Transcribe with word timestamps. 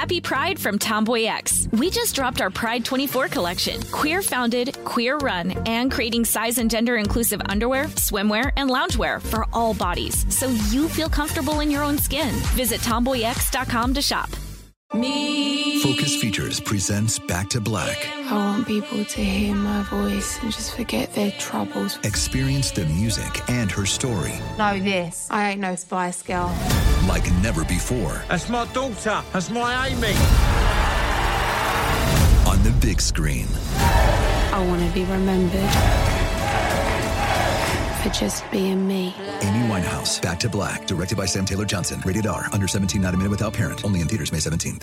Happy 0.00 0.18
Pride 0.18 0.58
from 0.58 0.78
Tomboy 0.78 1.24
X. 1.24 1.68
We 1.72 1.90
just 1.90 2.14
dropped 2.14 2.40
our 2.40 2.48
Pride 2.48 2.86
24 2.86 3.28
collection. 3.28 3.82
Queer 3.92 4.22
founded, 4.22 4.74
queer 4.86 5.18
run, 5.18 5.50
and 5.66 5.92
creating 5.92 6.24
size 6.24 6.56
and 6.56 6.70
gender 6.70 6.96
inclusive 6.96 7.42
underwear, 7.50 7.84
swimwear, 7.96 8.50
and 8.56 8.70
loungewear 8.70 9.20
for 9.20 9.44
all 9.52 9.74
bodies 9.74 10.24
so 10.34 10.48
you 10.70 10.88
feel 10.88 11.10
comfortable 11.10 11.60
in 11.60 11.70
your 11.70 11.82
own 11.82 11.98
skin. 11.98 12.30
Visit 12.56 12.80
tomboyx.com 12.80 13.92
to 13.92 14.00
shop. 14.00 14.30
Me. 14.94 15.82
Focus 15.82 16.16
Features 16.16 16.60
presents 16.60 17.18
Back 17.18 17.50
to 17.50 17.60
Black. 17.60 17.98
I 18.30 18.36
want 18.36 18.66
people 18.66 19.04
to 19.04 19.20
hear 19.22 19.54
my 19.54 19.82
voice 19.82 20.42
and 20.42 20.50
just 20.50 20.76
forget 20.76 21.12
their 21.12 21.30
troubles. 21.32 21.98
Experience 22.04 22.70
the 22.70 22.86
music 22.86 23.46
and 23.50 23.70
her 23.70 23.84
story. 23.84 24.32
Know 24.56 24.80
this. 24.80 25.28
I 25.30 25.50
ain't 25.50 25.60
no 25.60 25.76
Spice 25.76 26.22
Girl. 26.22 26.48
Like 27.06 27.30
never 27.42 27.64
before. 27.64 28.22
That's 28.28 28.48
my 28.48 28.66
daughter. 28.72 29.22
That's 29.32 29.50
my 29.50 29.88
Amy. 29.88 30.14
On 32.48 32.62
the 32.62 32.70
big 32.80 33.00
screen. 33.00 33.46
I 33.76 34.64
want 34.66 34.86
to 34.86 34.92
be 34.92 35.04
remembered 35.04 35.70
for 38.02 38.08
just 38.10 38.48
being 38.50 38.86
me. 38.86 39.14
Amy 39.42 39.68
Winehouse, 39.68 40.20
Back 40.22 40.40
to 40.40 40.48
Black, 40.48 40.86
directed 40.86 41.16
by 41.16 41.26
Sam 41.26 41.44
Taylor 41.44 41.64
Johnson. 41.64 42.00
Rated 42.04 42.26
R, 42.26 42.46
under 42.52 42.66
17, 42.66 43.00
not 43.00 43.14
a 43.14 43.16
minute 43.16 43.30
without 43.30 43.52
parent. 43.52 43.84
Only 43.84 44.00
in 44.00 44.08
theaters 44.08 44.32
May 44.32 44.38
17th. 44.38 44.82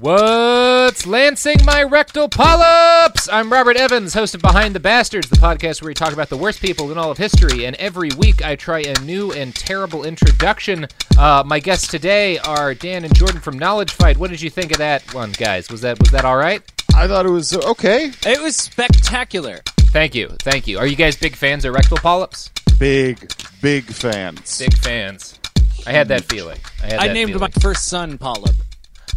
What's 0.00 1.06
lancing 1.08 1.56
my 1.64 1.82
rectal 1.82 2.28
polyps? 2.28 3.28
I'm 3.28 3.52
Robert 3.52 3.76
Evans, 3.76 4.14
host 4.14 4.32
of 4.32 4.40
Behind 4.40 4.72
the 4.72 4.78
Bastards, 4.78 5.28
the 5.28 5.34
podcast 5.38 5.82
where 5.82 5.88
we 5.88 5.94
talk 5.94 6.12
about 6.12 6.28
the 6.28 6.36
worst 6.36 6.62
people 6.62 6.92
in 6.92 6.98
all 6.98 7.10
of 7.10 7.18
history. 7.18 7.66
And 7.66 7.74
every 7.80 8.10
week 8.16 8.44
I 8.44 8.54
try 8.54 8.78
a 8.82 8.96
new 9.00 9.32
and 9.32 9.52
terrible 9.52 10.04
introduction. 10.04 10.86
Uh, 11.18 11.42
my 11.44 11.58
guests 11.58 11.88
today 11.88 12.38
are 12.38 12.74
Dan 12.74 13.04
and 13.04 13.12
Jordan 13.12 13.40
from 13.40 13.58
Knowledge 13.58 13.90
Fight. 13.90 14.16
What 14.18 14.30
did 14.30 14.40
you 14.40 14.50
think 14.50 14.70
of 14.70 14.78
that 14.78 15.02
one, 15.12 15.32
guys? 15.32 15.68
Was 15.68 15.80
that 15.80 15.98
was 15.98 16.12
that 16.12 16.24
all 16.24 16.36
right? 16.36 16.62
I 16.94 17.08
thought 17.08 17.26
it 17.26 17.30
was 17.30 17.56
okay. 17.56 18.12
It 18.24 18.40
was 18.40 18.54
spectacular. 18.54 19.62
Thank 19.90 20.14
you, 20.14 20.28
thank 20.42 20.68
you. 20.68 20.78
Are 20.78 20.86
you 20.86 20.94
guys 20.94 21.16
big 21.16 21.34
fans 21.34 21.64
of 21.64 21.74
rectal 21.74 21.96
polyps? 21.96 22.50
Big, 22.78 23.32
big 23.60 23.86
fans. 23.86 24.60
Big 24.60 24.74
fans. 24.74 25.40
I 25.88 25.90
had 25.90 26.06
that 26.06 26.22
feeling. 26.26 26.60
I, 26.84 26.86
had 26.86 26.94
I 27.00 27.06
that 27.08 27.14
named 27.14 27.32
feeling. 27.32 27.50
my 27.52 27.60
first 27.60 27.86
son 27.86 28.16
Polyp. 28.16 28.54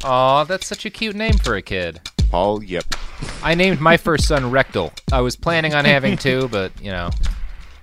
Aw, 0.04 0.44
that's 0.46 0.66
such 0.68 0.86
a 0.86 0.90
cute 0.90 1.16
name 1.16 1.38
for 1.38 1.56
a 1.56 1.62
kid. 1.62 2.02
Paul, 2.30 2.64
yep. 2.64 2.86
I 3.44 3.56
named 3.56 3.80
my 3.80 3.98
first 3.98 4.28
son 4.28 4.50
Rectal. 4.50 4.92
I 5.12 5.22
was 5.22 5.36
planning 5.36 5.74
on 5.74 5.86
having 5.86 6.18
two, 6.18 6.48
but, 6.52 6.72
you 6.82 6.92
know, 6.92 7.10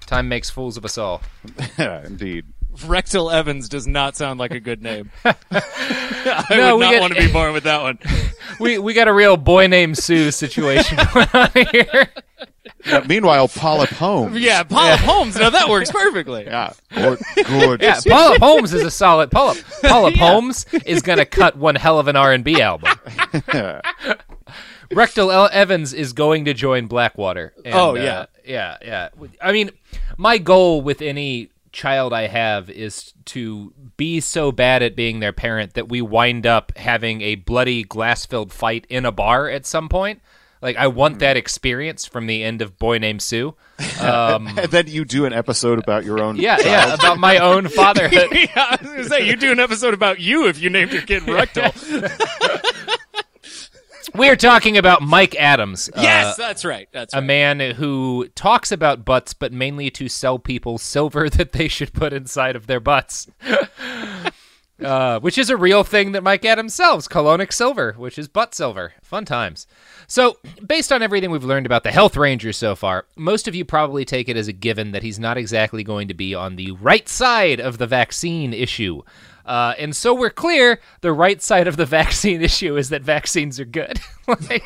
time 0.06 0.28
makes 0.28 0.50
fools 0.50 0.76
of 0.76 0.84
us 0.84 0.98
all. 0.98 1.22
Indeed. 1.78 2.46
Rectal 2.86 3.30
Evans 3.30 3.68
does 3.68 3.86
not 3.86 4.16
sound 4.16 4.38
like 4.38 4.52
a 4.52 4.60
good 4.60 4.82
name. 4.82 5.10
I 5.24 6.44
No, 6.50 6.76
would 6.76 6.80
we 6.80 6.84
not 6.86 6.90
get- 6.92 7.00
want 7.00 7.14
to 7.14 7.20
be 7.20 7.32
born 7.32 7.52
with 7.52 7.64
that 7.64 7.82
one. 7.82 7.98
We 8.60 8.78
we 8.78 8.94
got 8.94 9.08
a 9.08 9.12
real 9.12 9.36
boy 9.36 9.66
named 9.66 9.98
Sue 9.98 10.30
situation 10.30 10.96
going 11.12 11.26
on 11.34 11.50
here. 11.72 12.08
Yeah, 12.86 13.04
meanwhile, 13.08 13.48
Polyp 13.48 13.88
Holmes. 13.90 14.38
Yeah, 14.38 14.62
Polyp 14.62 15.00
Holmes. 15.00 15.36
Now 15.36 15.50
that 15.50 15.68
works 15.68 15.90
perfectly. 15.90 16.44
Yeah. 16.44 16.72
Good. 16.94 17.18
good. 17.34 17.82
Yeah, 17.82 18.00
Polyp 18.06 18.40
Holmes 18.40 18.72
is 18.72 18.82
a 18.82 18.90
solid 18.90 19.30
Polyp. 19.30 19.58
Polyp 19.82 20.14
Holmes 20.16 20.64
is 20.86 21.02
gonna 21.02 21.24
cut 21.26 21.56
one 21.56 21.74
hell 21.74 21.98
of 21.98 22.06
an 22.08 22.14
R 22.16 22.32
and 22.32 22.44
B 22.44 22.60
album. 22.62 22.92
Rectal 24.90 25.30
L- 25.30 25.50
Evans 25.52 25.92
is 25.92 26.12
going 26.14 26.46
to 26.46 26.54
join 26.54 26.86
Blackwater. 26.86 27.52
and, 27.64 27.74
Oh, 27.74 27.90
uh, 27.90 27.94
yeah. 28.00 28.26
yeah, 28.44 28.76
yeah. 28.80 29.08
I 29.42 29.52
mean, 29.52 29.70
my 30.16 30.38
goal 30.38 30.80
with 30.80 31.02
any 31.02 31.50
child 31.72 32.14
I 32.14 32.26
have 32.28 32.70
is 32.70 33.12
to 33.26 33.72
be 33.98 34.20
so 34.20 34.50
bad 34.50 34.82
at 34.82 34.96
being 34.96 35.20
their 35.20 35.34
parent 35.34 35.74
that 35.74 35.88
we 35.90 36.00
wind 36.00 36.46
up 36.46 36.72
having 36.76 37.20
a 37.20 37.34
bloody 37.34 37.82
glass-filled 37.82 38.50
fight 38.52 38.86
in 38.88 39.04
a 39.04 39.12
bar 39.12 39.48
at 39.50 39.66
some 39.66 39.88
point. 39.90 40.22
Like 40.60 40.76
I 40.76 40.88
want 40.88 41.20
that 41.20 41.36
experience 41.36 42.06
from 42.06 42.26
the 42.26 42.42
end 42.42 42.62
of 42.62 42.78
Boy 42.78 42.98
Named 42.98 43.22
Sue. 43.22 43.54
Um, 44.00 44.46
and 44.58 44.70
then 44.70 44.86
you 44.88 45.04
do 45.04 45.24
an 45.24 45.32
episode 45.32 45.78
about 45.78 46.04
your 46.04 46.20
own. 46.20 46.36
yeah, 46.36 46.56
child. 46.56 46.66
yeah, 46.66 46.94
about 46.94 47.18
my 47.18 47.38
own 47.38 47.68
fatherhood. 47.68 48.28
yeah, 48.32 48.48
I 48.56 48.78
was 48.80 48.90
gonna 48.90 49.04
say 49.04 49.26
you 49.26 49.36
do 49.36 49.52
an 49.52 49.60
episode 49.60 49.94
about 49.94 50.20
you 50.20 50.46
if 50.48 50.60
you 50.60 50.70
named 50.70 50.92
your 50.92 51.02
kid 51.02 51.28
Rectal. 51.28 51.70
We're 54.14 54.36
talking 54.36 54.78
about 54.78 55.02
Mike 55.02 55.36
Adams. 55.36 55.90
yes, 55.94 56.38
uh, 56.38 56.46
that's 56.48 56.64
right. 56.64 56.88
That's 56.92 57.14
right. 57.14 57.22
a 57.22 57.26
man 57.26 57.60
who 57.60 58.26
talks 58.34 58.72
about 58.72 59.04
butts, 59.04 59.34
but 59.34 59.52
mainly 59.52 59.90
to 59.90 60.08
sell 60.08 60.38
people 60.38 60.78
silver 60.78 61.28
that 61.28 61.52
they 61.52 61.68
should 61.68 61.92
put 61.92 62.12
inside 62.14 62.56
of 62.56 62.66
their 62.66 62.80
butts. 62.80 63.28
uh, 64.82 65.20
which 65.20 65.36
is 65.36 65.50
a 65.50 65.56
real 65.56 65.84
thing 65.84 66.12
that 66.12 66.22
Mike 66.22 66.44
Adams 66.46 66.74
sells, 66.74 67.06
colonic 67.06 67.52
silver, 67.52 67.92
which 67.98 68.18
is 68.18 68.28
butt 68.28 68.54
silver. 68.54 68.94
Fun 69.02 69.26
times. 69.26 69.66
So, 70.10 70.38
based 70.66 70.90
on 70.90 71.02
everything 71.02 71.30
we've 71.30 71.44
learned 71.44 71.66
about 71.66 71.82
the 71.82 71.90
Health 71.90 72.16
Ranger 72.16 72.54
so 72.54 72.74
far, 72.74 73.04
most 73.14 73.46
of 73.46 73.54
you 73.54 73.66
probably 73.66 74.06
take 74.06 74.30
it 74.30 74.38
as 74.38 74.48
a 74.48 74.54
given 74.54 74.92
that 74.92 75.02
he's 75.02 75.18
not 75.18 75.36
exactly 75.36 75.84
going 75.84 76.08
to 76.08 76.14
be 76.14 76.34
on 76.34 76.56
the 76.56 76.70
right 76.72 77.06
side 77.06 77.60
of 77.60 77.76
the 77.76 77.86
vaccine 77.86 78.54
issue. 78.54 79.02
Uh, 79.48 79.74
and 79.78 79.96
so 79.96 80.14
we're 80.14 80.28
clear 80.30 80.78
the 81.00 81.12
right 81.12 81.40
side 81.42 81.66
of 81.66 81.76
the 81.76 81.86
vaccine 81.98 82.42
issue 82.42 82.76
is 82.76 82.90
that 82.90 83.02
vaccines 83.02 83.58
are 83.58 83.64
good. 83.64 83.98
like, 84.28 84.62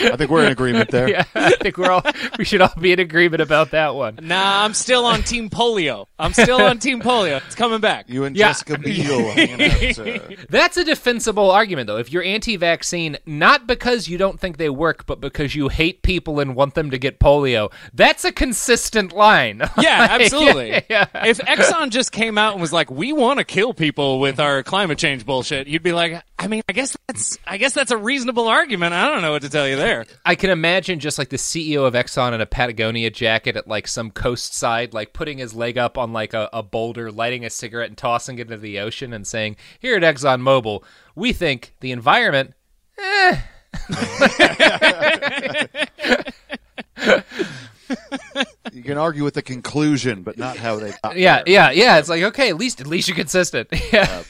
I 0.00 0.16
think 0.16 0.30
we're 0.30 0.46
in 0.46 0.52
agreement 0.52 0.90
there. 0.90 1.06
yeah, 1.10 1.24
I 1.34 1.50
think 1.56 1.76
we're 1.76 1.90
all 1.90 2.02
we 2.38 2.44
should 2.44 2.62
all 2.62 2.72
be 2.80 2.92
in 2.92 2.98
agreement 2.98 3.42
about 3.42 3.72
that 3.72 3.94
one. 3.94 4.18
Nah, 4.22 4.64
I'm 4.64 4.72
still 4.72 5.04
on 5.04 5.22
Team 5.22 5.50
Polio. 5.50 6.06
I'm 6.18 6.32
still 6.32 6.60
on 6.62 6.78
Team 6.78 7.02
Polio. 7.02 7.42
It's 7.44 7.54
coming 7.54 7.80
back. 7.80 8.08
You 8.08 8.24
and 8.24 8.34
Yeah. 8.34 8.48
Jessica 8.48 8.78
Biel 8.78 9.30
hanging 9.32 9.98
out. 10.08 10.48
That's 10.48 10.78
a 10.78 10.84
defensible 10.84 11.50
argument, 11.50 11.88
though. 11.88 11.98
If 11.98 12.10
you're 12.10 12.22
anti-vaccine, 12.22 13.18
not 13.26 13.66
because 13.66 14.08
you 14.08 14.16
don't 14.16 14.40
think 14.40 14.56
they 14.56 14.70
work, 14.70 15.04
but 15.04 15.20
because 15.20 15.54
you 15.54 15.68
hate 15.68 16.02
people 16.02 16.40
and 16.40 16.56
want 16.56 16.74
them 16.74 16.90
to 16.90 16.96
get 16.98 17.20
polio, 17.20 17.70
that's 17.92 18.24
a 18.24 18.32
consistent 18.32 19.12
line. 19.12 19.60
Yeah, 19.78 19.98
Like, 20.00 20.10
absolutely. 20.22 20.70
yeah, 20.70 20.80
yeah. 20.88 21.06
If 21.26 21.38
Exxon 21.38 21.90
just 21.90 22.12
came 22.12 22.38
out 22.38 22.52
and 22.52 22.60
was 22.62 22.72
like, 22.72 22.90
"We 22.90 23.12
want 23.12 23.38
to 23.40 23.44
kill 23.44 23.74
people 23.74 24.20
with 24.22 24.38
our 24.38 24.62
climate 24.62 24.98
change 24.98 25.26
bullshit," 25.26 25.66
you'd 25.66 25.82
be 25.82 25.92
like, 25.92 26.22
"I 26.38 26.46
mean, 26.46 26.62
I 26.68 26.72
guess 26.72 26.96
that's, 27.06 27.38
I 27.46 27.58
guess 27.58 27.74
that's 27.74 27.90
a 27.90 27.96
reasonable 27.96 28.46
argument. 28.46 28.94
I 28.94 29.08
don't 29.08 29.20
know 29.20 29.32
what 29.32 29.42
to 29.42 29.50
tell 29.50 29.68
you 29.68 29.76
there." 29.76 30.06
I 30.24 30.36
can 30.36 30.50
imagine 30.50 31.00
just 31.00 31.18
like 31.18 31.28
the 31.28 31.36
CEO 31.36 31.84
of 31.84 31.94
Exxon 31.94 32.32
in 32.32 32.40
a 32.40 32.46
Patagonia 32.46 33.10
jacket 33.10 33.56
at 33.56 33.66
like 33.66 33.88
some 33.88 34.12
coast 34.12 34.54
side, 34.54 34.94
like 34.94 35.12
putting 35.12 35.38
his 35.38 35.54
leg 35.54 35.76
up 35.76 35.98
on 35.98 36.12
like 36.12 36.34
a, 36.34 36.48
a 36.52 36.62
boulder, 36.62 37.10
lighting 37.10 37.44
a 37.44 37.50
cigarette, 37.50 37.88
and 37.88 37.98
tossing 37.98 38.38
it 38.38 38.42
into 38.42 38.56
the 38.56 38.78
ocean, 38.78 39.12
and 39.12 39.26
saying, 39.26 39.56
"Here 39.80 39.96
at 39.96 40.02
Exxon 40.02 40.40
Mobil, 40.40 40.84
we 41.14 41.32
think 41.32 41.74
the 41.80 41.92
environment." 41.92 42.54
Eh. 42.98 43.38
you 48.72 48.82
can 48.82 48.98
argue 48.98 49.24
with 49.24 49.34
the 49.34 49.42
conclusion, 49.42 50.22
but 50.22 50.38
not 50.38 50.56
how 50.56 50.76
they. 50.76 50.92
Yeah, 51.14 51.42
there. 51.42 51.44
yeah, 51.46 51.70
yeah. 51.70 51.98
It's 51.98 52.08
like 52.08 52.22
okay, 52.22 52.48
at 52.48 52.56
least 52.56 52.80
at 52.80 52.86
least 52.86 53.08
you're 53.08 53.16
consistent. 53.16 53.68
yeah. 53.92 54.22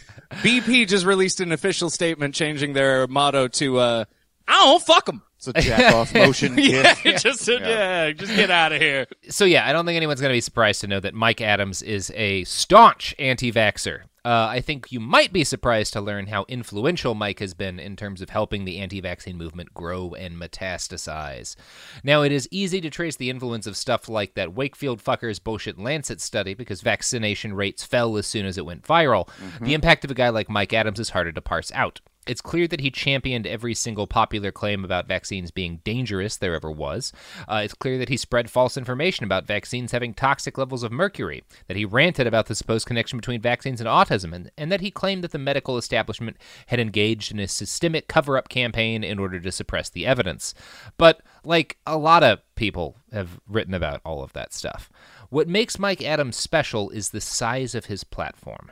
BP 0.43 0.89
just 0.89 1.05
released 1.05 1.41
an 1.41 1.53
official 1.53 1.91
statement 1.91 2.35
changing 2.35 2.73
their 2.73 3.07
motto 3.07 3.49
to 3.49 3.79
uh, 3.79 4.05
"I 4.49 4.53
don't 4.53 4.83
fuck 4.83 5.07
them." 5.07 5.23
It's 5.37 5.49
a 5.49 5.53
jack 5.55 5.95
off 5.95 6.15
motion. 6.15 6.55
yeah, 6.59 6.95
gif. 7.03 7.23
just 7.23 7.49
yeah. 7.49 8.13
just 8.13 8.35
get 8.35 8.51
out 8.51 8.73
of 8.73 8.81
here. 8.81 9.07
So 9.29 9.45
yeah, 9.45 9.69
I 9.69 9.73
don't 9.73 9.85
think 9.85 9.97
anyone's 9.97 10.21
going 10.21 10.31
to 10.31 10.37
be 10.37 10.41
surprised 10.41 10.83
to 10.83 10.87
know 10.87 11.01
that 11.01 11.15
Mike 11.15 11.41
Adams 11.41 11.83
is 11.83 12.13
a 12.15 12.45
staunch 12.45 13.15
anti-vaxxer. 13.19 14.03
Uh, 14.25 14.47
I 14.51 14.61
think 14.61 14.93
you 14.93 15.01
might 15.01 15.33
be 15.33 15.43
surprised 15.43 15.93
to 15.95 16.01
learn 16.01 16.29
how 16.29 16.45
influential 16.49 17.15
Mike 17.15 17.41
has 17.41 17.55
been 17.55 17.81
in 17.81 17.97
terms 17.97 18.23
of 18.23 18.31
helping 18.31 18.65
the 18.65 18.79
anti 18.79 19.01
vaccine 19.01 19.37
movement 19.37 19.75
grow 19.75 20.15
and 20.15 20.37
metastasize. 20.41 21.57
Now, 22.05 22.23
it 22.23 22.31
is 22.31 22.49
easy 22.53 22.81
to 22.83 22.91
trace 22.91 23.17
the 23.17 23.31
influence 23.31 23.67
of 23.67 23.77
stuff 23.77 24.09
like 24.09 24.35
that 24.35 24.55
Wakefield 24.55 25.03
fucker's 25.03 25.41
bullshit 25.41 25.79
Lancet 25.79 26.21
study 26.21 26.55
because 26.55 26.83
vaccination 26.83 27.55
rates 27.55 27.85
fell 27.85 28.17
as 28.17 28.27
soon 28.27 28.47
as 28.47 28.57
it 28.57 28.67
went 28.67 28.85
viral. 28.85 29.29
The 29.61 29.75
impact 29.75 30.05
of 30.05 30.11
a 30.11 30.15
guy 30.15 30.29
like 30.29 30.49
Mike 30.49 30.73
Adams 30.73 31.01
is 31.01 31.11
harder 31.11 31.33
to 31.33 31.41
parse 31.41 31.73
out. 31.73 32.01
It's 32.27 32.41
clear 32.41 32.69
that 32.69 32.81
he 32.81 32.91
championed 32.91 33.49
every 33.49 33.75
single 33.75 34.07
popular 34.07 34.53
claim 34.53 34.85
about 34.85 35.09
vaccines 35.09 35.51
being 35.51 35.81
dangerous 35.83 36.37
there 36.37 36.55
ever 36.55 36.71
was. 36.71 37.13
Uh, 37.49 37.63
it's 37.65 37.75
clear 37.75 37.99
that 37.99 38.09
he 38.09 38.17
spread 38.17 38.49
false 38.49 38.77
information 38.77 39.25
about 39.25 39.47
vaccines 39.47 39.91
having 39.91 40.15
toxic 40.15 40.57
levels 40.57 40.85
of 40.85 40.93
mercury, 40.93 41.43
that 41.67 41.77
he 41.77 41.85
ranted 41.85 42.29
about 42.29 42.47
the 42.47 42.55
supposed 42.55 42.87
connection 42.87 43.19
between 43.19 43.41
vaccines 43.41 43.81
and 43.81 43.89
autism, 43.89 44.33
and, 44.33 44.53
and 44.57 44.71
that 44.71 44.81
he 44.81 44.91
claimed 44.91 45.25
that 45.25 45.33
the 45.33 45.39
medical 45.39 45.77
establishment 45.77 46.37
had 46.67 46.79
engaged 46.79 47.33
in 47.33 47.41
a 47.41 47.49
systemic 47.49 48.07
cover 48.07 48.39
up 48.39 48.49
campaign 48.49 49.03
in 49.03 49.19
order 49.19 49.41
to 49.41 49.51
suppress 49.51 49.91
the 49.91 50.07
evidence. 50.07 50.55
But, 50.97 51.23
like 51.45 51.79
a 51.87 51.99
lot 51.99 52.23
of 52.23 52.41
people 52.55 52.97
have 53.13 53.41
written 53.49 53.75
about 53.75 54.01
all 54.05 54.23
of 54.23 54.33
that 54.35 54.53
stuff, 54.53 54.91
what 55.29 55.49
makes 55.49 55.79
Mike 55.79 56.03
Adams 56.03 56.37
special 56.37 56.91
is 56.91 57.11
the 57.11 57.21
size 57.21 57.75
of 57.75 57.87
his 57.87 58.05
platform. 58.05 58.71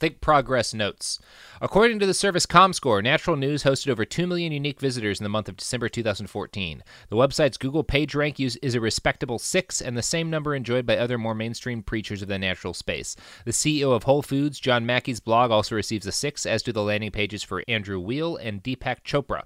Think 0.00 0.20
Progress 0.20 0.72
notes. 0.72 1.18
According 1.60 1.98
to 1.98 2.06
the 2.06 2.14
service 2.14 2.46
ComScore, 2.46 3.02
Natural 3.02 3.36
News 3.36 3.64
hosted 3.64 3.90
over 3.90 4.04
2 4.04 4.28
million 4.28 4.52
unique 4.52 4.80
visitors 4.80 5.18
in 5.18 5.24
the 5.24 5.28
month 5.28 5.48
of 5.48 5.56
December 5.56 5.88
2014. 5.88 6.84
The 7.08 7.16
website's 7.16 7.56
Google 7.56 7.82
PageRank 7.82 8.38
use 8.38 8.54
is 8.56 8.76
a 8.76 8.80
respectable 8.80 9.40
6 9.40 9.80
and 9.80 9.96
the 9.96 10.02
same 10.02 10.30
number 10.30 10.54
enjoyed 10.54 10.86
by 10.86 10.96
other 10.96 11.18
more 11.18 11.34
mainstream 11.34 11.82
preachers 11.82 12.22
of 12.22 12.28
the 12.28 12.38
natural 12.38 12.74
space. 12.74 13.16
The 13.44 13.50
CEO 13.50 13.92
of 13.92 14.04
Whole 14.04 14.22
Foods, 14.22 14.60
John 14.60 14.86
Mackey's 14.86 15.18
blog, 15.18 15.50
also 15.50 15.74
receives 15.74 16.06
a 16.06 16.12
6, 16.12 16.46
as 16.46 16.62
do 16.62 16.70
the 16.70 16.82
landing 16.82 17.10
pages 17.10 17.42
for 17.42 17.64
Andrew 17.66 17.98
Weil 17.98 18.36
and 18.36 18.62
Deepak 18.62 19.02
Chopra. 19.02 19.42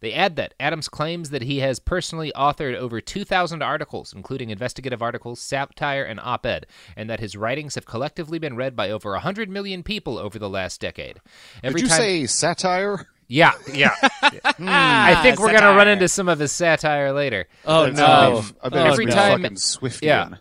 They 0.00 0.12
add 0.12 0.36
that 0.36 0.54
Adams 0.60 0.88
claims 0.88 1.30
that 1.30 1.42
he 1.42 1.58
has 1.60 1.78
personally 1.78 2.32
authored 2.36 2.74
over 2.76 3.00
2,000 3.00 3.62
articles, 3.62 4.12
including 4.14 4.50
investigative 4.50 5.02
articles, 5.02 5.40
satire, 5.40 6.04
and 6.04 6.20
op 6.22 6.44
ed, 6.46 6.66
and 6.96 7.08
that 7.10 7.20
his 7.20 7.36
writings 7.36 7.74
have 7.74 7.86
collectively 7.86 8.38
been 8.38 8.56
read 8.56 8.76
by 8.76 8.90
over 8.90 9.12
100 9.12 9.48
million 9.48 9.82
people 9.82 10.18
over 10.18 10.38
the 10.38 10.48
last 10.50 10.80
decade. 10.80 11.20
Every 11.62 11.80
Did 11.80 11.90
you 11.90 11.96
say 11.96 12.26
satire? 12.26 13.06
Yeah, 13.28 13.52
yeah. 13.72 13.94
I 14.58 15.18
think 15.22 15.40
we're 15.40 15.52
gonna 15.52 15.76
run 15.76 15.88
into 15.88 16.06
some 16.08 16.28
of 16.28 16.38
his 16.38 16.52
satire 16.52 17.12
later. 17.12 17.46
Oh 17.64 17.86
That's 17.86 17.98
no! 17.98 18.04
enough. 18.30 18.54
I 18.62 18.68
bet 18.68 18.78
Oh, 18.78 18.84
it's 18.86 18.92
every 18.94 19.06
been 19.06 19.14
time- 19.14 19.42
fucking 19.42 19.56
Swiftian. 19.56 20.02
Yeah. 20.02 20.36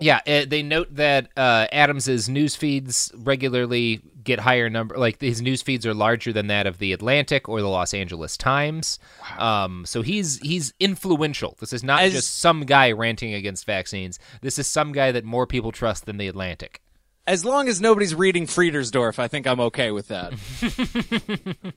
Yeah, 0.00 0.20
uh, 0.26 0.44
they 0.46 0.62
note 0.62 0.94
that 0.96 1.28
uh, 1.36 1.66
Adams's 1.72 2.28
news 2.28 2.54
feeds 2.56 3.10
regularly 3.16 4.02
get 4.22 4.40
higher 4.40 4.68
number. 4.70 4.96
Like 4.96 5.20
his 5.20 5.42
news 5.42 5.62
feeds 5.62 5.86
are 5.86 5.94
larger 5.94 6.32
than 6.32 6.46
that 6.48 6.66
of 6.66 6.78
the 6.78 6.92
Atlantic 6.92 7.48
or 7.48 7.60
the 7.60 7.68
Los 7.68 7.94
Angeles 7.94 8.36
Times. 8.36 8.98
Um, 9.38 9.84
so 9.86 10.02
he's 10.02 10.38
he's 10.38 10.72
influential. 10.80 11.56
This 11.60 11.72
is 11.72 11.82
not 11.84 12.02
As- 12.02 12.12
just 12.12 12.38
some 12.38 12.64
guy 12.64 12.92
ranting 12.92 13.34
against 13.34 13.66
vaccines. 13.66 14.18
This 14.40 14.58
is 14.58 14.66
some 14.66 14.92
guy 14.92 15.12
that 15.12 15.24
more 15.24 15.46
people 15.46 15.72
trust 15.72 16.06
than 16.06 16.16
the 16.18 16.28
Atlantic. 16.28 16.80
As 17.24 17.44
long 17.44 17.68
as 17.68 17.80
nobody's 17.80 18.16
reading 18.16 18.46
Friedersdorf, 18.48 19.20
I 19.20 19.28
think 19.28 19.46
I'm 19.46 19.60
okay 19.60 19.92
with 19.92 20.08
that. 20.08 20.32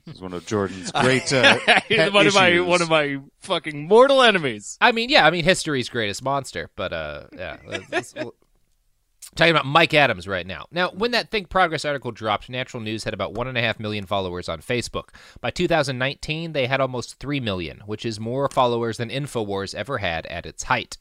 This 0.04 0.16
is 0.16 0.20
one 0.20 0.32
of 0.32 0.44
Jordan's 0.44 0.90
great 0.90 1.32
uh, 1.32 1.58
pet 1.88 2.12
one 2.12 2.26
of 2.26 2.34
my 2.34 2.48
issues. 2.48 2.66
one 2.66 2.82
of 2.82 2.88
my 2.90 3.18
fucking 3.40 3.86
mortal 3.86 4.22
enemies. 4.22 4.76
I 4.80 4.90
mean, 4.90 5.08
yeah, 5.08 5.24
I 5.24 5.30
mean 5.30 5.44
history's 5.44 5.88
greatest 5.88 6.22
monster, 6.24 6.70
but 6.74 6.92
uh, 6.92 7.24
yeah. 7.32 7.58
Talking 9.36 9.50
about 9.50 9.66
Mike 9.66 9.92
Adams 9.92 10.26
right 10.26 10.46
now. 10.46 10.66
Now, 10.70 10.90
when 10.92 11.10
that 11.10 11.30
Think 11.30 11.50
Progress 11.50 11.84
article 11.84 12.10
dropped, 12.10 12.48
Natural 12.48 12.82
News 12.82 13.04
had 13.04 13.12
about 13.12 13.34
one 13.34 13.46
and 13.46 13.58
a 13.58 13.60
half 13.60 13.78
million 13.78 14.06
followers 14.06 14.48
on 14.48 14.62
Facebook. 14.62 15.10
By 15.42 15.50
2019, 15.50 16.52
they 16.52 16.66
had 16.66 16.80
almost 16.80 17.18
three 17.18 17.38
million, 17.38 17.82
which 17.84 18.06
is 18.06 18.18
more 18.18 18.48
followers 18.48 18.96
than 18.96 19.10
Infowars 19.10 19.74
ever 19.74 19.98
had 19.98 20.24
at 20.26 20.46
its 20.46 20.64
height. 20.64 20.96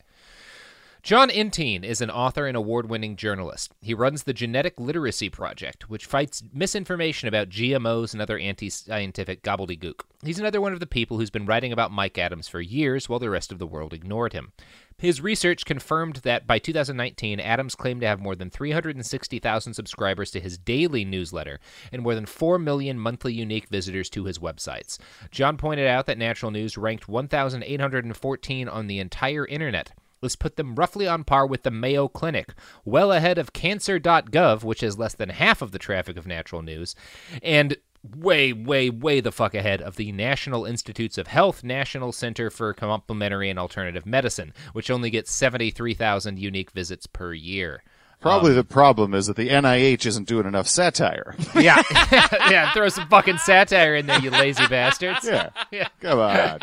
John 1.02 1.30
Entine 1.30 1.84
is 1.84 2.02
an 2.02 2.10
author 2.10 2.48
and 2.48 2.58
award 2.58 2.90
winning 2.90 3.16
journalist. 3.16 3.72
He 3.80 3.94
runs 3.94 4.24
the 4.24 4.34
Genetic 4.34 4.80
Literacy 4.80 5.30
Project, 5.30 5.88
which 5.88 6.08
fights 6.08 6.44
misinformation 6.52 7.28
about 7.30 7.50
GMOs 7.50 8.12
and 8.12 8.22
other 8.22 8.40
anti 8.40 8.70
scientific 8.70 9.44
gobbledygook. 9.44 10.02
He's 10.24 10.40
another 10.40 10.60
one 10.60 10.74
of 10.74 10.80
the 10.80 10.88
people 10.88 11.20
who's 11.20 11.30
been 11.30 11.46
writing 11.46 11.72
about 11.72 11.92
Mike 11.92 12.18
Adams 12.18 12.48
for 12.48 12.60
years 12.60 13.08
while 13.08 13.20
the 13.20 13.30
rest 13.30 13.52
of 13.52 13.60
the 13.60 13.68
world 13.68 13.94
ignored 13.94 14.34
him. 14.34 14.54
His 14.97 15.19
research 15.19 15.65
confirmed 15.65 16.18
that 16.24 16.47
by 16.47 16.57
2019, 16.57 17.39
Adams 17.39 17.75
claimed 17.75 18.01
to 18.01 18.07
have 18.07 18.21
more 18.21 18.36
than 18.36 18.50
360,000 18.50 19.74
subscribers 19.74 20.31
to 20.31 20.39
his 20.39 20.57
daily 20.57 21.03
newsletter 21.03 21.59
and 21.92 22.01
more 22.01 22.15
than 22.15 22.25
4 22.25 22.57
million 22.57 22.97
monthly 22.97 23.33
unique 23.33 23.68
visitors 23.68 24.09
to 24.12 24.24
his 24.24 24.39
websites. 24.39 24.97
John 25.31 25.57
pointed 25.57 25.88
out 25.88 26.06
that 26.06 26.18
Natural 26.18 26.51
News 26.51 26.77
ranked 26.77 27.09
1,814 27.09 28.69
on 28.69 28.88
the 28.88 29.00
entire 29.00 29.45
internet. 29.45 29.92
This 30.21 30.38
put 30.38 30.56
them 30.56 30.75
roughly 30.75 31.07
on 31.07 31.25
par 31.25 31.45
with 31.45 31.63
the 31.63 31.71
Mayo 31.71 32.07
Clinic, 32.07 32.53
well 32.86 33.12
ahead 33.12 33.38
of 33.38 33.53
cancer.gov, 33.53 34.63
which 34.63 34.80
has 34.80 34.97
less 34.97 35.13
than 35.13 35.30
half 35.30 35.62
of 35.62 35.71
the 35.71 35.77
traffic 35.77 36.15
of 36.18 36.25
natural 36.25 36.62
news, 36.62 36.95
and 37.44 37.75
way, 38.16 38.54
way, 38.54 38.90
way 38.90 39.19
the 39.19 39.31
fuck 39.31 39.54
ahead 39.54 39.81
of 39.81 39.96
the 39.96 40.12
National 40.12 40.66
Institutes 40.66 41.18
of 41.18 41.28
Health 41.28 41.63
National 41.63 42.12
Center 42.12 42.50
for 42.50 42.74
Complementary 42.74 43.50
and 43.50 43.57
Alternative 43.57 44.06
Medicine, 44.06 44.54
which 44.74 44.92
only 44.92 45.10
gets 45.10 45.31
73,000 45.31 46.38
unique 46.40 46.72
visits 46.72 47.07
per 47.07 47.34
year. 47.34 47.84
Probably 48.25 48.54
the 48.54 48.63
problem 48.63 49.13
is 49.13 49.27
that 49.27 49.36
the 49.36 49.50
NIH 49.50 50.06
isn't 50.06 50.27
doing 50.27 50.45
enough 50.48 50.68
satire. 50.68 51.36
Yeah. 51.56 51.81
yeah, 52.50 52.74
throw 52.74 52.89
some 52.89 53.07
fucking 53.07 53.38
satire 53.38 53.95
in 53.95 54.07
there, 54.07 54.19
you 54.19 54.30
lazy 54.30 54.68
bastards. 54.69 55.25
yeah. 55.25 55.50
Yeah. 55.72 55.88
Come 56.01 56.19
on. 56.19 56.60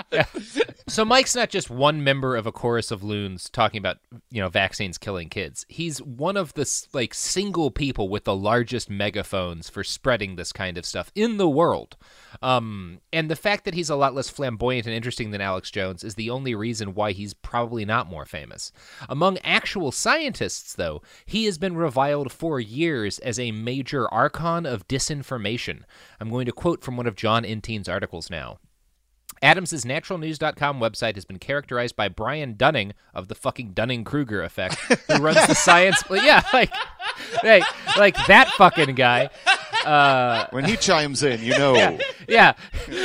So 0.87 1.05
Mike's 1.05 1.35
not 1.35 1.49
just 1.49 1.71
one 1.71 2.05
member 2.05 2.37
of 2.37 2.47
a 2.47 2.53
chorus 2.53 2.91
of 2.91 3.03
loons 3.03 3.49
talking 3.49 3.79
about, 3.79 3.99
you 4.31 4.43
know, 4.43 4.49
vaccines 4.51 4.99
killing 4.99 5.29
kids. 5.31 5.65
He's 5.69 6.03
one 6.03 6.37
of 6.37 6.53
the 6.55 6.71
like 6.93 7.15
single 7.15 7.71
people 7.71 8.09
with 8.11 8.25
the 8.25 8.37
largest 8.37 8.91
megaphones 8.91 9.71
for 9.71 9.83
spreading 9.83 10.37
this 10.37 10.53
kind 10.53 10.77
of 10.77 10.85
stuff 10.85 11.11
in 11.15 11.39
the 11.39 11.49
world. 11.49 11.97
Um, 12.43 13.01
and 13.13 13.31
the 13.31 13.37
fact 13.37 13.65
that 13.65 13.75
he's 13.75 13.91
a 13.91 13.97
lot 13.97 14.15
less 14.15 14.29
flamboyant 14.29 14.87
and 14.87 14.95
interesting 14.95 15.31
than 15.31 15.41
Alex 15.41 15.71
Jones 15.71 16.05
is 16.05 16.15
the 16.17 16.31
only 16.31 16.55
reason 16.55 16.95
why 16.95 17.13
he's 17.13 17.35
probably 17.35 17.85
not 17.85 18.11
more 18.11 18.27
famous. 18.27 18.73
Among 19.09 19.39
actual 19.39 19.91
scientists, 19.93 20.75
though, 20.75 21.03
he 21.25 21.47
has 21.53 21.59
been 21.59 21.77
reviled 21.77 22.33
for 22.33 22.59
years 22.59 23.19
as 23.19 23.39
a 23.39 23.53
major 23.53 24.09
archon 24.09 24.65
of 24.65 24.89
disinformation. 24.89 25.83
I'm 26.19 26.31
going 26.31 26.47
to 26.47 26.53
quote 26.53 26.83
from 26.83 26.97
one 26.97 27.07
of 27.07 27.15
John 27.15 27.45
Entine's 27.45 27.91
articles 27.91 28.31
now. 28.31 28.59
Adams's 29.43 29.85
naturalnews.com 29.85 30.81
website 30.81 31.17
has 31.17 31.27
been 31.27 31.39
characterized 31.39 31.95
by 31.95 32.09
Brian 32.09 32.57
Dunning 32.57 32.95
of 33.13 33.29
the 33.29 33.35
fucking 33.35 33.73
Dunning 33.73 34.03
Kruger 34.03 34.43
effect, 34.43 34.77
who 35.09 35.19
runs 35.19 35.47
the 35.47 35.55
science. 35.55 36.03
yeah, 36.11 36.43
like, 36.55 36.73
hey, 37.43 37.61
like 37.99 38.17
that 38.29 38.49
fucking 38.53 38.95
guy. 38.95 39.29
Uh, 39.85 40.47
when 40.51 40.65
he 40.65 40.77
chimes 40.77 41.23
in, 41.23 41.43
you 41.43 41.57
know. 41.59 41.75
yeah, 41.75 41.99
yeah, 42.29 42.55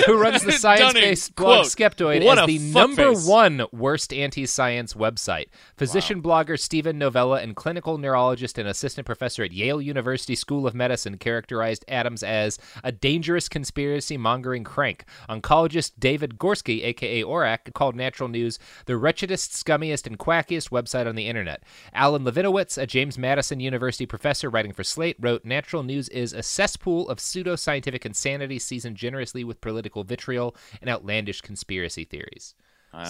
who 0.05 0.17
runs 0.17 0.43
the 0.43 0.51
science-based 0.53 1.35
blog 1.35 1.47
quote, 1.47 1.65
Skeptoid 1.65 2.23
"What 2.23 2.39
as 2.39 2.47
the 2.47 2.59
number 2.59 3.13
fuckface." 3.13 3.27
one 3.29 3.65
worst 3.71 4.13
anti-science 4.13 4.93
website. 4.93 5.47
Physician 5.75 6.21
blogger 6.21 6.59
Steven 6.59 6.97
Novella 6.97 7.41
and 7.41 7.55
clinical 7.55 7.97
neurologist 7.97 8.57
and 8.57 8.67
assistant 8.67 9.05
professor 9.05 9.43
at 9.43 9.51
Yale 9.51 9.81
University 9.81 10.35
School 10.35 10.67
of 10.67 10.75
Medicine 10.75 11.17
characterized 11.17 11.83
Adams 11.87 12.23
as 12.23 12.59
a 12.83 12.91
dangerous 12.91 13.49
conspiracy-mongering 13.49 14.63
crank. 14.63 15.05
Oncologist 15.29 15.93
David 15.99 16.37
Gorski, 16.37 16.83
aka 16.83 17.23
Orac, 17.23 17.73
called 17.73 17.95
Natural 17.95 18.29
News 18.29 18.59
the 18.85 18.97
wretchedest, 18.97 19.51
scummiest, 19.51 20.07
and 20.07 20.17
quackiest 20.19 20.69
website 20.69 21.07
on 21.07 21.15
the 21.15 21.27
internet. 21.27 21.63
Alan 21.93 22.23
Levinowitz, 22.23 22.77
a 22.77 22.85
James 22.85 23.17
Madison 23.17 23.59
University 23.59 24.05
professor 24.05 24.49
writing 24.49 24.73
for 24.73 24.83
Slate, 24.83 25.17
wrote 25.19 25.45
Natural 25.45 25.83
News 25.83 26.09
is 26.09 26.33
a 26.33 26.43
cesspool 26.67 27.07
of 27.09 27.19
pseudoscientific 27.19 28.05
insanity 28.05 28.59
seasoned 28.59 28.97
generously 28.97 29.43
with 29.43 29.61
political 29.61 30.03
vitriol 30.03 30.55
and 30.81 30.89
outlandish 30.89 31.41
conspiracy 31.41 32.03
theories. 32.03 32.55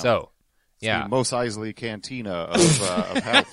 So, 0.02 0.30
It's 0.76 0.84
yeah. 0.86 1.04
the 1.04 1.10
Mos 1.10 1.32
Eisley 1.32 1.76
Cantina 1.76 2.32
of, 2.32 2.82
uh, 2.82 3.06
of 3.16 3.24
health. 3.24 3.48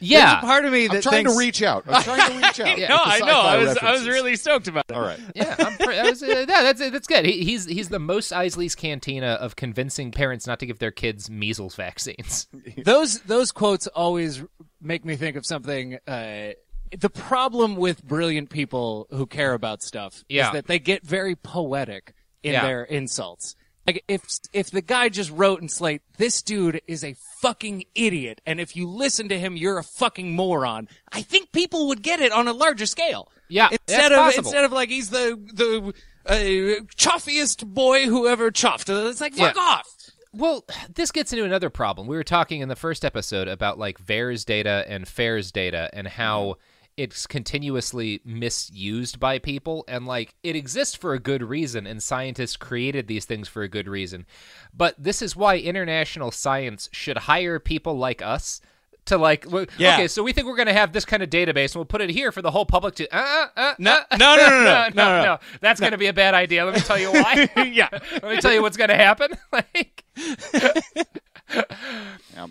yeah. 0.00 0.30
There's 0.40 0.42
a 0.42 0.46
part 0.46 0.64
of 0.64 0.72
me 0.72 0.86
that 0.88 0.96
I'm 0.96 1.02
trying 1.02 1.14
thinks, 1.26 1.32
to 1.34 1.38
reach 1.38 1.62
out. 1.62 1.84
I'm 1.86 2.02
trying 2.02 2.30
to 2.30 2.36
reach 2.46 2.60
out. 2.60 2.78
Yeah. 2.78 2.88
No, 2.94 2.96
I 2.98 3.18
know. 3.20 3.26
I 3.40 3.56
sci-fi 3.58 3.64
was 3.64 3.78
I 3.78 3.92
was 3.92 4.06
really 4.08 4.36
stoked 4.36 4.66
about 4.68 4.86
it. 4.88 4.96
All 4.96 5.02
right. 5.02 5.20
yeah, 5.34 5.54
I'm 5.58 5.76
pre- 5.76 5.98
I 5.98 6.08
was, 6.10 6.22
uh, 6.22 6.26
yeah, 6.26 6.44
that's 6.46 6.78
that's 6.80 7.06
good. 7.06 7.24
He, 7.26 7.44
he's 7.44 7.66
he's 7.66 7.88
the 7.90 7.98
most 7.98 8.32
Isley's 8.32 8.74
cantina 8.74 9.32
of 9.32 9.54
convincing 9.54 10.10
parents 10.12 10.46
not 10.46 10.60
to 10.60 10.66
give 10.66 10.78
their 10.78 10.90
kids 10.90 11.28
measles 11.28 11.74
vaccines. 11.76 12.48
those 12.84 13.20
those 13.20 13.52
quotes 13.52 13.86
always 13.88 14.42
make 14.80 15.04
me 15.04 15.16
think 15.16 15.36
of 15.36 15.44
something. 15.44 15.98
Uh, 16.06 16.52
the 16.98 17.10
problem 17.10 17.76
with 17.76 18.04
brilliant 18.04 18.50
people 18.50 19.06
who 19.10 19.26
care 19.26 19.54
about 19.54 19.82
stuff 19.82 20.24
Yeah. 20.28 20.48
is 20.48 20.52
that 20.52 20.66
they 20.66 20.78
get 20.78 21.04
very 21.04 21.34
poetic 21.36 22.14
in 22.42 22.52
Yeah. 22.52 22.62
their 22.62 22.84
insults. 22.84 23.56
like 23.86 24.02
if 24.08 24.22
if 24.54 24.70
the 24.70 24.80
guy 24.80 25.10
just 25.10 25.30
wrote 25.30 25.60
in 25.60 25.68
Slate, 25.68 26.00
this 26.16 26.40
dude 26.40 26.80
is 26.86 27.04
a 27.04 27.14
fucking 27.42 27.84
idiot, 27.94 28.40
and 28.46 28.58
if 28.58 28.74
you 28.76 28.88
listen 28.88 29.28
to 29.28 29.38
him, 29.38 29.58
you're 29.58 29.76
a 29.76 29.84
fucking 29.84 30.34
moron. 30.34 30.88
I 31.12 31.20
think 31.20 31.52
people 31.52 31.88
would 31.88 32.00
get 32.02 32.18
it 32.20 32.32
on 32.32 32.48
a 32.48 32.54
larger 32.54 32.86
scale. 32.86 33.30
Yeah, 33.50 33.68
instead 33.70 34.10
of 34.12 34.18
possible. 34.20 34.46
instead 34.48 34.64
of 34.64 34.72
like 34.72 34.88
he's 34.88 35.10
the 35.10 35.38
the 35.52 35.92
uh, 36.26 36.82
choffiest 36.96 37.66
boy 37.66 38.06
who 38.06 38.26
ever 38.26 38.50
chuffed. 38.50 38.88
It's 39.10 39.20
like 39.20 39.34
fuck 39.34 39.54
Yeah. 39.56 39.60
off. 39.62 39.86
Well, 40.32 40.64
this 40.94 41.10
gets 41.12 41.32
into 41.34 41.44
another 41.44 41.68
problem. 41.70 42.06
We 42.06 42.16
were 42.16 42.24
talking 42.24 42.60
in 42.62 42.68
the 42.68 42.76
first 42.76 43.04
episode 43.04 43.48
about 43.48 43.78
like 43.78 43.98
VAERS 43.98 44.44
data 44.46 44.84
and 44.88 45.06
FAIRS 45.06 45.52
data 45.52 45.90
and 45.92 46.08
how 46.08 46.56
it's 46.96 47.26
continuously 47.26 48.20
misused 48.24 49.18
by 49.18 49.38
people 49.38 49.84
and 49.88 50.06
like 50.06 50.34
it 50.42 50.54
exists 50.54 50.94
for 50.94 51.12
a 51.12 51.18
good 51.18 51.42
reason 51.42 51.86
and 51.86 52.02
scientists 52.02 52.56
created 52.56 53.06
these 53.06 53.24
things 53.24 53.48
for 53.48 53.62
a 53.62 53.68
good 53.68 53.88
reason. 53.88 54.26
But 54.72 54.94
this 54.98 55.20
is 55.22 55.34
why 55.34 55.58
international 55.58 56.30
science 56.30 56.88
should 56.92 57.18
hire 57.18 57.58
people 57.58 57.96
like 57.98 58.22
us 58.22 58.60
to 59.06 59.18
like 59.18 59.46
Yeah. 59.76 59.94
okay, 59.94 60.08
so 60.08 60.22
we 60.22 60.32
think 60.32 60.46
we're 60.46 60.56
going 60.56 60.68
to 60.68 60.72
have 60.72 60.92
this 60.92 61.04
kind 61.04 61.22
of 61.22 61.30
database 61.30 61.72
and 61.72 61.76
we'll 61.76 61.84
put 61.84 62.00
it 62.00 62.10
here 62.10 62.32
for 62.32 62.42
the 62.42 62.50
whole 62.50 62.64
public 62.66 62.94
to 62.96 63.08
uh, 63.14 63.46
uh, 63.56 63.74
No, 63.78 64.00
uh, 64.10 64.16
no, 64.16 64.36
no, 64.36 64.36
no, 64.36 64.50
no, 64.50 64.64
no, 64.64 64.88
no, 64.94 65.22
no. 65.24 65.38
That's 65.60 65.80
going 65.80 65.92
to 65.92 65.98
be 65.98 66.06
a 66.06 66.12
bad 66.12 66.34
idea. 66.34 66.64
Let 66.64 66.74
me 66.74 66.80
tell 66.80 66.98
you 66.98 67.12
why. 67.12 67.48
yeah. 67.56 67.88
Let 67.92 68.24
me 68.24 68.36
tell 68.40 68.52
you 68.52 68.62
what's 68.62 68.76
going 68.76 68.90
to 68.90 68.96
happen. 68.96 69.32
like, 69.52 70.04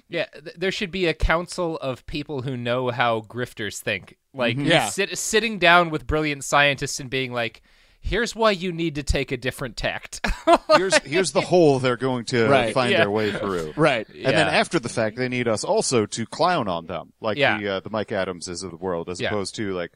yeah, 0.10 0.26
th- 0.26 0.56
there 0.58 0.72
should 0.72 0.92
be 0.92 1.08
a 1.08 1.14
council 1.14 1.78
of 1.78 2.06
people 2.06 2.42
who 2.42 2.56
know 2.58 2.90
how 2.90 3.22
grifters 3.22 3.80
think. 3.82 4.18
Like, 4.34 4.58
Mhm. 4.58 4.68
Yeah. 4.68 4.90
sit, 4.90 5.18
sitting 5.18 5.60
down 5.60 5.90
with 5.90 6.08
brilliant 6.08 6.44
scientists 6.44 7.00
and 7.00 7.10
being 7.10 7.34
like, 7.34 7.62
"Here's 8.00 8.36
why 8.36 8.52
you 8.52 8.72
need 8.72 8.96
to 8.96 9.04
take 9.04 9.32
a 9.32 9.38
different 9.38 9.78
tact." 9.78 10.22
here's 10.76 10.98
here's 11.00 11.32
the 11.32 11.42
hole 11.42 11.80
they're 11.80 11.98
going 11.98 12.26
to 12.26 12.48
Right. 12.48 12.74
find 12.74 12.92
Yeah. 12.92 13.00
their 13.00 13.12
way 13.12 13.32
through. 13.32 13.74
Right. 13.78 14.08
And 14.10 14.26
then 14.38 14.48
after 14.48 14.80
the 14.80 14.90
fact, 14.90 15.18
they 15.18 15.30
need 15.30 15.48
us 15.48 15.64
also 15.64 16.06
to 16.08 16.26
clown 16.26 16.68
on 16.68 16.88
them, 16.88 17.14
like 17.22 17.38
Yeah. 17.38 17.58
the 17.58 17.68
uh, 17.68 17.80
the 17.82 17.90
Mike 17.90 18.12
Adamses 18.12 18.64
of 18.64 18.72
the 18.72 18.78
world, 18.78 19.10
as 19.10 19.20
Yeah. 19.22 19.28
opposed 19.30 19.56
to 19.56 19.74
like 19.74 19.92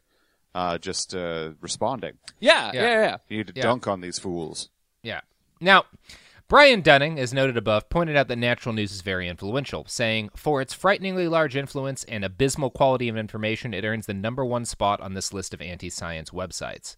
uh, 0.56 0.77
just 0.80 1.13
uh, 1.13 1.51
responding. 1.62 2.13
Yeah, 2.39 2.72
Yeah. 2.74 2.82
yeah, 2.82 3.01
yeah. 3.01 3.18
You 3.30 3.38
need 3.38 3.48
to 3.48 3.54
Yeah. 3.56 3.62
dunk 3.63 3.88
on 3.88 4.01
these 4.01 4.18
fools. 4.18 4.70
Yeah. 5.04 5.22
Now, 5.62 5.86
Brian 6.50 6.80
Dunning, 6.80 7.20
as 7.20 7.34
noted 7.34 7.58
above, 7.58 7.89
pointed 7.89 8.16
out 8.16 8.30
that 8.30 8.38
natural 8.38 8.74
news 8.74 8.94
is 8.94 9.01
very 9.01 9.27
influential, 9.27 9.84
saying, 9.86 10.30
For 10.34 10.62
its 10.62 10.74
frighteningly 10.74 11.27
large 11.27 11.58
influence 11.58 12.06
and 12.06 12.24
abysmal 12.24 12.70
quality 12.70 13.10
of 13.10 13.18
information, 13.18 13.74
it 13.74 13.84
earns 13.84 14.06
the 14.06 14.13
number 14.13 14.46
one 14.46 14.63
spot 14.63 15.01
on 15.01 15.13
this 15.13 15.34
list 15.34 15.54
of 15.54 15.62
anti 15.62 15.89
science 15.89 16.30
websites. 16.30 16.96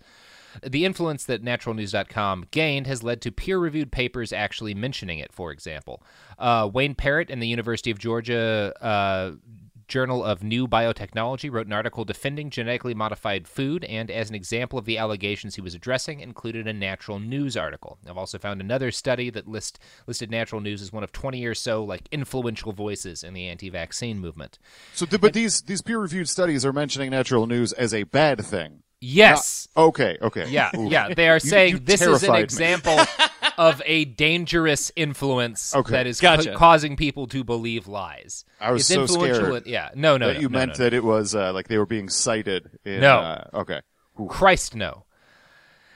The 0.64 0.86
influence 0.86 1.24
that 1.26 1.44
naturalnews.com 1.44 2.46
gained 2.52 2.86
has 2.86 3.02
led 3.02 3.22
to 3.22 3.32
peer 3.32 3.58
reviewed 3.58 3.92
papers 3.92 4.32
actually 4.32 4.76
mentioning 4.76 5.18
it, 5.18 5.34
for 5.34 5.52
example. 5.52 6.04
Uh, 6.38 6.70
Wayne 6.72 6.94
Parrott 6.94 7.32
in 7.32 7.40
the 7.40 7.48
University 7.48 7.90
of 7.90 7.98
Georgia 7.98 8.72
uh, 8.82 9.32
Journal 9.90 10.24
of 10.24 10.44
New 10.44 10.68
Biotechnology 10.68 11.52
wrote 11.52 11.68
an 11.68 11.74
article 11.74 12.06
defending 12.06 12.50
genetically 12.50 12.94
modified 12.94 13.48
food 13.48 13.84
and, 13.84 14.10
as 14.10 14.30
an 14.30 14.36
example 14.36 14.80
of 14.80 14.86
the 14.86 14.98
allegations 14.98 15.56
he 15.56 15.62
was 15.62 15.74
addressing, 15.74 16.20
included 16.22 16.68
a 16.68 16.74
natural 16.74 17.20
news 17.20 17.58
article. 17.58 17.98
I've 18.08 18.18
also 18.18 18.38
found 18.38 18.62
another 18.62 18.92
study 18.92 19.30
that 19.32 19.48
list, 19.48 19.80
listed 20.08 20.32
natural 20.32 20.62
news 20.62 20.82
as 20.82 20.94
one 20.94 21.04
of 21.04 21.12
20 21.12 21.44
or 21.46 21.56
so 21.56 21.84
like 21.84 22.08
influential 22.12 22.72
voices 22.72 23.24
in 23.24 23.34
the 23.34 23.48
anti-vaccine 23.48 24.20
movement. 24.20 24.60
So, 24.94 25.06
th- 25.06 25.20
but 25.20 25.34
these 25.34 25.62
these 25.62 25.82
peer 25.82 26.00
reviewed 26.00 26.30
studies 26.30 26.64
are 26.64 26.74
mentioning 26.74 27.10
natural 27.10 27.48
news 27.48 27.74
as 27.74 27.94
a 27.94 28.04
bad 28.04 28.46
thing. 28.46 28.84
Yes. 29.02 29.68
Not- 29.76 29.88
okay. 29.88 30.18
Okay. 30.22 30.50
Yeah, 30.50 30.72
Ooh. 30.78 30.90
yeah. 30.90 31.14
They 31.14 31.30
are 31.30 31.40
saying 31.40 31.74
you 31.74 31.80
this 31.80 32.02
is 32.02 32.24
an 32.24 32.36
example 32.36 32.98
of 33.60 33.82
a 33.86 34.06
dangerous 34.06 34.90
influence 34.96 35.76
Okay. 35.76 35.92
that 35.92 36.08
is 36.08 36.22
ca- 36.22 36.56
causing 36.56 36.96
people 36.96 37.28
to 37.28 37.44
believe 37.44 37.90
lies. 37.90 38.46
I 38.60 38.72
was 38.72 38.82
it's 38.82 38.88
so 38.88 39.02
influential 39.02 39.46
scared 39.48 39.68
yeah, 39.68 39.90
no, 39.96 40.16
no, 40.16 40.28
that 40.28 40.36
no, 40.36 40.40
you 40.40 40.50
no, 40.50 40.58
meant 40.58 40.80
no. 40.80 40.84
that 40.86 40.94
it 40.94 41.04
was 41.04 41.36
uh, 41.36 41.52
like 41.52 41.68
they 41.68 41.78
were 41.78 41.86
being 41.86 42.08
cited. 42.08 42.80
In, 42.86 43.02
No. 43.02 43.18
Uh, 43.18 43.48
okay. 43.56 43.82
Ooh. 44.20 44.28
Christ, 44.28 44.76
no. 44.76 45.04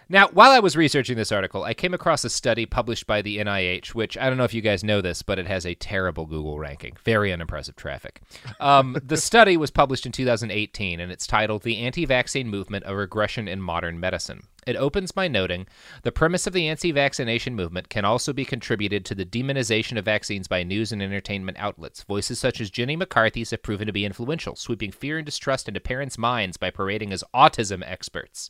Now, 0.10 0.28
while 0.30 0.52
I 0.52 0.60
was 0.60 0.76
researching 0.76 1.18
this 1.18 1.32
article, 1.32 1.64
I 1.64 1.74
came 1.74 1.94
across 1.94 2.24
a 2.24 2.30
study 2.30 2.66
published 2.66 3.08
by 3.08 3.22
the 3.22 3.38
NIH, 3.38 3.96
which 3.96 4.18
I 4.18 4.28
don't 4.28 4.38
know 4.38 4.44
if 4.44 4.54
you 4.54 4.62
guys 4.62 4.84
know 4.84 5.02
this, 5.02 5.22
but 5.22 5.40
it 5.40 5.48
has 5.48 5.66
a 5.66 5.76
terrible 5.76 6.26
Google 6.26 6.60
ranking. 6.60 6.98
Very 7.04 7.32
unimpressive 7.32 7.76
traffic. 7.76 8.22
Um, 8.60 8.98
the 9.04 9.18
study 9.18 9.58
was 9.58 9.72
published 9.72 10.06
in 10.06 10.12
2018, 10.12 11.00
and 11.00 11.12
it's 11.12 11.28
titled 11.28 11.64
The 11.64 11.78
Anti 11.80 12.06
Vaccine 12.06 12.50
Movement 12.50 12.84
A 12.88 12.96
Regression 12.96 13.48
in 13.48 13.62
Modern 13.62 14.00
Medicine. 14.00 14.44
It 14.66 14.76
opens 14.76 15.12
by 15.12 15.28
noting 15.28 15.68
the 16.04 16.12
premise 16.12 16.48
of 16.48 16.54
the 16.54 16.68
anti 16.68 16.92
vaccination 16.92 17.56
movement 17.56 17.90
can 17.90 18.06
also 18.06 18.32
be 18.32 18.46
contributed 18.46 19.04
to 19.06 19.16
the 19.16 19.26
demonization 19.26 19.98
of 19.98 20.06
vaccines 20.06 20.48
by 20.48 20.64
news 20.64 20.92
and 20.92 21.02
entertainment 21.02 21.58
outlets. 21.60 22.04
Voices 22.04 22.40
such 22.40 22.62
as 22.62 22.70
Jenny 22.70 22.96
McCarthy's 22.96 23.52
have 23.52 23.64
proven 23.64 23.88
to 23.88 23.94
be 23.94 24.06
influential, 24.06 24.56
sweeping 24.56 24.92
fear 24.92 25.18
and 25.18 25.26
distrust 25.26 25.68
into 25.68 25.80
parents' 25.80 26.18
minds 26.18 26.58
by 26.58 26.70
parading 26.70 27.12
as 27.12 27.24
autism 27.34 27.84
experts. 27.86 28.50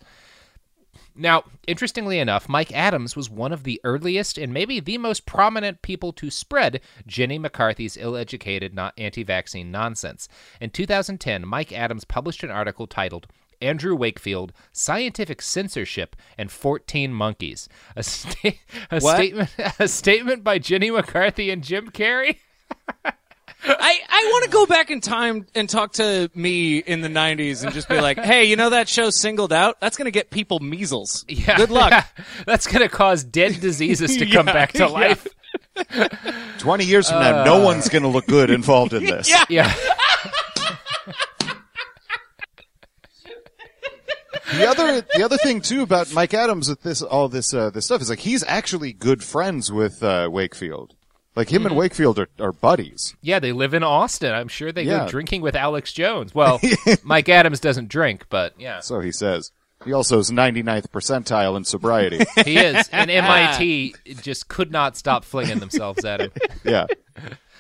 Now, 1.16 1.44
interestingly 1.68 2.20
enough, 2.20 2.50
Mike 2.50 2.72
Adams 2.72 3.16
was 3.16 3.30
one 3.30 3.52
of 3.52 3.64
the 3.64 3.80
earliest 3.84 4.38
and 4.38 4.54
maybe 4.54 4.80
the 4.80 4.98
most 4.98 5.26
prominent 5.26 5.82
people 5.82 6.12
to 6.14 6.32
spread 6.32 6.82
Jenny 7.06 7.38
McCarthy's 7.38 7.98
ill 7.98 8.16
educated 8.16 8.74
not 8.74 8.94
anti 8.98 9.24
vaccine 9.24 9.70
nonsense. 9.70 10.28
In 10.60 10.72
2010, 10.72 11.48
Mike 11.48 11.72
Adams 11.72 12.04
published 12.04 12.44
an 12.44 12.50
article 12.52 12.88
titled 12.88 13.28
Andrew 13.62 13.96
Wakefield, 13.96 14.54
Scientific 14.72 15.42
Censorship, 15.42 16.16
and 16.38 16.52
14 16.52 17.14
Monkeys. 17.14 17.70
A, 17.96 18.04
sta- 18.04 18.60
a 18.92 19.00
statement 19.00 19.50
a 19.80 19.88
statement 19.88 20.44
by 20.44 20.60
Jenny 20.60 20.92
McCarthy 20.92 21.50
and 21.50 21.64
Jim 21.64 21.90
Carrey. 21.92 22.38
I, 23.66 24.00
I 24.10 24.30
want 24.32 24.44
to 24.46 24.50
go 24.50 24.66
back 24.66 24.92
in 24.92 25.00
time 25.02 25.46
and 25.56 25.70
talk 25.70 25.94
to 25.94 26.30
me 26.36 26.78
in 26.80 27.02
the 27.02 27.08
90s 27.08 27.64
and 27.64 27.74
just 27.74 27.88
be 27.88 28.00
like, 28.02 28.18
hey, 28.24 28.46
you 28.46 28.56
know 28.56 28.72
that 28.72 28.90
show 28.90 29.10
Singled 29.10 29.54
Out? 29.54 29.80
That's 29.80 29.96
going 29.98 30.06
to 30.06 30.12
get 30.12 30.30
people 30.30 30.60
measles. 30.60 31.24
Yeah, 31.28 31.58
Good 31.58 31.70
luck. 31.72 31.92
yeah. 31.92 32.06
That's 32.46 32.68
going 32.68 32.82
to 32.82 32.90
cause 32.90 33.24
dead 33.24 33.60
diseases 33.62 34.18
to 34.18 34.26
come 34.30 34.48
Yeah, 34.48 34.54
back 34.54 34.72
to 34.74 34.80
yeah. 34.80 34.86
life. 34.88 35.28
Twenty 36.60 36.86
years 36.86 37.10
from 37.10 37.20
now, 37.22 37.44
no 37.44 37.64
one's 37.64 37.90
going 37.90 38.04
to 38.04 38.10
look 38.10 38.26
good 38.28 38.50
involved 38.50 38.94
in 38.94 39.06
this. 39.06 39.30
Yeah. 39.30 39.46
Yeah. 39.50 39.74
The 44.52 44.68
other 44.68 45.02
the 45.16 45.24
other 45.24 45.38
thing 45.38 45.62
too 45.62 45.82
about 45.82 46.14
Mike 46.14 46.34
Adams 46.34 46.70
with 46.70 46.82
this 46.84 47.02
all 47.02 47.28
this 47.28 47.54
uh, 47.54 47.70
this 47.72 47.86
stuff 47.86 48.02
is 48.02 48.10
like 48.10 48.20
he's 48.20 48.44
actually 48.44 48.94
good 48.94 49.24
friends 49.24 49.72
with 49.72 50.04
uh, 50.04 50.30
Wakefield. 50.32 50.94
Like 51.36 51.50
him 51.50 51.62
Mm-hmm. 51.62 51.68
and 51.68 51.76
Wakefield 51.78 52.20
are, 52.20 52.30
are 52.40 52.52
buddies. 52.52 53.16
Yeah, 53.22 53.40
they 53.40 53.52
live 53.52 53.74
in 53.74 53.84
Austin. 53.84 54.34
I'm 54.34 54.48
sure 54.48 54.72
they 54.72 54.84
Yeah. 54.84 55.06
go 55.06 55.10
drinking 55.10 55.42
with 55.42 55.56
Alex 55.56 55.92
Jones. 55.94 56.34
Well, 56.36 56.60
Mike 57.04 57.28
Adams 57.30 57.60
doesn't 57.60 57.90
drink, 57.90 58.26
but 58.30 58.54
yeah, 58.60 58.80
So 58.82 59.00
he 59.00 59.12
says. 59.12 59.52
He 59.84 59.92
also 59.92 60.18
is 60.20 60.32
99th 60.32 60.88
percentile 60.92 61.58
in 61.58 61.66
sobriety. 61.66 62.20
he 62.46 62.58
is. 62.58 62.88
And 62.94 63.12
MIT 63.12 63.96
just 64.22 64.48
could 64.48 64.72
not 64.72 64.96
stop 64.96 65.26
flinging 65.26 65.60
themselves 65.60 66.06
at 66.06 66.22
him. 66.22 66.32
yeah. 66.64 66.86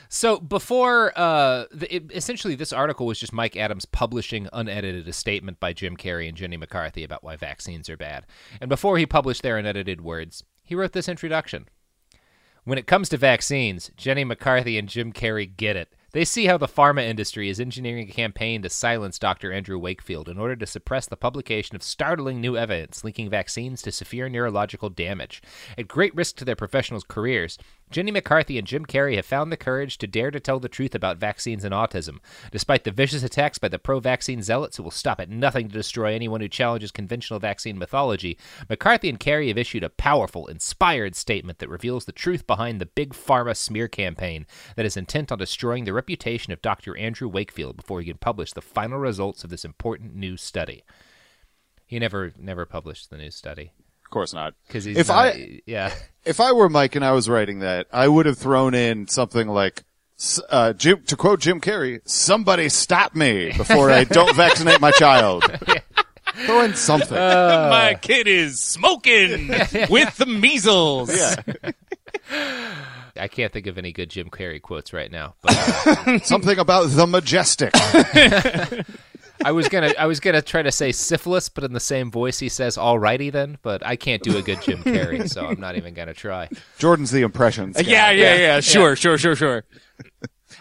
So 0.07 0.39
before, 0.39 1.11
uh, 1.17 1.65
the, 1.71 1.93
it, 1.95 2.11
essentially, 2.13 2.53
this 2.55 2.71
article 2.71 3.07
was 3.07 3.19
just 3.19 3.33
Mike 3.33 3.57
Adams 3.57 3.85
publishing 3.85 4.47
unedited 4.53 5.07
a 5.07 5.13
statement 5.13 5.59
by 5.59 5.73
Jim 5.73 5.97
Carrey 5.97 6.27
and 6.29 6.37
Jenny 6.37 6.55
McCarthy 6.55 7.03
about 7.03 7.23
why 7.23 7.35
vaccines 7.35 7.89
are 7.89 7.97
bad. 7.97 8.25
And 8.61 8.69
before 8.69 8.97
he 8.99 9.05
published 9.07 9.41
their 9.41 9.57
unedited 9.57 10.01
words, 10.01 10.43
he 10.63 10.75
wrote 10.75 10.91
this 10.93 11.09
introduction. 11.09 11.67
When 12.65 12.77
it 12.77 12.87
comes 12.87 13.09
to 13.09 13.17
vaccines, 13.17 13.91
Jenny 13.97 14.23
McCarthy 14.23 14.77
and 14.77 14.87
Jim 14.87 15.11
Carrey 15.11 15.53
get 15.53 15.75
it. 15.75 15.93
They 16.13 16.23
see 16.23 16.45
how 16.45 16.57
the 16.57 16.67
pharma 16.67 17.01
industry 17.01 17.49
is 17.49 17.59
engineering 17.59 18.07
a 18.07 18.13
campaign 18.13 18.61
to 18.61 18.69
silence 18.69 19.19
Dr. 19.19 19.51
Andrew 19.51 19.77
Wakefield 19.77 20.29
in 20.29 20.37
order 20.37 20.55
to 20.55 20.65
suppress 20.65 21.05
the 21.05 21.17
publication 21.17 21.75
of 21.75 21.83
startling 21.83 22.39
new 22.39 22.55
evidence 22.55 23.03
linking 23.03 23.29
vaccines 23.29 23.81
to 23.81 23.91
severe 23.91 24.29
neurological 24.29 24.89
damage. 24.89 25.41
At 25.77 25.89
great 25.89 26.15
risk 26.15 26.37
to 26.37 26.45
their 26.45 26.55
professionals' 26.55 27.03
careers, 27.03 27.57
Jenny 27.91 28.11
McCarthy 28.11 28.57
and 28.57 28.65
Jim 28.65 28.85
Carrey 28.85 29.15
have 29.17 29.25
found 29.25 29.51
the 29.51 29.57
courage 29.57 29.97
to 29.99 30.07
dare 30.07 30.31
to 30.31 30.39
tell 30.39 30.59
the 30.59 30.67
truth 30.67 30.95
about 30.95 31.17
vaccines 31.17 31.63
and 31.63 31.73
autism. 31.73 32.19
Despite 32.51 32.85
the 32.85 32.91
vicious 32.91 33.21
attacks 33.21 33.59
by 33.59 33.67
the 33.67 33.77
pro 33.77 33.99
vaccine 33.99 34.41
zealots 34.41 34.77
who 34.77 34.83
will 34.83 34.91
stop 34.91 35.19
at 35.19 35.29
nothing 35.29 35.67
to 35.67 35.73
destroy 35.73 36.13
anyone 36.13 36.41
who 36.41 36.47
challenges 36.47 36.91
conventional 36.91 37.39
vaccine 37.39 37.77
mythology, 37.77 38.37
McCarthy 38.67 39.09
and 39.09 39.19
Carrey 39.19 39.49
have 39.49 39.57
issued 39.57 39.83
a 39.83 39.89
powerful, 39.89 40.47
inspired 40.47 41.15
statement 41.15 41.59
that 41.59 41.69
reveals 41.69 42.05
the 42.05 42.11
truth 42.11 42.47
behind 42.47 42.81
the 42.81 42.87
big 42.87 43.13
pharma 43.13 43.55
smear 43.55 43.87
campaign 43.87 44.47
that 44.75 44.85
is 44.85 44.97
intent 44.97 45.31
on 45.31 45.37
destroying 45.37 45.85
the 45.85 45.93
reputation 45.93 46.51
of 46.51 46.61
Dr. 46.61 46.97
Andrew 46.97 47.27
Wakefield 47.27 47.77
before 47.77 47.99
he 47.99 48.07
can 48.07 48.17
publish 48.17 48.53
the 48.53 48.61
final 48.61 48.97
results 48.97 49.43
of 49.43 49.49
this 49.49 49.63
important 49.63 50.15
new 50.15 50.35
study. 50.35 50.83
He 51.85 51.99
never 51.99 52.33
never 52.39 52.65
published 52.65 53.11
the 53.11 53.17
new 53.17 53.29
study 53.29 53.71
course 54.13 54.33
not. 54.33 54.53
because 54.67 54.83
he's 54.85 54.97
If 54.97 55.07
not- 55.09 55.17
I 55.35 55.61
yeah 55.65 55.93
if 56.25 56.39
I 56.39 56.51
were 56.53 56.69
Mike 56.69 56.95
and 56.95 57.03
I 57.03 57.11
was 57.11 57.27
writing 57.27 57.59
that, 57.59 57.87
I 57.91 58.07
would 58.07 58.25
have 58.25 58.37
thrown 58.37 58.73
in 58.73 59.07
something 59.07 59.47
like 59.47 59.83
uh, 60.49 60.71
Jim, 60.73 61.03
to 61.07 61.15
quote 61.17 61.41
Jim 61.41 61.59
Carrey, 61.59 61.99
"Somebody 62.07 62.69
stop 62.69 63.13
me 63.15 63.51
before 63.57 63.91
I 63.91 64.03
don't 64.05 64.35
vaccinate 64.45 64.79
my 64.79 64.91
child." 64.91 65.43
Throw 66.45 66.61
in 66.63 66.73
something. 66.75 67.15
My 67.15 67.95
kid 68.01 68.27
is 68.27 68.59
smoking 68.59 69.49
with 69.89 70.17
the 70.17 70.25
measles. 70.25 71.15
yeah. 71.15 71.35
I 73.15 73.27
can't 73.27 73.53
think 73.53 73.67
of 73.67 73.77
any 73.77 73.91
good 73.91 74.09
Jim 74.09 74.29
Carrey 74.31 74.59
quotes 74.59 74.93
right 74.93 75.11
now. 75.11 75.35
But 75.43 76.25
Something 76.25 76.57
about 76.57 76.89
the 76.89 77.05
majestic. 77.05 77.71
I 79.43 79.51
was 79.51 79.67
gonna 79.69 79.93
I 79.97 80.05
was 80.05 80.19
gonna 80.19 80.41
try 80.41 80.61
to 80.61 80.71
say 80.71 80.91
syphilis, 80.91 81.49
but 81.49 81.63
in 81.63 81.73
the 81.73 81.79
same 81.79 82.11
voice 82.11 82.39
he 82.39 82.49
says 82.49 82.77
"alrighty 82.77 83.31
then," 83.31 83.57
but 83.61 83.85
I 83.85 83.95
can't 83.95 84.21
do 84.21 84.37
a 84.37 84.41
good 84.41 84.61
Jim 84.61 84.83
Carrey, 84.83 85.29
so 85.29 85.45
I'm 85.47 85.59
not 85.59 85.75
even 85.75 85.93
gonna 85.93 86.13
try. 86.13 86.49
Jordan's 86.77 87.11
the 87.11 87.21
impressions. 87.21 87.75
guy. 87.75 87.83
yeah, 87.89 88.11
yeah, 88.11 88.35
yeah, 88.35 88.59
Sure, 88.59 88.95
sure, 88.95 89.17
sure, 89.17 89.35
sure. 89.35 89.63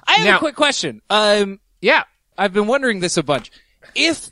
I 0.06 0.12
have 0.14 0.26
Now- 0.26 0.36
a 0.36 0.38
quick 0.38 0.54
question. 0.56 1.00
Um, 1.10 1.60
Yeah, 1.80 2.04
I've 2.38 2.52
been 2.52 2.66
wondering 2.66 3.00
this 3.00 3.16
a 3.16 3.22
bunch. 3.22 3.50
If 3.94 4.30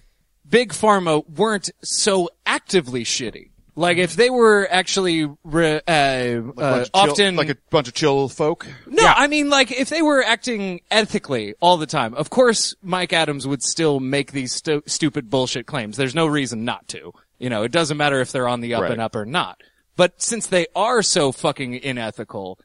big 0.48 0.72
pharma 0.72 1.28
weren't 1.28 1.70
so 1.82 2.28
actively 2.46 3.04
shitty, 3.04 3.49
like 3.80 3.96
if 3.98 4.14
they 4.14 4.30
were 4.30 4.68
actually 4.70 5.24
re, 5.42 5.76
uh, 5.76 5.80
Like 5.86 5.88
uh, 5.88 6.40
bunch 6.52 6.54
of 6.54 6.92
chill- 6.92 7.10
often 7.12 7.36
like 7.36 7.48
a 7.48 7.56
bunch 7.70 7.88
of 7.88 7.94
chill 7.94 8.28
folk. 8.28 8.66
No, 8.86 9.04
I 9.06 9.26
mean 9.26 9.48
like 9.48 9.72
if 9.72 9.88
they 9.88 10.02
were 10.02 10.22
acting 10.22 10.82
ethically 10.90 11.54
all 11.60 11.76
the 11.78 11.86
time. 11.86 12.14
Of 12.14 12.30
course, 12.30 12.74
Mike 12.82 13.12
Adams 13.12 13.46
would 13.46 13.62
still 13.62 13.98
make 14.00 14.32
these 14.32 14.52
stu- 14.52 14.82
stupid 14.86 15.30
bullshit 15.30 15.66
claims. 15.66 15.96
There's 15.96 16.14
no 16.14 16.26
reason 16.26 16.64
not 16.64 16.86
to. 16.88 17.12
You 17.38 17.48
know, 17.48 17.62
it 17.62 17.72
doesn't 17.72 17.96
matter 17.96 18.20
if 18.20 18.32
they're 18.32 18.48
on 18.48 18.60
the 18.60 18.74
up 18.74 18.82
Right. 18.82 18.92
and 18.92 19.00
up 19.00 19.16
or 19.16 19.24
not. 19.24 19.60
But 19.96 20.20
since 20.22 20.46
they 20.46 20.66
are 20.76 21.02
so 21.02 21.32
fucking 21.32 21.82
unethical, 21.84 22.58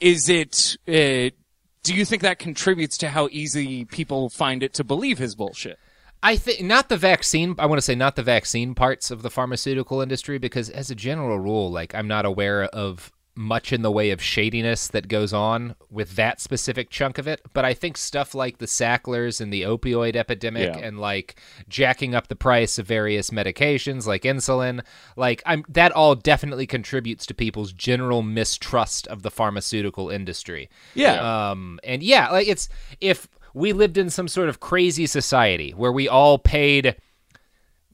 is 0.00 0.28
it? 0.28 0.76
Uh, 0.88 1.30
do 1.82 1.94
you 1.94 2.04
think 2.04 2.22
that 2.22 2.38
contributes 2.40 2.98
to 2.98 3.08
how 3.08 3.28
easy 3.30 3.84
people 3.84 4.28
find 4.28 4.62
it 4.64 4.74
to 4.74 4.84
believe 4.84 5.18
his 5.18 5.34
bullshit? 5.36 5.78
I 6.26 6.36
think 6.36 6.60
not 6.60 6.88
the 6.88 6.96
vaccine. 6.96 7.54
I 7.56 7.66
want 7.66 7.78
to 7.78 7.82
say 7.82 7.94
not 7.94 8.16
the 8.16 8.22
vaccine 8.22 8.74
parts 8.74 9.12
of 9.12 9.22
the 9.22 9.30
pharmaceutical 9.30 10.00
industry 10.00 10.38
because, 10.38 10.68
as 10.70 10.90
a 10.90 10.94
general 10.96 11.38
rule, 11.38 11.70
like 11.70 11.94
I'm 11.94 12.08
not 12.08 12.26
aware 12.26 12.64
of 12.64 13.12
much 13.38 13.70
in 13.70 13.82
the 13.82 13.90
way 13.92 14.10
of 14.10 14.22
shadiness 14.22 14.88
that 14.88 15.08
goes 15.08 15.32
on 15.32 15.74
with 15.90 16.16
that 16.16 16.40
specific 16.40 16.88
chunk 16.88 17.18
of 17.18 17.28
it. 17.28 17.42
But 17.52 17.66
I 17.66 17.74
think 17.74 17.98
stuff 17.98 18.34
like 18.34 18.58
the 18.58 18.66
Sacklers 18.66 19.42
and 19.42 19.52
the 19.52 19.60
opioid 19.62 20.16
epidemic 20.16 20.74
Yeah. 20.74 20.78
and 20.80 20.98
like 20.98 21.38
jacking 21.68 22.14
up 22.14 22.28
the 22.28 22.34
price 22.34 22.78
of 22.78 22.86
various 22.86 23.28
medications 23.30 24.06
like 24.06 24.22
insulin, 24.22 24.82
like 25.16 25.42
I'm 25.46 25.64
that 25.68 25.92
all 25.92 26.14
definitely 26.14 26.66
contributes 26.66 27.26
to 27.26 27.34
people's 27.34 27.72
general 27.72 28.22
mistrust 28.22 29.06
of 29.08 29.22
the 29.22 29.30
pharmaceutical 29.30 30.08
industry. 30.08 30.70
Yeah. 30.94 31.50
Um, 31.50 31.78
and 31.84 32.02
yeah, 32.02 32.30
like 32.30 32.48
it's 32.48 32.70
if 33.02 33.28
we 33.56 33.72
lived 33.72 33.96
in 33.96 34.10
some 34.10 34.28
sort 34.28 34.50
of 34.50 34.60
crazy 34.60 35.06
society 35.06 35.70
where 35.70 35.90
we 35.90 36.06
all 36.06 36.38
paid, 36.38 36.94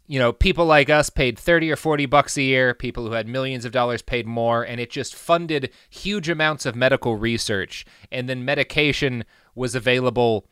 you 0.08 0.18
know, 0.18 0.32
people 0.32 0.66
like 0.66 0.90
us 0.90 1.08
paid 1.08 1.38
30 1.38 1.70
or 1.70 1.76
40 1.76 2.04
bucks 2.06 2.36
a 2.36 2.42
year, 2.42 2.74
people 2.74 3.06
who 3.06 3.12
had 3.12 3.28
millions 3.28 3.64
of 3.64 3.70
dollars 3.70 4.02
paid 4.02 4.26
more, 4.26 4.64
and 4.64 4.80
it 4.80 4.90
just 4.90 5.14
funded 5.14 5.70
huge 5.88 6.28
amounts 6.28 6.66
of 6.66 6.74
medical 6.74 7.14
research, 7.14 7.86
and 8.10 8.28
then 8.28 8.44
medication 8.44 9.24
was 9.54 9.76
available 9.76 10.48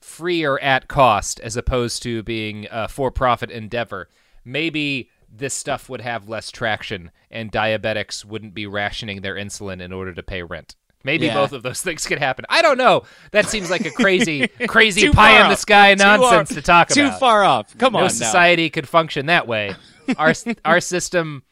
free 0.00 0.42
or 0.42 0.58
at 0.60 0.88
cost 0.88 1.38
as 1.40 1.58
opposed 1.58 2.02
to 2.02 2.22
being 2.22 2.66
a 2.70 2.88
for 2.88 3.10
profit 3.10 3.50
endeavor. 3.50 4.08
Maybe 4.42 5.10
this 5.30 5.52
stuff 5.52 5.90
would 5.90 6.00
have 6.00 6.30
less 6.30 6.50
traction 6.50 7.10
and 7.30 7.52
diabetics 7.52 8.24
wouldn't 8.24 8.54
be 8.54 8.66
rationing 8.66 9.20
their 9.20 9.34
insulin 9.34 9.82
in 9.82 9.92
order 9.92 10.14
to 10.14 10.22
pay 10.22 10.42
rent. 10.42 10.76
Maybe 11.06 11.24
Yeah. 11.26 11.34
both 11.34 11.52
of 11.54 11.62
those 11.62 11.80
things 11.86 12.04
could 12.06 12.18
happen. 12.18 12.44
I 12.50 12.60
don't 12.60 12.76
know. 12.76 13.04
That 13.30 13.46
seems 13.46 13.70
like 13.70 13.86
a 13.86 13.90
crazy, 13.90 14.46
crazy 14.68 15.08
pie 15.08 15.42
in 15.42 15.48
the 15.48 15.56
sky 15.56 15.94
nonsense 15.94 16.50
far- 16.50 16.56
to 16.56 16.60
talk 16.62 16.88
Too 16.88 17.00
about. 17.06 17.12
Too 17.14 17.18
far 17.18 17.44
off. 17.44 17.78
Come 17.78 17.94
no 17.94 18.00
on 18.00 18.04
No 18.04 18.08
society 18.08 18.68
could 18.68 18.86
function 18.88 19.26
that 19.26 19.46
way. 19.48 19.74
Our 20.18 20.34
our 20.64 20.80
system, 20.80 21.42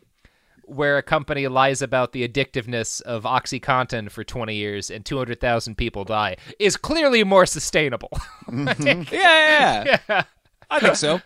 where 0.64 0.96
a 0.98 1.02
company 1.02 1.48
lies 1.48 1.82
about 1.82 2.12
the 2.12 2.26
addictiveness 2.28 3.00
of 3.02 3.24
OxyContin 3.24 4.10
for 4.10 4.22
20 4.24 4.54
years 4.54 4.90
and 4.92 5.04
200,000 5.04 5.76
people 5.76 6.04
die, 6.04 6.36
is 6.60 6.76
clearly 6.76 7.24
more 7.24 7.46
sustainable. 7.46 8.10
Yeah, 8.52 9.04
yeah, 9.10 9.98
yeah. 10.08 10.22
I 10.70 10.78
think 10.80 10.94
so. 10.96 11.20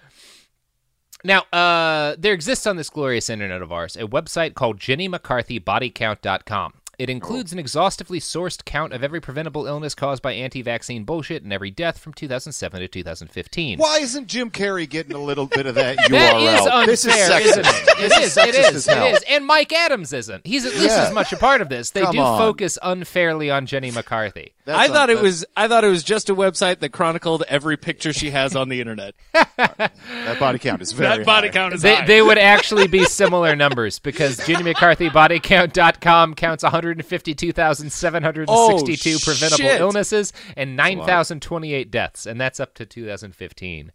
Now, 1.25 1.41
uh, 1.53 2.15
there 2.19 2.33
exists 2.33 2.67
on 2.67 2.77
this 2.77 2.89
glorious 2.91 3.29
internet 3.29 3.61
of 3.61 3.73
ours 3.73 3.97
a 3.97 4.05
website 4.07 4.55
called 4.55 4.79
JennyMcCarthyBodyCount.com. 4.79 6.73
It 6.99 7.09
includes 7.09 7.53
an 7.53 7.61
exhaustively 7.61 8.19
sourced 8.19 8.65
count 8.65 8.93
of 8.93 9.05
every 9.05 9.21
preventable 9.21 9.67
illness 9.69 9.95
caused 9.95 10.21
by 10.21 10.33
anti 10.33 10.63
vaccine 10.63 11.05
bullshit 11.05 11.45
and 11.45 11.53
every 11.53 11.71
death 11.71 11.99
from 11.99 12.13
2007 12.13 12.81
to 12.81 12.89
2015. 12.89 13.79
Why 13.79 13.99
isn't 14.01 14.27
Jim 14.27 14.51
Carrey 14.51 14.89
getting 14.91 15.13
a 15.15 15.23
little 15.23 15.47
bit 15.47 15.67
of 15.67 15.77
that 15.77 15.97
URL? 15.99 16.09
That 16.11 16.37
is 16.41 16.67
unfair, 16.67 16.87
this 16.87 17.05
is 17.05 17.13
sexist. 17.15 17.41
isn't 17.47 17.67
it? 17.67 17.89
It 17.89 17.99
This 18.09 18.19
is. 18.19 18.37
It 18.37 18.55
is. 18.75 18.89
It 18.89 19.15
is. 19.15 19.25
And 19.29 19.47
Mike 19.47 19.73
Adams 19.73 20.13
isn't. 20.13 20.45
He's 20.45 20.65
at 20.67 20.73
least 20.75 20.97
Yeah. 20.97 21.05
as 21.07 21.13
much 21.15 21.33
a 21.33 21.37
part 21.37 21.61
of 21.61 21.69
this. 21.69 21.91
They 21.91 22.03
Come 22.03 22.17
do 22.17 22.21
on. 22.21 22.39
focus 22.39 22.79
unfairly 22.83 23.49
on 23.49 23.67
Jenny 23.67 23.93
McCarthy. 23.93 24.55
That's 24.69 24.79
I 24.81 24.85
un- 24.85 24.93
thought 24.93 25.09
it 25.09 25.21
was. 25.23 25.47
I 25.57 25.67
thought 25.67 25.83
it 25.83 25.89
was 25.89 26.05
just 26.05 26.29
a 26.29 26.35
website 26.35 26.81
that 26.81 26.91
chronicled 26.91 27.43
every 27.49 27.79
picture 27.79 28.13
she 28.13 28.29
has 28.31 28.55
on 28.55 28.69
the 28.69 28.81
internet. 28.83 29.15
that 29.33 30.37
body 30.39 30.59
count 30.59 30.83
is 30.83 30.93
very 30.93 31.17
that 31.19 31.25
body 31.27 31.49
high. 31.49 31.53
count 31.55 31.73
is 31.73 31.81
They, 31.81 31.95
high. 31.95 32.07
they 32.07 32.21
would 32.21 32.37
actually 32.37 32.87
be 32.87 33.05
similar 33.05 33.57
numbers 33.57 33.99
because 33.99 34.39
JennyMcCarthyBodyCount.com 34.41 36.35
counts 36.35 36.63
152,762 36.63 38.49
Oh, 38.51 39.19
preventable 39.25 39.57
shit. 39.57 39.81
illnesses 39.81 40.33
and 40.57 40.77
9,028 40.77 41.91
deaths, 41.91 42.27
and 42.27 42.39
that's 42.41 42.61
up 42.61 42.75
to 42.75 42.85
2015. 42.87 43.93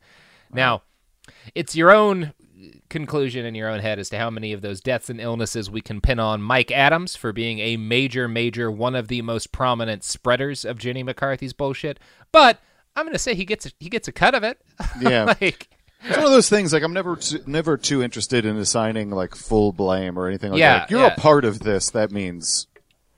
Now, 0.52 0.82
it's 1.56 1.76
your 1.76 1.92
own 1.92 2.34
conclusion 2.90 3.46
in 3.46 3.56
your 3.56 3.70
own 3.70 3.80
head 3.80 4.00
as 4.00 4.10
to 4.10 4.18
how 4.18 4.30
many 4.30 4.54
of 4.54 4.62
those 4.62 4.82
deaths 4.82 5.10
and 5.10 5.20
illnesses 5.20 5.70
we 5.70 5.82
can 5.82 6.02
pin 6.02 6.20
on 6.20 6.42
Mike 6.42 6.72
Adams 6.72 7.16
for 7.16 7.32
being 7.34 7.60
a 7.60 7.78
major, 7.78 8.28
major, 8.28 8.72
one 8.72 8.96
of 8.96 9.08
the 9.08 9.22
most 9.22 9.52
prominent 9.52 10.04
spreaders 10.04 10.64
of 10.66 10.78
Jenny 10.78 11.04
McCarthy's 11.04 11.54
bullshit. 11.54 12.00
But 12.32 12.60
I'm 12.96 13.06
going 13.06 13.14
to 13.14 13.20
say 13.20 13.36
he 13.36 13.46
gets 13.46 13.66
a, 13.66 13.72
he 13.80 13.90
gets 13.90 14.08
a 14.08 14.12
cut 14.12 14.36
of 14.36 14.44
it. 14.44 14.60
Yeah. 15.02 15.24
like 15.42 15.70
It's 16.06 16.18
one 16.18 16.26
of 16.26 16.32
those 16.32 16.50
things. 16.50 16.74
Like 16.74 16.84
I'm 16.84 16.94
never 16.94 17.16
too, 17.16 17.40
never 17.46 17.78
too 17.78 18.04
interested 18.04 18.46
in 18.46 18.58
assigning 18.58 19.10
like 19.10 19.36
full 19.36 19.72
blame 19.74 20.18
or 20.20 20.28
anything 20.28 20.52
like 20.52 20.60
Yeah, 20.60 20.74
that. 20.74 20.80
Like, 20.82 20.90
you're 20.92 21.00
yeah. 21.02 21.14
a 21.16 21.20
part 21.20 21.46
of 21.46 21.60
this. 21.60 21.90
That 21.92 22.12
means 22.12 22.68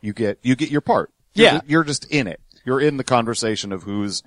you 0.02 0.14
get 0.14 0.40
you 0.44 0.56
get 0.56 0.70
your 0.70 0.82
part. 0.82 1.12
You're 1.34 1.46
Yeah. 1.48 1.62
you're 1.68 1.84
just 1.84 2.06
in 2.12 2.28
it. 2.28 2.40
You're 2.64 2.80
in 2.82 2.98
the 2.98 3.04
conversation 3.04 3.72
of 3.72 3.84
who's 3.84 4.24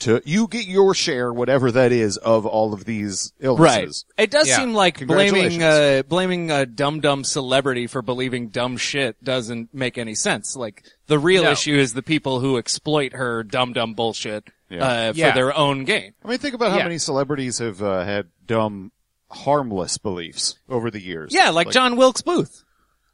to 0.00 0.20
you 0.24 0.48
get 0.48 0.66
your 0.66 0.92
share, 0.94 1.32
whatever 1.32 1.70
that 1.72 1.92
is, 1.92 2.16
of 2.16 2.46
all 2.46 2.72
of 2.74 2.84
these 2.84 3.32
illnesses. 3.40 4.04
Right. 4.18 4.24
It 4.24 4.30
does 4.30 4.48
Yeah. 4.48 4.56
seem 4.58 4.74
like 4.74 4.98
blaming 5.06 5.50
Congratulations. 5.52 5.62
uh, 5.62 6.02
blaming 6.08 6.50
a 6.50 6.66
dumb 6.66 7.00
dumb 7.00 7.24
celebrity 7.24 7.86
for 7.86 8.02
believing 8.02 8.48
dumb 8.48 8.76
shit 8.76 9.22
doesn't 9.22 9.72
make 9.72 9.96
any 9.96 10.14
sense. 10.14 10.56
Like 10.56 10.82
the 11.06 11.18
real 11.18 11.44
No. 11.44 11.52
issue 11.52 11.76
is 11.76 11.94
the 11.94 12.02
people 12.02 12.40
who 12.40 12.58
exploit 12.58 13.12
her 13.12 13.42
dumb 13.44 13.72
dumb 13.72 13.94
bullshit 13.94 14.44
Yeah. 14.68 14.84
uh, 14.84 15.12
for 15.12 15.18
Yeah. 15.18 15.34
their 15.34 15.56
own 15.56 15.84
gain. 15.84 16.14
I 16.24 16.28
mean, 16.28 16.38
think 16.38 16.54
about 16.54 16.72
how 16.72 16.78
Yeah. 16.78 16.84
many 16.84 16.98
celebrities 16.98 17.58
have 17.58 17.80
uh, 17.82 18.04
had 18.04 18.26
dumb, 18.46 18.90
harmless 19.30 19.98
beliefs 19.98 20.58
over 20.68 20.90
the 20.90 21.00
years. 21.00 21.32
Yeah, 21.34 21.50
like, 21.50 21.70
John 21.70 21.96
Wilkes 21.96 22.22
Booth. 22.22 22.63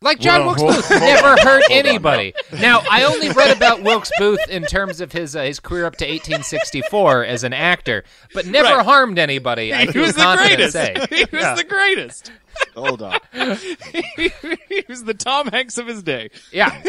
Like 0.03 0.19
John 0.19 0.47
Wilkes 0.47 0.63
Booth 0.63 0.89
hold 0.89 1.01
never 1.03 1.27
on, 1.29 1.39
hurt 1.39 1.63
hold 1.69 1.79
on. 1.81 1.87
anybody. 1.87 2.33
Now, 2.59 2.81
I 2.91 3.05
only 3.05 3.29
read 3.33 3.55
about 3.55 3.83
Wilkes 3.83 4.11
Booth 4.19 4.49
in 4.49 4.65
terms 4.65 5.03
of 5.03 5.13
his 5.13 5.37
uh, 5.37 5.43
his 5.43 5.61
career 5.61 5.85
up 5.85 5.97
to 5.97 6.07
1864 6.07 7.25
as 7.27 7.45
an 7.45 7.53
actor, 7.53 8.05
but 8.33 8.47
never 8.47 8.77
Right. 8.77 8.85
harmed 8.87 9.19
anybody. 9.19 9.75
I 9.75 9.85
He 9.91 9.99
was 9.99 10.15
the 10.15 10.37
greatest. 10.39 10.73
Say. 10.73 10.95
He 11.11 11.25
was 11.25 11.43
Yeah. 11.43 11.55
the 11.55 11.65
greatest. 11.65 12.33
Hold 12.75 13.03
on. 13.03 13.19
he 14.71 14.85
was 14.89 15.05
the 15.05 15.13
Tom 15.13 15.49
Hanks 15.49 15.77
of 15.77 15.87
his 15.87 16.03
day. 16.03 16.31
Yeah. 16.51 16.83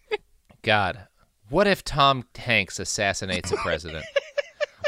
God, 0.62 1.06
what 1.50 1.68
if 1.68 1.84
Tom 1.84 2.24
Hanks 2.36 2.80
assassinates 2.80 3.52
a 3.52 3.56
president? 3.56 4.04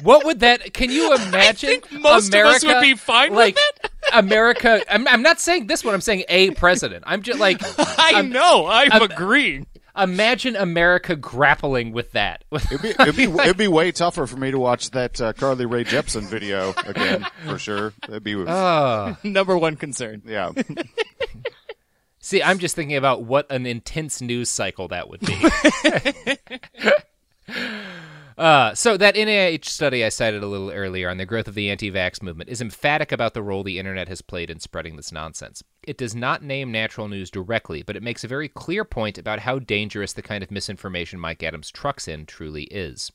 What 0.03 0.25
would 0.25 0.41
that? 0.41 0.73
Can 0.75 0.91
you 0.91 1.15
imagine? 1.29 1.69
think 1.81 1.93
most 1.93 2.35
of 2.35 2.45
us 2.47 2.65
would 2.65 2.81
be 2.81 2.95
fine 2.95 3.35
with 3.35 3.57
it. 3.57 3.91
America. 4.13 4.83
I'm, 4.93 5.07
I'm 5.09 5.23
not 5.23 5.41
saying 5.41 5.67
this 5.67 5.85
one. 5.85 5.95
I'm 5.95 6.01
saying 6.01 6.25
a 6.29 6.51
president. 6.53 7.05
I'm 7.07 7.23
just 7.23 7.39
like. 7.39 7.61
I 7.79 8.13
I'm- 8.17 8.31
know. 8.31 8.67
I'm, 8.67 8.93
I'm- 8.93 9.03
agreeing. 9.03 9.67
Imagine 9.97 10.55
America 10.55 11.17
grappling 11.17 11.91
with 11.93 12.13
that. 12.13 12.45
It'd 12.53 12.81
be, 12.81 12.91
it'd 12.91 13.17
be 13.17 13.25
it'd 13.25 13.57
be 13.57 13.67
way 13.67 13.91
tougher 13.91 14.25
for 14.29 14.37
me 14.37 14.53
to 14.53 14.59
watch 14.59 14.91
that 14.93 15.21
uh, 15.21 15.33
Carly 15.33 15.67
Rae 15.67 15.83
Jepsen 15.83 16.23
video 16.23 16.73
again 16.87 17.27
for 17.45 17.59
sure. 17.59 17.93
That'd 18.07 18.23
be 18.23 18.37
Oh. 18.37 19.17
Number 19.25 19.59
one 19.59 19.75
concern. 19.77 20.23
yeah. 20.25 20.53
See, 22.21 22.41
I'm 22.41 22.61
just 22.61 22.77
thinking 22.77 22.97
about 22.97 23.25
what 23.25 23.51
an 23.51 23.67
intense 23.67 24.23
news 24.23 24.49
cycle 24.49 24.87
that 24.89 25.11
would 25.11 25.21
be. 25.21 25.37
Uh, 28.41 28.75
so 28.75 28.97
that 28.97 29.17
NIH 29.17 29.67
study 29.67 30.03
I 30.03 30.09
cited 30.09 30.43
a 30.43 30.47
little 30.47 30.71
earlier 30.71 31.11
on 31.11 31.19
the 31.19 31.27
growth 31.27 31.47
of 31.47 31.55
the 31.55 31.69
anti-vax 31.69 32.23
movement 32.23 32.49
is 32.49 32.63
emphatic 32.63 33.13
about 33.13 33.35
the 33.35 33.43
role 33.43 33.63
the 33.63 33.79
internet 33.79 34.09
has 34.09 34.23
played 34.23 34.49
in 34.49 34.61
spreading 34.61 34.97
this 34.97 35.13
nonsense. 35.13 35.63
It 35.83 35.99
does 35.99 36.15
not 36.15 36.43
name 36.43 36.73
natural 36.73 37.07
news 37.07 37.31
directly, 37.31 37.83
but 37.83 37.97
it 37.97 38.03
makes 38.03 38.25
a 38.25 38.29
very 38.29 38.49
clear 38.49 38.83
point 38.83 39.19
about 39.19 39.41
how 39.41 39.59
dangerous 39.59 40.15
the 40.15 40.23
kind 40.23 40.43
of 40.43 40.51
misinformation 40.51 41.21
Mike 41.21 41.43
Adams 41.43 41.71
trucks 41.71 42.09
in 42.09 42.25
truly 42.25 42.63
is. 42.65 43.13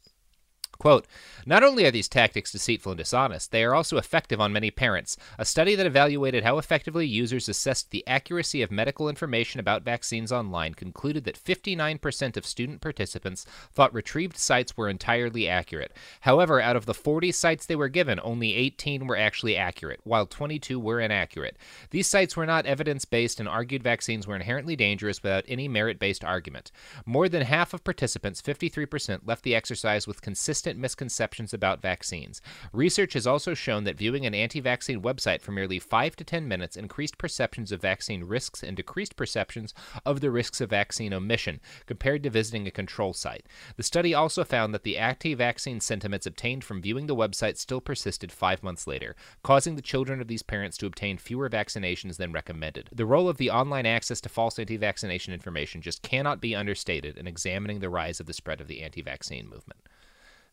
Quote, 0.78 1.08
not 1.46 1.64
only 1.64 1.86
are 1.86 1.92
these 1.92 2.08
tactics 2.08 2.52
deceitful 2.52 2.92
and 2.92 2.98
dishonest, 2.98 3.52
they 3.52 3.64
are 3.64 3.74
also 3.74 3.98
effective 3.98 4.42
on 4.42 4.52
many 4.52 4.72
parents. 4.72 5.18
A 5.38 5.46
study 5.46 5.76
that 5.76 5.86
evaluated 5.86 6.44
how 6.44 6.58
effectively 6.58 7.06
users 7.08 7.48
assessed 7.48 7.92
the 7.92 8.06
accuracy 8.08 8.62
of 8.62 8.72
medical 8.72 9.08
information 9.08 9.60
about 9.60 9.84
vaccines 9.84 10.32
online 10.32 10.74
concluded 10.74 11.24
that 11.24 11.42
59% 11.42 12.38
of 12.38 12.46
student 12.46 12.82
participants 12.82 13.46
thought 13.72 13.94
retrieved 13.94 14.38
sites 14.38 14.76
were 14.76 14.90
entirely 14.90 15.48
accurate. 15.48 15.94
However, 16.22 16.60
out 16.60 16.76
of 16.76 16.86
the 16.86 16.94
40 16.94 17.32
sites 17.32 17.66
they 17.66 17.76
were 17.76 17.90
given, 17.90 18.20
only 18.24 18.56
18 18.56 19.08
were 19.08 19.18
actually 19.18 19.56
accurate, 19.56 20.02
while 20.04 20.26
22 20.26 20.80
were 20.80 21.00
inaccurate. 21.00 21.58
These 21.92 22.08
sites 22.08 22.36
were 22.36 22.46
not 22.46 22.66
evidence 22.66 23.06
based 23.06 23.40
and 23.40 23.48
argued 23.48 23.84
vaccines 23.84 24.28
were 24.28 24.36
inherently 24.36 24.76
dangerous 24.76 25.22
without 25.22 25.46
any 25.48 25.68
merit 25.68 26.00
based 26.00 26.24
argument. 26.24 26.72
More 27.06 27.30
than 27.30 27.44
half 27.44 27.74
of 27.74 27.84
participants, 27.84 28.42
53%, 28.42 29.22
left 29.26 29.44
the 29.44 29.56
exercise 29.56 30.08
with 30.08 30.22
consistent 30.22 30.65
misconceptions 30.74 31.54
about 31.54 31.82
vaccines. 31.82 32.42
Research 32.74 33.14
has 33.14 33.28
also 33.28 33.54
shown 33.54 33.84
that 33.84 33.98
viewing 33.98 34.26
an 34.26 34.34
anti 34.34 34.60
vaccine 34.60 35.02
website 35.02 35.42
for 35.42 35.52
merely 35.52 35.80
5 35.80 36.16
to 36.16 36.24
10 36.24 36.48
minutes 36.48 36.76
increased 36.76 37.18
perceptions 37.18 37.72
of 37.72 37.82
vaccine 37.82 38.24
risks 38.24 38.64
and 38.64 38.76
decreased 38.76 39.16
perceptions 39.16 39.74
of 40.06 40.22
the 40.22 40.32
risks 40.32 40.62
of 40.62 40.70
vaccine 40.72 41.14
omission 41.14 41.60
compared 41.86 42.24
to 42.24 42.30
visiting 42.30 42.68
a 42.68 42.72
control 42.72 43.14
site. 43.14 43.46
The 43.78 43.84
study 43.84 44.14
also 44.14 44.44
found 44.44 44.74
that 44.74 44.84
the 44.84 44.98
anti 44.98 45.34
vaccine 45.34 45.80
sentiments 45.80 46.26
obtained 46.26 46.64
from 46.64 46.82
viewing 46.82 47.08
the 47.08 47.16
website 47.16 47.58
still 47.58 47.82
persisted 47.82 48.32
five 48.32 48.64
months 48.64 48.88
later, 48.88 49.16
causing 49.44 49.76
the 49.76 49.82
children 49.82 50.22
of 50.22 50.28
these 50.28 50.44
parents 50.44 50.78
to 50.78 50.86
obtain 50.86 51.18
fewer 51.18 51.50
vaccinations 51.50 52.18
than 52.18 52.32
recommended. 52.32 52.90
The 52.92 53.06
role 53.06 53.30
of 53.30 53.38
the 53.38 53.52
online 53.52 53.86
access 53.86 54.22
to 54.22 54.30
false 54.30 54.58
anti 54.60 54.78
vaccination 54.78 55.34
information 55.34 55.82
just 55.82 56.02
cannot 56.02 56.42
be 56.42 56.56
understated 56.56 57.18
in 57.18 57.28
examining 57.28 57.80
the 57.80 57.90
rise 57.90 58.20
of 58.20 58.26
the 58.26 58.34
spread 58.34 58.62
of 58.62 58.68
the 58.68 58.82
anti 58.82 59.02
vaccine 59.02 59.50
movement. 59.50 59.80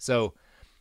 So 0.03 0.35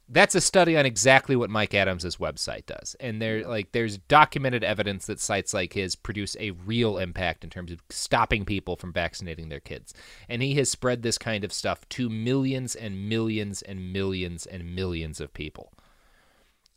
that's 0.09 0.35
a 0.35 0.41
study 0.41 0.75
on 0.75 0.85
exactly 0.85 1.35
what 1.35 1.49
Mike 1.49 1.73
Adams' 1.73 2.17
website 2.17 2.65
does. 2.65 2.95
And 2.99 3.21
there 3.21 3.47
like 3.47 3.71
there's 3.71 3.97
documented 3.97 4.63
evidence 4.63 5.05
that 5.05 5.19
sites 5.19 5.53
like 5.53 5.73
his 5.73 5.95
produce 5.95 6.35
a 6.39 6.51
real 6.51 6.97
impact 6.97 7.43
in 7.43 7.49
terms 7.49 7.71
of 7.71 7.81
stopping 7.89 8.43
people 8.43 8.75
from 8.75 8.91
vaccinating 8.91 9.49
their 9.49 9.59
kids. 9.59 9.93
And 10.27 10.41
he 10.41 10.55
has 10.55 10.69
spread 10.69 11.01
this 11.01 11.17
kind 11.17 11.43
of 11.43 11.53
stuff 11.53 11.87
to 11.89 12.09
millions 12.09 12.75
and 12.75 13.07
millions 13.07 13.61
and 13.61 13.93
millions 13.93 14.45
and 14.45 14.75
millions 14.75 15.21
of 15.21 15.33
people. 15.33 15.71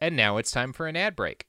And 0.00 0.16
now 0.16 0.37
it's 0.37 0.50
time 0.50 0.72
for 0.72 0.87
an 0.87 0.96
ad 0.96 1.16
break. 1.16 1.46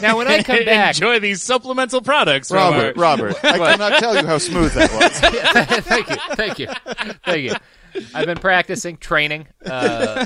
Now 0.00 0.16
when 0.16 0.28
I 0.28 0.42
come 0.44 0.64
back 0.64 0.94
enjoy 0.96 1.20
these 1.20 1.42
supplemental 1.42 2.00
products, 2.02 2.48
from 2.48 2.58
Robert, 2.58 2.96
Robert, 2.96 3.36
I 3.44 3.56
cannot 3.58 3.98
tell 4.00 4.16
you 4.16 4.26
how 4.26 4.38
smooth 4.38 4.72
that 4.74 4.90
was. 4.92 5.20
thank 5.84 6.08
you, 6.10 6.16
thank 6.36 6.58
you, 6.58 6.66
thank 7.24 7.42
you. 7.42 7.54
I've 8.14 8.26
been 8.26 8.38
practicing 8.38 8.96
training. 8.98 9.48
Uh, 9.66 10.24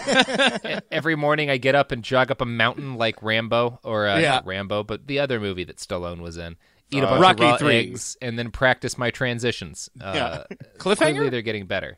every 0.91 1.17
morning, 1.17 1.49
I 1.49 1.57
get 1.57 1.75
up 1.75 1.93
and 1.93 2.03
jog 2.05 2.31
up 2.31 2.41
a 2.43 2.47
mountain 2.47 2.97
like 2.97 3.23
Rambo, 3.23 3.81
or 3.83 4.07
uh, 4.07 4.19
Yeah. 4.19 4.41
Rambo, 4.45 4.83
but 4.83 5.07
the 5.07 5.21
other 5.21 5.41
movie 5.41 5.65
that 5.65 5.77
Stallone 5.79 6.21
was 6.21 6.37
in. 6.37 6.57
Eat 6.91 7.03
a 7.03 7.07
Uh, 7.07 7.11
bunch 7.19 7.23
Rocky 7.23 7.45
of 7.55 7.61
raw 7.63 7.69
III. 7.69 7.77
eggs 7.79 8.17
and 8.21 8.39
then 8.39 8.51
practice 8.51 8.99
my 8.99 9.11
transitions. 9.11 9.89
Uh, 9.99 10.13
Yeah. 10.15 10.57
Cliffhanger? 10.77 10.97
Clearly, 11.13 11.31
they're 11.31 11.41
getting 11.43 11.65
better. 11.67 11.97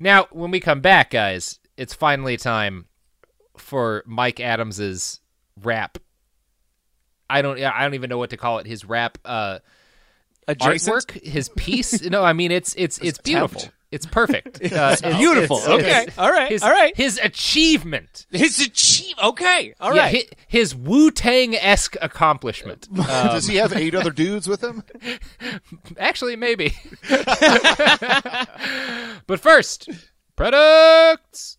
Now, 0.00 0.26
when 0.32 0.50
we 0.50 0.58
come 0.60 0.80
back, 0.80 1.10
guys, 1.10 1.60
it's 1.76 1.94
finally 1.94 2.36
time 2.36 2.86
for 3.60 4.02
Mike 4.06 4.40
Adams's 4.40 5.20
rap. 5.62 5.98
I 7.28 7.42
don't. 7.42 7.62
I 7.62 7.82
don't 7.82 7.94
even 7.94 8.10
know 8.10 8.18
what 8.18 8.30
to 8.30 8.36
call 8.36 8.58
it. 8.58 8.66
His 8.66 8.84
rap. 8.84 9.18
Uh, 9.24 9.60
Adjacent? 10.48 10.96
artwork, 10.96 11.22
his 11.22 11.48
piece. 11.50 12.02
no, 12.02 12.24
I 12.24 12.32
mean 12.32 12.50
it's 12.50 12.74
it's 12.76 12.98
it's 13.02 13.18
beautiful. 13.18 13.62
It's 13.92 14.06
perfect. 14.06 14.60
Uh, 14.72 14.96
It's 15.00 15.02
beautiful. 15.18 15.60
Okay. 15.66 16.06
All 16.16 16.30
right. 16.30 16.48
His, 16.52 16.62
All 16.62 16.70
right. 16.70 16.96
His 16.96 17.18
achievement. 17.18 18.24
His 18.30 18.60
achieve. 18.60 19.14
Okay. 19.20 19.74
All 19.80 19.90
right. 19.90 19.96
yeah, 19.96 20.02
right. 20.02 20.14
hi- 20.30 20.36
his 20.46 20.76
Wu 20.76 21.10
Tang 21.10 21.56
esque 21.56 21.96
accomplishment. 22.00 22.86
Um, 22.96 23.04
Does 23.04 23.48
he 23.48 23.56
have 23.56 23.72
eight 23.72 23.96
other 23.96 24.12
dudes 24.12 24.46
with 24.46 24.62
him? 24.62 24.84
Actually, 25.98 26.36
maybe. 26.36 26.72
but 29.26 29.40
first, 29.40 29.88
products. 30.36 31.58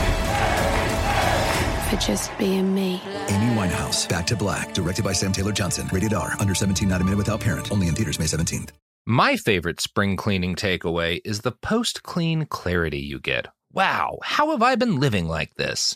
for 1.91 1.97
just 1.97 2.35
being 2.37 2.73
me. 2.73 3.01
Amy 3.27 3.53
Winehouse, 3.53 4.07
Back 4.07 4.25
to 4.27 4.35
Black, 4.35 4.73
directed 4.73 5.03
by 5.03 5.11
Sam 5.11 5.33
Taylor 5.33 5.51
Johnson. 5.51 5.89
Rated 5.91 6.13
R, 6.13 6.35
under 6.39 6.55
17, 6.55 6.87
not 6.87 7.01
a 7.01 7.03
minute 7.03 7.17
without 7.17 7.41
parent. 7.41 7.71
Only 7.71 7.89
in 7.89 7.95
theaters 7.95 8.17
May 8.17 8.25
17th. 8.25 8.69
My 9.05 9.35
favorite 9.35 9.81
spring 9.81 10.15
cleaning 10.15 10.55
takeaway 10.55 11.21
is 11.25 11.41
the 11.41 11.51
post 11.51 12.03
clean 12.03 12.45
clarity 12.45 12.99
you 12.99 13.19
get. 13.19 13.47
Wow, 13.73 14.19
how 14.23 14.51
have 14.51 14.61
I 14.61 14.75
been 14.75 14.99
living 14.99 15.27
like 15.27 15.55
this? 15.55 15.95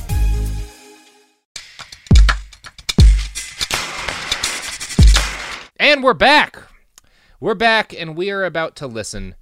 And 5.91 6.03
we're 6.05 6.13
back. 6.13 6.57
We're 7.41 7.53
back, 7.53 7.93
and 7.93 8.15
we 8.15 8.31
are 8.31 8.45
about 8.45 8.77
to 8.77 8.87
listen 8.87 9.35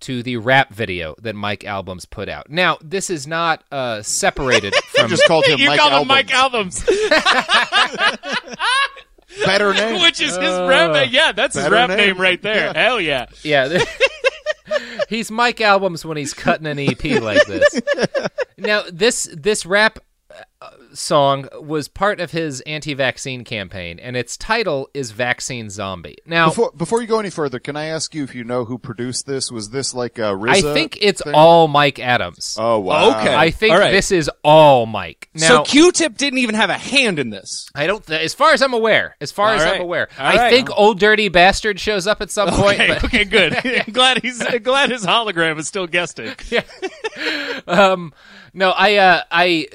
to 0.00 0.20
the 0.24 0.36
rap 0.36 0.74
video 0.74 1.14
that 1.22 1.36
Mike 1.36 1.64
Albums 1.64 2.06
put 2.06 2.28
out. 2.28 2.50
Now, 2.50 2.76
this 2.82 3.08
is 3.08 3.28
not 3.28 3.62
uh, 3.70 4.02
separated 4.02 4.74
from. 4.86 5.08
just 5.08 5.24
called 5.28 5.44
him 5.44 5.58
you 5.60 5.68
Mike 5.68 5.78
call 5.78 5.90
him 6.02 6.10
Albums. 6.10 6.18
Mike 6.18 6.34
Albums, 6.34 6.84
Better 9.44 9.72
name. 9.74 10.02
which 10.02 10.20
is 10.20 10.36
his 10.36 10.38
rap. 10.40 10.90
name. 10.90 11.08
Yeah, 11.12 11.30
that's 11.30 11.54
his 11.54 11.68
rap 11.68 11.90
name. 11.90 11.98
name, 11.98 12.20
right 12.20 12.42
there. 12.42 12.72
Yeah. 12.74 12.82
Hell 12.82 13.00
yeah. 13.00 13.26
Yeah. 13.44 13.78
he's 15.08 15.30
Mike 15.30 15.60
Albums 15.60 16.04
when 16.04 16.16
he's 16.16 16.34
cutting 16.34 16.66
an 16.66 16.80
EP 16.80 17.22
like 17.22 17.46
this. 17.46 17.80
Now, 18.58 18.82
this 18.92 19.28
this 19.32 19.64
rap 19.64 20.00
uh, 20.00 20.02
song 20.94 21.48
was 21.60 21.88
part 21.88 22.20
of 22.20 22.30
his 22.30 22.60
anti-vaccine 22.62 23.44
campaign, 23.44 23.98
and 23.98 24.16
its 24.16 24.36
title 24.36 24.88
is 24.94 25.10
"Vaccine 25.10 25.70
Zombie." 25.70 26.16
Now, 26.26 26.48
Before 26.48 26.72
before 26.76 27.00
you 27.00 27.08
go 27.08 27.18
any 27.18 27.30
further, 27.30 27.58
can 27.58 27.76
I 27.76 27.86
ask 27.86 28.14
you 28.14 28.22
if 28.24 28.34
you 28.34 28.44
know 28.44 28.64
who 28.64 28.78
produced 28.78 29.26
this? 29.26 29.50
Was 29.50 29.70
this 29.70 29.94
like 29.94 30.18
a 30.18 30.32
RZA 30.32 30.48
I 30.50 30.60
think 30.74 30.98
it's 31.00 31.22
thing? 31.22 31.34
all 31.34 31.68
Mike 31.68 31.98
Adams. 31.98 32.56
Oh 32.60 32.78
wow. 32.78 33.20
Okay. 33.20 33.34
I 33.34 33.50
think 33.50 33.72
All 33.74 33.80
right. 33.80 33.90
this 33.92 34.12
is 34.12 34.30
all 34.44 34.86
Mike. 34.86 35.28
Now, 35.34 35.48
so 35.48 35.62
Q-Tip 35.64 36.16
didn't 36.16 36.38
even 36.40 36.54
have 36.54 36.70
a 36.70 36.78
hand 36.78 37.18
in 37.18 37.30
this. 37.30 37.68
I 37.74 37.86
don't. 37.86 38.04
Th- 38.06 38.20
as 38.20 38.34
far 38.34 38.52
as 38.52 38.62
I'm 38.62 38.74
aware, 38.74 39.16
as 39.20 39.32
far 39.32 39.48
All 39.48 39.54
as 39.54 39.64
right. 39.64 39.74
I'm 39.76 39.80
aware, 39.82 40.08
All 40.18 40.26
I 40.26 40.36
right. 40.36 40.52
think 40.52 40.68
old 40.76 41.00
dirty 41.00 41.28
bastard 41.28 41.80
shows 41.80 42.06
up 42.06 42.20
at 42.20 42.30
some 42.30 42.48
point. 42.50 42.80
Okay, 42.80 42.88
But, 42.88 43.04
okay, 43.04 43.24
good. 43.24 43.54
I'm 43.86 43.92
glad 43.92 44.22
he's 44.22 44.40
I'm 44.40 44.62
glad 44.62 44.90
his 44.90 45.04
hologram 45.04 45.58
is 45.58 45.66
still 45.68 45.86
guesting. 45.86 46.32
um, 47.66 48.12
no, 48.54 48.70
I, 48.70 48.96
uh, 48.96 49.22
I. 49.30 49.66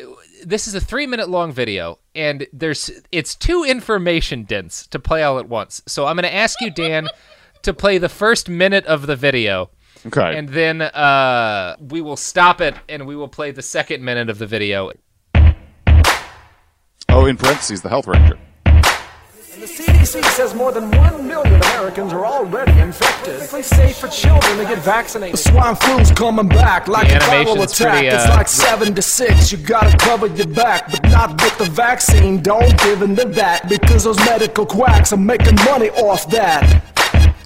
This 0.48 0.66
is 0.66 0.76
a 0.76 0.80
three 0.80 1.08
minute 1.08 1.28
long 1.28 1.52
video, 1.52 2.00
and 2.16 2.48
there's 2.54 2.90
it's 3.12 3.36
too 3.36 3.66
information 3.66 4.44
dense 4.44 4.88
to 4.88 4.98
play 4.98 5.22
all 5.22 5.40
at 5.40 5.50
once. 5.50 5.82
So 5.88 6.06
I'm 6.06 6.16
going 6.16 6.24
to 6.24 6.34
ask 6.34 6.62
you, 6.62 6.72
Dan, 6.72 7.10
to 7.64 7.74
play 7.74 7.98
the 7.98 8.08
first 8.08 8.48
minute 8.48 8.86
of 8.86 9.08
the 9.08 9.18
video. 9.18 9.70
Okay. 10.06 10.38
And 10.38 10.48
then 10.48 10.84
uh, 10.84 11.76
we 11.82 12.00
will 12.00 12.16
stop 12.16 12.62
it, 12.62 12.76
and 12.88 13.06
we 13.06 13.18
will 13.18 13.28
play 13.28 13.52
the 13.52 13.62
second 13.62 14.06
minute 14.06 14.30
of 14.30 14.38
the 14.38 14.48
video. 14.48 14.94
oh, 17.10 17.26
in 17.26 17.36
parentheses, 17.36 17.82
the 17.82 17.90
health 17.90 18.08
ranger. 18.08 18.40
The 19.60 19.66
CDC 19.66 20.24
says 20.24 20.54
more 20.54 20.72
than 20.72 20.92
one 20.92 21.28
million 21.28 21.56
Americans 21.56 22.14
are 22.14 22.28
already 22.28 22.80
infected. 22.80 23.42
It's 23.42 23.68
safe 23.68 23.98
for 23.98 24.08
children 24.08 24.58
to 24.60 24.64
get 24.66 24.78
vaccinated. 24.78 25.34
The 25.34 25.50
swine 25.50 25.76
flu's 25.76 26.12
coming 26.12 26.48
back 26.48 26.88
like 26.88 27.08
The 27.08 27.16
a 27.16 27.20
viral 27.22 27.64
attack. 27.64 27.94
pretty, 27.94 28.08
it's 28.08 28.26
uh, 28.26 28.36
like 28.38 28.48
seven 28.48 28.94
to 28.94 29.02
six. 29.02 29.52
You 29.52 29.58
gotta 29.58 29.98
cover 29.98 30.28
your 30.28 30.46
back, 30.46 30.92
but 30.92 31.04
not 31.06 31.42
with 31.42 31.58
the 31.58 31.66
vaccine. 31.72 32.40
Don't 32.40 32.78
give 32.84 33.02
in 33.02 33.16
to 33.16 33.26
that 33.30 33.68
because 33.68 34.04
those 34.04 34.18
medical 34.18 34.64
quacks 34.64 35.12
are 35.12 35.18
making 35.18 35.56
money 35.66 35.90
off 35.90 36.30
that. 36.30 36.84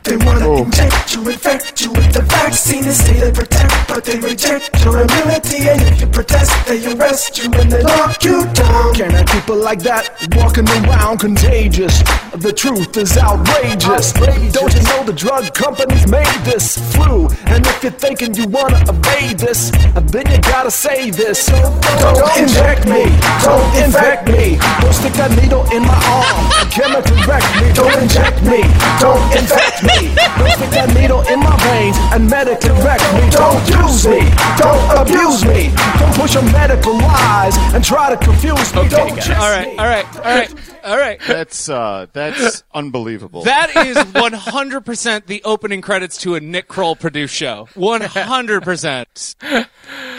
They 0.04 0.18
wanna 0.18 0.48
Oh. 0.50 0.64
inject 0.64 1.14
you, 1.16 1.30
infect 1.30 1.82
you 1.82 1.92
with 1.92 2.12
the 2.12 2.22
vaccine 2.24 2.84
and 2.86 2.94
say 2.94 3.20
they 3.20 3.32
protect, 3.32 3.88
but 3.88 4.04
they 4.04 4.18
reject 4.20 4.84
your 4.84 5.02
immunity. 5.02 5.70
And 5.70 5.80
if 5.84 6.02
you 6.02 6.08
protest, 6.08 6.52
they 6.66 6.80
arrest 6.94 7.38
you 7.38 7.52
and 7.54 7.72
they 7.72 7.84
lock 7.84 8.24
you 8.24 8.46
down. 8.48 8.96
Can't 8.96 9.12
have 9.14 9.28
people 9.28 9.56
like 9.56 9.80
that 9.84 10.10
walking 10.36 10.68
around 10.70 11.20
contagious. 11.20 12.02
The 12.34 12.52
truth 12.52 12.98
is 12.98 13.16
outrageous. 13.18 14.12
Don't 14.58 14.74
you 14.74 14.84
know 14.90 15.04
the 15.04 15.14
drug 15.14 15.54
companies 15.54 16.08
made 16.08 16.40
this 16.44 16.78
flu? 16.94 17.28
And 17.46 17.66
if 17.68 17.84
you're 17.84 17.92
thinking 17.92 18.34
you 18.34 18.48
wanna 18.48 18.82
evade 18.90 19.38
this, 19.38 19.70
then 20.12 20.26
you 20.32 20.40
gotta 20.40 20.72
say 20.72 21.12
this. 21.12 21.46
Don't 21.46 22.38
inject 22.38 22.86
me, 22.88 23.04
don't 23.44 23.76
infect 23.78 24.28
me. 24.28 24.58
Don't 24.82 24.94
stick 24.94 25.14
that 25.14 25.32
needle 25.42 25.64
in 25.72 25.84
my 25.84 26.00
arm 26.18 26.52
and 26.60 26.72
chemically 26.72 27.22
wreck 27.28 27.46
me. 27.62 27.72
Don't 27.74 27.96
inject 28.02 28.42
me, 28.44 28.64
don't 29.00 29.22
infect 29.38 29.84
me. 29.84 29.91
Don't 29.96 30.52
stick 30.52 30.70
that 30.72 30.94
needle 30.94 31.22
in 31.28 31.40
my 31.40 31.56
veins 31.70 31.98
and 32.14 32.30
medically 32.30 32.72
wreck 32.82 33.02
me. 33.16 33.30
Don't 33.30 33.62
use 33.68 34.08
me, 34.08 34.22
don't 34.58 34.84
abuse 34.98 35.46
me. 35.46 35.74
Don't 36.00 36.16
push 36.16 36.34
your 36.34 36.44
medical 36.52 36.94
lies 36.98 37.58
and 37.74 37.84
try 37.84 38.10
to 38.10 38.18
confuse 38.18 38.74
me. 38.76 38.88
Don't 38.88 39.30
All 39.32 39.50
right, 39.50 39.68
all 39.78 39.86
right, 39.86 40.16
all 40.18 40.24
right, 40.24 40.54
all 40.84 40.98
right. 40.98 41.20
That's 41.28 41.70
uh, 41.70 42.08
that's 42.14 42.64
unbelievable. 42.74 43.44
That 43.44 43.76
is 43.88 43.98
100% 44.14 45.26
the 45.26 45.44
opening 45.44 45.82
credits 45.82 46.18
to 46.18 46.36
a 46.36 46.40
Nick 46.40 46.68
Kroll 46.68 46.96
produced 46.96 47.36
show. 47.36 47.68
100%. 47.76 49.36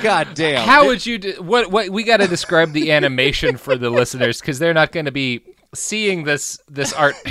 God 0.03 0.29
damn. 0.35 0.67
How 0.67 0.87
would 0.87 1.05
you? 1.07 1.19
Do, 1.19 1.33
what? 1.43 1.71
What? 1.71 1.91
We 1.91 2.03
got 2.05 2.19
to 2.19 2.29
describe 2.29 2.73
the 2.73 2.93
animation 2.93 3.57
for 3.57 3.77
the 3.77 3.91
listeners 3.91 4.41
because 4.41 4.59
they're 4.59 4.75
not 4.75 4.93
going 4.93 5.07
to 5.07 5.13
be 5.13 5.43
seeing 5.75 6.25
this 6.25 6.59
this 6.69 6.93
art. 6.93 7.15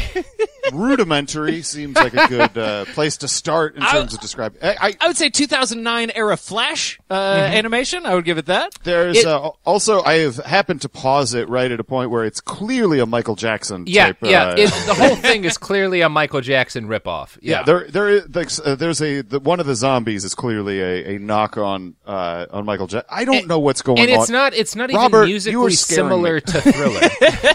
Rudimentary 0.71 1.63
seems 1.63 1.95
like 1.95 2.13
a 2.13 2.27
good 2.27 2.57
uh, 2.57 2.85
place 2.85 3.17
to 3.17 3.27
start 3.27 3.75
in 3.75 3.81
I- 3.83 3.91
terms 3.91 4.13
of 4.13 4.21
describing. 4.21 4.59
I, 4.63 4.75
I, 4.79 4.93
I 5.01 5.07
would 5.07 5.17
say 5.17 5.29
2009 5.29 6.11
era 6.15 6.37
Flash 6.37 6.99
uh, 7.09 7.13
animation. 7.13 8.05
I 8.05 8.13
would 8.15 8.25
give 8.25 8.37
it 8.37 8.45
that. 8.45 8.73
there's 8.83 9.17
It- 9.17 9.25
uh, 9.25 9.51
also 9.65 10.01
I 10.03 10.19
have 10.19 10.37
happened 10.37 10.81
to 10.81 10.89
pause 10.89 11.33
it 11.33 11.49
right 11.49 11.69
at 11.71 11.79
a 11.79 11.83
point 11.83 12.11
where 12.11 12.23
it's 12.23 12.39
clearly 12.39 12.99
a 12.99 13.05
Michael 13.05 13.35
Jackson. 13.35 13.85
Yeah, 13.87 14.07
type, 14.07 14.17
yeah. 14.21 14.43
uh, 14.49 14.55
It, 14.57 14.69
the 14.85 14.93
whole 14.93 15.15
thing 15.29 15.43
is 15.45 15.57
clearly 15.57 16.01
a 16.01 16.09
Michael 16.09 16.41
Jackson 16.41 16.87
ripoff. 16.87 17.37
Yeah, 17.41 17.59
Yeah, 17.59 17.63
there, 17.63 17.87
there 17.89 18.09
is, 18.09 18.35
like, 18.35 18.49
uh, 18.65 18.75
there's 18.75 19.01
a, 19.01 19.21
the, 19.21 19.39
one 19.39 19.59
of 19.59 19.65
the 19.65 19.75
zombies 19.75 20.23
is 20.23 20.35
clearly 20.35 20.79
a, 20.79 21.15
a 21.15 21.19
knock 21.19 21.57
on, 21.57 21.95
uh, 22.05 22.45
on 22.51 22.65
Michael 22.65 22.87
Jackson. 22.87 23.09
I 23.11 23.25
don't 23.25 23.47
know 23.47 23.59
what's 23.59 23.81
going 23.81 23.99
on. 23.99 24.03
and 24.09 24.21
it's 24.21 24.29
not. 24.29 24.53
It's 24.53 24.75
not 24.75 24.91
Robert, 24.93 25.23
even 25.23 25.29
you 25.29 25.33
musically 25.35 25.71
similar 25.73 26.35
me. 26.35 26.41
to 26.41 26.61
Thriller. 26.61 27.01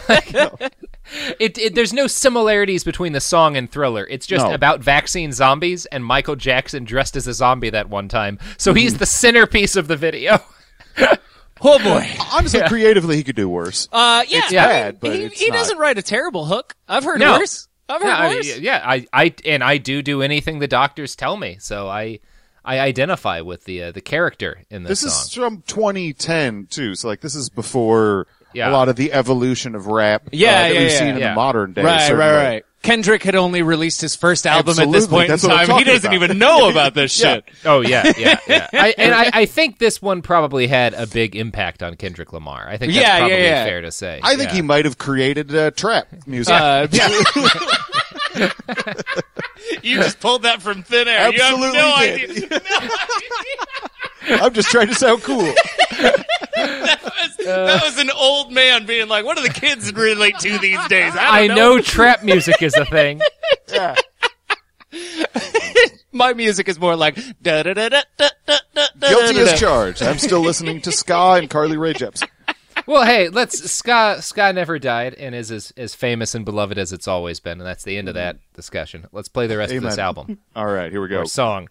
Like, 0.09 0.73
it, 1.39 1.57
it. 1.59 1.75
There's 1.75 1.93
no 1.93 2.07
similarities 2.07 2.85
between 2.85 3.13
the 3.13 3.21
song 3.21 3.57
and 3.57 3.71
Thriller. 3.71 4.07
It's 4.09 4.27
just 4.27 4.47
No. 4.47 4.53
about 4.55 4.81
vaccine 4.81 5.33
zombies 5.33 5.87
and 5.87 6.05
Michael 6.05 6.37
Jackson 6.37 6.85
dressed 6.85 7.17
as 7.17 7.27
a 7.27 7.35
zombie 7.35 7.71
that 7.71 7.89
one 7.89 8.09
time. 8.09 8.39
So 8.59 8.71
Mm-hmm. 8.73 8.79
he's 8.79 8.99
the 8.99 9.07
centerpiece 9.07 9.77
of 9.77 9.89
the 9.89 9.97
video. 9.97 10.39
Oh 11.63 11.79
boy. 11.79 12.07
Honestly, 12.35 12.61
creatively, 12.69 13.17
he 13.17 13.25
could 13.25 13.35
do 13.35 13.49
worse. 13.49 13.89
Uh, 13.91 14.25
yeah, 14.29 14.39
It's 14.39 14.47
I 14.49 14.51
mean, 14.51 14.57
bad, 14.57 15.01
but 15.01 15.15
he, 15.17 15.23
it's 15.25 15.41
he 15.41 15.49
not. 15.49 15.55
doesn't 15.57 15.79
write 15.79 15.97
a 15.97 16.03
terrible 16.03 16.45
hook. 16.45 16.77
I've 16.87 17.03
heard 17.03 17.19
No. 17.19 17.39
worse. 17.39 17.67
I've 17.89 18.03
heard 18.03 18.09
yeah, 18.09 18.17
I, 18.19 18.29
worse. 18.35 18.59
yeah, 18.59 18.83
I, 18.85 19.07
I, 19.13 19.35
and 19.47 19.65
I 19.65 19.79
do 19.79 20.03
do 20.03 20.21
anything 20.21 20.59
the 20.59 20.69
doctors 20.69 21.17
tell 21.17 21.35
me. 21.37 21.57
So 21.59 21.89
I, 21.89 22.21
I 22.63 22.81
identify 22.81 23.41
with 23.41 23.65
the 23.65 23.85
uh, 23.85 23.93
the 23.93 24.03
character 24.03 24.65
in 24.71 24.83
this, 24.83 25.01
This 25.01 25.15
song. 25.15 25.23
is 25.23 25.33
from 25.33 25.63
2010 25.67 26.67
too, 26.67 26.95
so 26.95 27.09
like 27.09 27.23
this 27.23 27.35
is 27.35 27.49
before 27.49 28.27
Yeah. 28.53 28.71
a 28.71 28.73
lot 28.73 28.89
of 28.89 28.97
the 28.97 29.13
evolution 29.13 29.75
of 29.75 29.87
rap 29.87 30.29
Yeah, 30.33 30.49
uh, 30.49 30.53
that 30.53 30.75
yeah, 30.75 30.81
we've 30.81 30.91
yeah. 30.93 30.99
seen 30.99 31.09
in 31.09 31.21
the 31.21 31.35
modern 31.35 31.73
day. 31.75 31.83
Right, 31.83 32.01
certainly. 32.01 32.25
right, 32.25 32.45
right. 32.49 32.65
Kendrick 32.83 33.25
had 33.25 33.35
only 33.35 33.63
released 33.63 34.01
his 34.01 34.15
first 34.15 34.47
album 34.47 34.79
at 34.79 34.93
this 34.93 35.09
point 35.09 35.25
in 35.25 35.31
that's 35.31 35.43
what 35.43 35.53
I'm 35.53 35.67
time. 35.67 35.79
He 35.79 35.85
doesn't 35.85 36.07
about. 36.07 36.23
even 36.25 36.39
know 36.39 36.71
about 36.71 36.95
this 36.95 37.21
Yeah. 37.21 37.35
shit. 37.35 37.45
Oh 37.65 37.81
yeah, 37.81 38.13
yeah, 38.17 38.39
yeah. 38.47 38.69
I, 38.73 38.95
and 38.97 39.13
I, 39.13 39.31
I 39.33 39.47
think 39.47 39.79
this 39.79 40.01
one 40.01 40.23
probably 40.23 40.69
had 40.69 40.95
a 40.95 41.07
big 41.07 41.35
impact 41.35 41.83
on 41.83 41.97
Kendrick 41.97 42.33
Lamar. 42.33 42.69
I 42.69 42.77
think 42.77 42.93
that's 42.93 43.03
Yeah, 43.05 43.13
yeah, 43.15 43.19
probably 43.19 43.43
yeah. 43.45 43.65
fair 43.65 43.81
to 43.81 43.91
say. 43.91 44.21
I 44.23 44.37
think 44.37 44.51
Yeah. 44.51 44.55
he 44.57 44.63
might 44.63 44.85
have 44.85 44.99
created 44.99 45.53
uh, 45.53 45.73
trap 45.73 46.07
music. 46.27 46.55
Uh, 46.55 46.87
you 49.83 49.97
just 49.97 50.21
pulled 50.21 50.43
that 50.43 50.63
from 50.63 50.83
thin 50.83 51.09
air. 51.09 51.29
Absolutely 51.29 51.67
you 51.69 51.75
have 51.75 51.99
no 51.99 52.17
did. 52.17 52.53
idea. 52.53 52.61
I'm 54.43 54.53
just 54.53 54.71
trying 54.71 54.89
to 54.89 54.95
sound 54.95 55.23
cool. 55.23 55.43
that, 55.91 57.01
was, 57.05 57.37
that 57.47 57.83
was 57.85 57.99
an 57.99 58.11
old 58.11 58.53
man 58.53 58.87
being 58.87 59.09
like, 59.09 59.25
"What 59.25 59.37
do 59.37 59.43
the 59.43 59.53
kids 59.53 59.93
relate 59.93 60.39
to 60.41 60.59
these 60.59 60.85
days?" 60.89 61.15
I, 61.15 61.41
I 61.41 61.47
don't 61.47 61.57
know 61.57 61.81
trap 61.81 62.25
music 62.25 62.61
is 62.63 62.75
a 62.75 62.85
thing. 62.85 63.21
Yeah. 63.73 63.95
My 66.13 66.33
music 66.33 66.69
is 66.69 66.81
more 66.81 66.97
like 66.97 67.17
da 67.43 67.63
da 67.63 67.75
da 67.75 67.89
da 67.89 68.03
da 68.17 68.29
da 68.47 68.57
da. 68.75 69.09
Guilty 69.09 69.39
as 69.39 69.61
charged. 69.61 70.03
I'm 70.03 70.19
still 70.19 70.41
listening 70.41 70.81
to 70.83 70.93
ska 70.93 71.35
and 71.39 71.51
Carly 71.51 71.77
Rae 71.77 71.93
Jepsen. 71.93 72.29
Well, 72.87 73.05
hey, 73.05 73.29
let's 73.29 73.71
ska 73.71 74.19
ska 74.21 74.53
never 74.53 74.79
died 74.79 75.15
and 75.15 75.35
is 75.35 75.51
as, 75.51 75.73
as 75.77 75.95
famous 75.95 76.35
and 76.35 76.45
beloved 76.45 76.79
as 76.79 76.93
it's 76.93 77.09
always 77.09 77.41
been, 77.41 77.59
and 77.61 77.67
that's 77.67 77.83
the 77.85 77.99
end 77.99 78.09
of 78.09 78.15
that 78.15 78.39
discussion. 78.55 79.07
Let's 79.13 79.29
play 79.29 79.47
the 79.47 79.57
rest 79.57 79.73
of 79.73 79.83
this 79.83 79.99
album 79.99 80.39
All 80.55 80.67
right, 80.67 80.91
here 80.93 81.01
we 81.01 81.09
go. 81.09 81.21
or 81.21 81.25
song. 81.27 81.69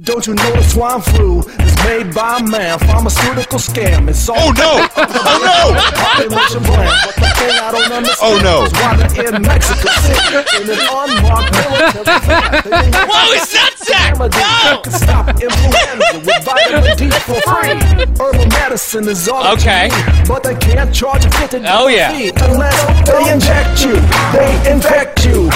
Don't 0.00 0.26
you 0.26 0.32
know 0.32 0.50
the 0.56 0.62
swine 0.62 1.02
flu 1.02 1.40
is 1.40 1.76
made 1.84 2.14
by 2.14 2.40
man? 2.40 2.78
Pharmaceutical 2.78 3.58
scam. 3.58 4.08
It's 4.08 4.26
all 4.26 4.38
Oh 4.38 4.52
no! 4.56 4.88
Oh 4.96 5.36
no! 5.44 5.76
population 5.92 6.64
plan. 6.64 6.88
But 7.04 7.14
the 7.20 7.28
thing 7.36 7.52
I 7.60 7.68
don't 7.70 7.92
understand 7.92 8.16
Oh, 8.24 8.40
no. 8.40 8.64
is 8.64 8.72
why 8.72 8.96
they're 8.96 9.36
in 9.36 9.42
Mexico 9.42 9.84
oh, 9.92 10.00
City 10.00 10.64
in 10.64 10.70
an 10.72 10.80
unmarked 10.80 11.52
military 11.52 12.20
van. 12.24 12.88
Whoa, 13.04 13.36
it's 13.36 13.52
not 13.52 13.72
Zach! 13.84 14.16
No! 14.16 14.80
can 14.80 14.92
stop 14.96 15.28
influenza 15.28 16.24
with 16.24 16.40
vitamin 16.40 16.96
D 16.96 17.10
for 17.28 17.36
free. 17.44 17.76
Herbal 18.16 18.48
medicine 18.48 19.06
is 19.08 19.28
all 19.28 19.52
Okay. 19.52 19.90
but 20.26 20.42
they 20.42 20.54
can't 20.54 20.94
charge 20.94 21.24
you 21.24 21.30
fifty 21.32 21.60
Oh, 21.68 21.88
yeah. 21.88 22.16
unless 22.48 22.80
they 23.04 23.28
inject 23.30 23.84
you. 23.84 24.00
They 24.32 24.72
infect 24.72 25.26
you. 25.26 25.50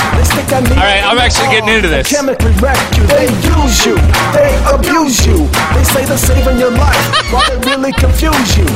A 0.47 0.61
needle 0.61 0.77
right, 0.77 1.03
I'm 1.05 1.19
actually 1.19 1.49
getting 1.49 1.69
into 1.69 1.89
this. 1.89 2.09
Chemically 2.09 2.53
wreck 2.63 2.79
you, 2.97 3.05
they 3.09 3.27
use 3.27 3.85
you, 3.85 3.97
they 4.35 4.53
abuse 4.73 5.27
you. 5.27 5.47
They 5.75 5.85
say 5.85 6.05
they're 6.05 6.19
saving 6.19 6.59
your 6.59 6.71
life, 6.71 7.31
but 7.31 7.47
they 7.49 7.71
really 7.71 7.93
confuse 7.93 8.57
you. 8.57 8.67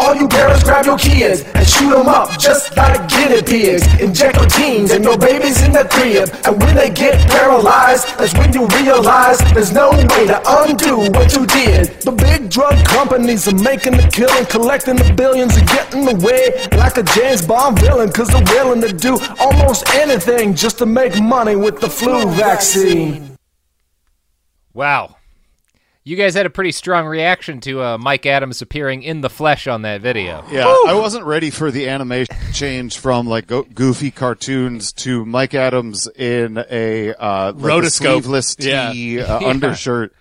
All 0.00 0.14
you 0.14 0.28
parents 0.28 0.62
grab 0.62 0.84
your 0.86 0.96
kids 0.96 1.42
and 1.54 1.66
shoot 1.66 1.90
them 1.90 2.06
up 2.06 2.38
just 2.38 2.76
like 2.76 3.08
guinea 3.08 3.42
pigs. 3.42 3.82
Inject 4.00 4.36
your 4.36 4.46
teens 4.46 4.92
and 4.92 5.02
your 5.02 5.18
babies 5.18 5.60
in 5.64 5.72
the 5.72 5.84
crib. 5.90 6.30
And 6.46 6.62
when 6.62 6.76
they 6.76 6.88
get 6.88 7.18
paralyzed, 7.28 8.06
that's 8.16 8.32
when 8.34 8.52
you 8.52 8.66
realize 8.78 9.38
there's 9.52 9.72
no 9.72 9.90
way 9.90 10.26
to 10.26 10.40
undo 10.46 10.98
what 11.10 11.34
you 11.34 11.46
did. 11.46 12.00
The 12.02 12.12
big 12.12 12.48
drug 12.48 12.84
companies 12.86 13.48
are 13.48 13.54
making 13.56 13.96
the 13.96 14.08
killing, 14.12 14.46
collecting 14.46 14.96
the 14.96 15.12
billions 15.14 15.56
and 15.56 15.66
getting 15.66 16.06
away 16.06 16.68
like 16.76 16.96
a 16.96 17.02
James 17.02 17.44
Bond 17.44 17.80
villain. 17.80 18.12
Cause 18.12 18.28
they're 18.28 18.44
willing 18.44 18.80
to 18.82 18.92
do 18.92 19.18
almost 19.40 19.92
anything 19.94 20.54
just 20.54 20.78
to 20.78 20.86
make 20.86 21.20
money 21.20 21.56
with 21.56 21.80
the 21.80 21.90
flu 21.90 22.24
vaccine. 22.30 23.37
Wow. 24.78 25.16
You 26.04 26.16
guys 26.16 26.34
had 26.34 26.46
a 26.46 26.50
pretty 26.50 26.70
strong 26.72 27.04
reaction 27.06 27.60
to 27.62 27.82
uh, 27.82 27.98
Mike 27.98 28.24
Adams 28.26 28.62
appearing 28.62 29.02
in 29.02 29.20
the 29.20 29.28
flesh 29.28 29.66
on 29.66 29.82
that 29.82 30.00
video. 30.00 30.44
Yeah, 30.50 30.66
I 30.86 30.94
wasn't 30.94 31.24
ready 31.26 31.50
for 31.50 31.70
the 31.72 31.88
animation 31.88 32.34
change 32.54 32.96
from 32.96 33.26
like 33.26 33.46
go- 33.48 33.64
goofy 33.64 34.10
cartoons 34.12 34.92
to 34.92 35.26
Mike 35.26 35.52
Adams 35.52 36.06
in 36.16 36.56
a 36.70 37.12
uh, 37.12 37.52
like 37.52 37.54
a 37.54 37.58
Rotoscope. 37.58 37.90
sleeveless 38.22 38.56
Yeah. 38.60 38.92
tee 38.92 39.20
uh, 39.20 39.40
Yeah. 39.42 39.48
undershirt. 39.48 40.14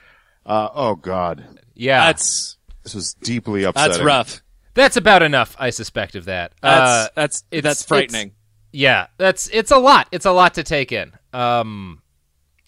Uh, 0.45 0.69
oh 0.73 0.95
God, 0.95 1.45
Yeah. 1.75 2.07
That's 2.07 2.57
this 2.83 2.95
was 2.95 3.13
deeply 3.13 3.63
upsetting. 3.63 3.91
that's 3.91 4.03
rough. 4.03 4.41
That's 4.73 4.97
about 4.97 5.21
enough, 5.21 5.55
I 5.59 5.69
suspect, 5.69 6.15
of 6.15 6.25
that. 6.25 6.51
That's 6.61 6.81
Uh, 6.89 7.07
that's 7.15 7.43
it's- 7.51 7.63
that's 7.63 7.85
frightening. 7.85 8.27
it's- 8.27 8.37
yeah, 8.73 9.07
that's 9.17 9.49
it's 9.53 9.71
a 9.71 9.77
lot. 9.77 10.07
It's 10.11 10.25
a 10.25 10.31
lot 10.31 10.55
to 10.55 10.63
take 10.63 10.91
in. 10.91 11.11
Um, 11.31 12.01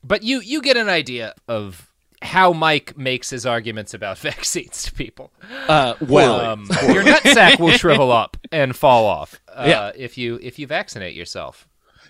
but 0.03 0.23
you 0.23 0.39
you 0.41 0.61
get 0.61 0.77
an 0.77 0.89
idea 0.89 1.33
of 1.47 1.89
how 2.21 2.51
Mike 2.51 2.97
makes 2.97 3.29
his 3.29 3.45
arguments 3.45 3.93
about 3.93 4.17
vaccines 4.31 4.83
to 4.83 4.91
people. 4.93 5.31
Uh, 5.67 5.93
well, 6.01 6.39
Um, 6.41 6.65
your 6.87 7.03
nutsack 7.03 7.59
will 7.61 7.71
shrivel 7.71 8.11
up 8.11 8.35
and 8.51 8.75
fall 8.75 9.05
off 9.05 9.39
uh, 9.53 9.65
Yeah. 9.67 9.91
if 9.95 10.17
you 10.17 10.39
if 10.41 10.59
you 10.59 10.67
vaccinate 10.67 11.15
yourself. 11.15 11.65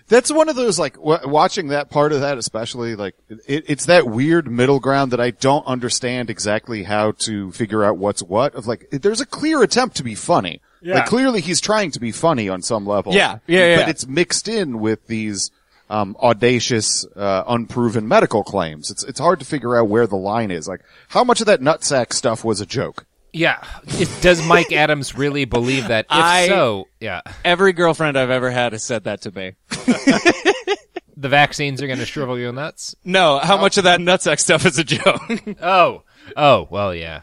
That's 0.08 0.32
one 0.32 0.48
of 0.48 0.56
those 0.56 0.76
like 0.76 0.94
w- 0.96 1.20
watching 1.28 1.68
that 1.68 1.88
part 1.88 2.10
of 2.12 2.22
that, 2.22 2.36
especially 2.36 2.96
like 2.96 3.14
it, 3.28 3.64
it's 3.68 3.86
that 3.86 4.08
weird 4.08 4.50
middle 4.50 4.80
ground 4.80 5.12
that 5.12 5.20
I 5.20 5.30
don't 5.30 5.64
understand 5.66 6.28
exactly 6.30 6.82
how 6.82 7.12
to 7.26 7.52
figure 7.52 7.84
out 7.84 7.96
what's 7.96 8.20
what. 8.20 8.56
Of 8.56 8.66
like, 8.66 8.88
there's 8.90 9.20
a 9.20 9.26
clear 9.26 9.62
attempt 9.62 9.96
to 9.98 10.02
be 10.02 10.16
funny. 10.16 10.60
Yeah. 10.82 10.94
Like 10.96 11.06
clearly 11.06 11.40
he's 11.40 11.60
trying 11.60 11.92
to 11.92 12.00
be 12.00 12.10
funny 12.10 12.48
on 12.48 12.60
some 12.62 12.86
level. 12.86 13.12
Yeah, 13.14 13.38
yeah, 13.46 13.66
yeah. 13.66 13.76
But 13.82 13.88
it's 13.90 14.04
mixed 14.08 14.48
in 14.48 14.80
with 14.80 15.06
these 15.06 15.52
um, 15.90 16.16
audacious, 16.22 17.04
uh, 17.16 17.44
unproven 17.46 18.08
medical 18.08 18.42
claims. 18.44 18.90
It's 18.90 19.04
it's 19.04 19.20
hard 19.20 19.40
to 19.40 19.44
figure 19.44 19.76
out 19.76 19.88
where 19.88 20.06
the 20.06 20.16
line 20.16 20.50
is. 20.50 20.66
Like, 20.68 20.80
how 21.08 21.24
much 21.24 21.40
of 21.40 21.46
that 21.46 21.60
nutsack 21.60 22.12
stuff 22.14 22.44
was 22.44 22.60
a 22.62 22.66
joke? 22.66 23.04
Yeah, 23.32 23.62
It- 23.86 24.08
does 24.22 24.44
Mike 24.44 24.72
Adams 24.72 25.14
really 25.16 25.44
believe 25.44 25.88
that? 25.88 26.06
If 26.06 26.10
I- 26.12 26.48
so, 26.48 26.86
yeah, 27.00 27.20
Every 27.44 27.72
girlfriend 27.72 28.16
I've 28.18 28.30
ever 28.30 28.50
had 28.50 28.72
has 28.72 28.82
said 28.82 29.04
that 29.04 29.20
to 29.22 29.30
me. 29.32 29.52
the 31.16 31.28
vaccines 31.28 31.80
are 31.82 31.86
going 31.86 31.98
to 32.00 32.06
shrivel 32.06 32.38
your 32.38 32.52
nuts. 32.52 32.96
No, 33.04 33.38
how 33.38 33.56
much 33.56 33.76
of 33.78 33.84
that 33.84 34.00
nutsack 34.00 34.40
stuff 34.40 34.64
is 34.66 34.78
a 34.78 34.84
joke? 34.84 35.20
Oh, 35.62 36.02
oh, 36.36 36.66
well, 36.70 36.92
yeah. 36.94 37.20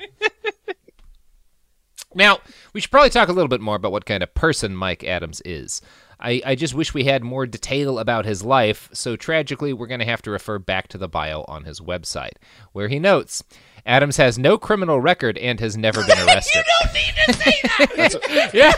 now, 2.16 2.40
we 2.74 2.80
should 2.82 2.92
probably 2.92 3.10
talk 3.10 3.28
a 3.30 3.34
little 3.34 3.50
bit 3.50 3.62
more 3.62 3.76
about 3.76 3.92
what 3.92 4.06
kind 4.06 4.24
of 4.24 4.34
person 4.34 4.76
Mike 4.76 5.04
Adams 5.04 5.42
is. 5.46 5.82
I, 6.20 6.42
I 6.46 6.56
just 6.56 6.74
wish 6.74 6.94
we 6.94 7.04
had 7.04 7.24
more 7.24 7.46
detail 7.46 8.00
about 8.00 8.26
his 8.26 8.44
life, 8.44 8.90
so 8.92 9.16
tragically, 9.16 9.72
we're 9.74 9.88
going 9.88 10.00
to 10.00 10.06
have 10.06 10.22
to 10.24 10.32
refer 10.32 10.58
back 10.60 10.88
to 10.90 10.98
the 10.98 11.08
bio 11.08 11.46
on 11.48 11.64
his 11.66 11.80
website, 11.80 12.34
where 12.72 12.88
he 12.88 12.98
notes 13.00 13.44
Adams 13.86 14.18
has 14.18 14.38
no 14.38 14.58
criminal 14.58 15.00
record 15.00 15.38
and 15.38 15.60
has 15.60 15.78
never 15.78 16.02
been 16.06 16.18
arrested. 16.28 16.58
You 16.58 16.64
don't 16.82 16.94
need 16.94 17.14
to 17.28 17.34
say 17.34 17.54
that. 17.64 18.52
yeah. 18.54 18.74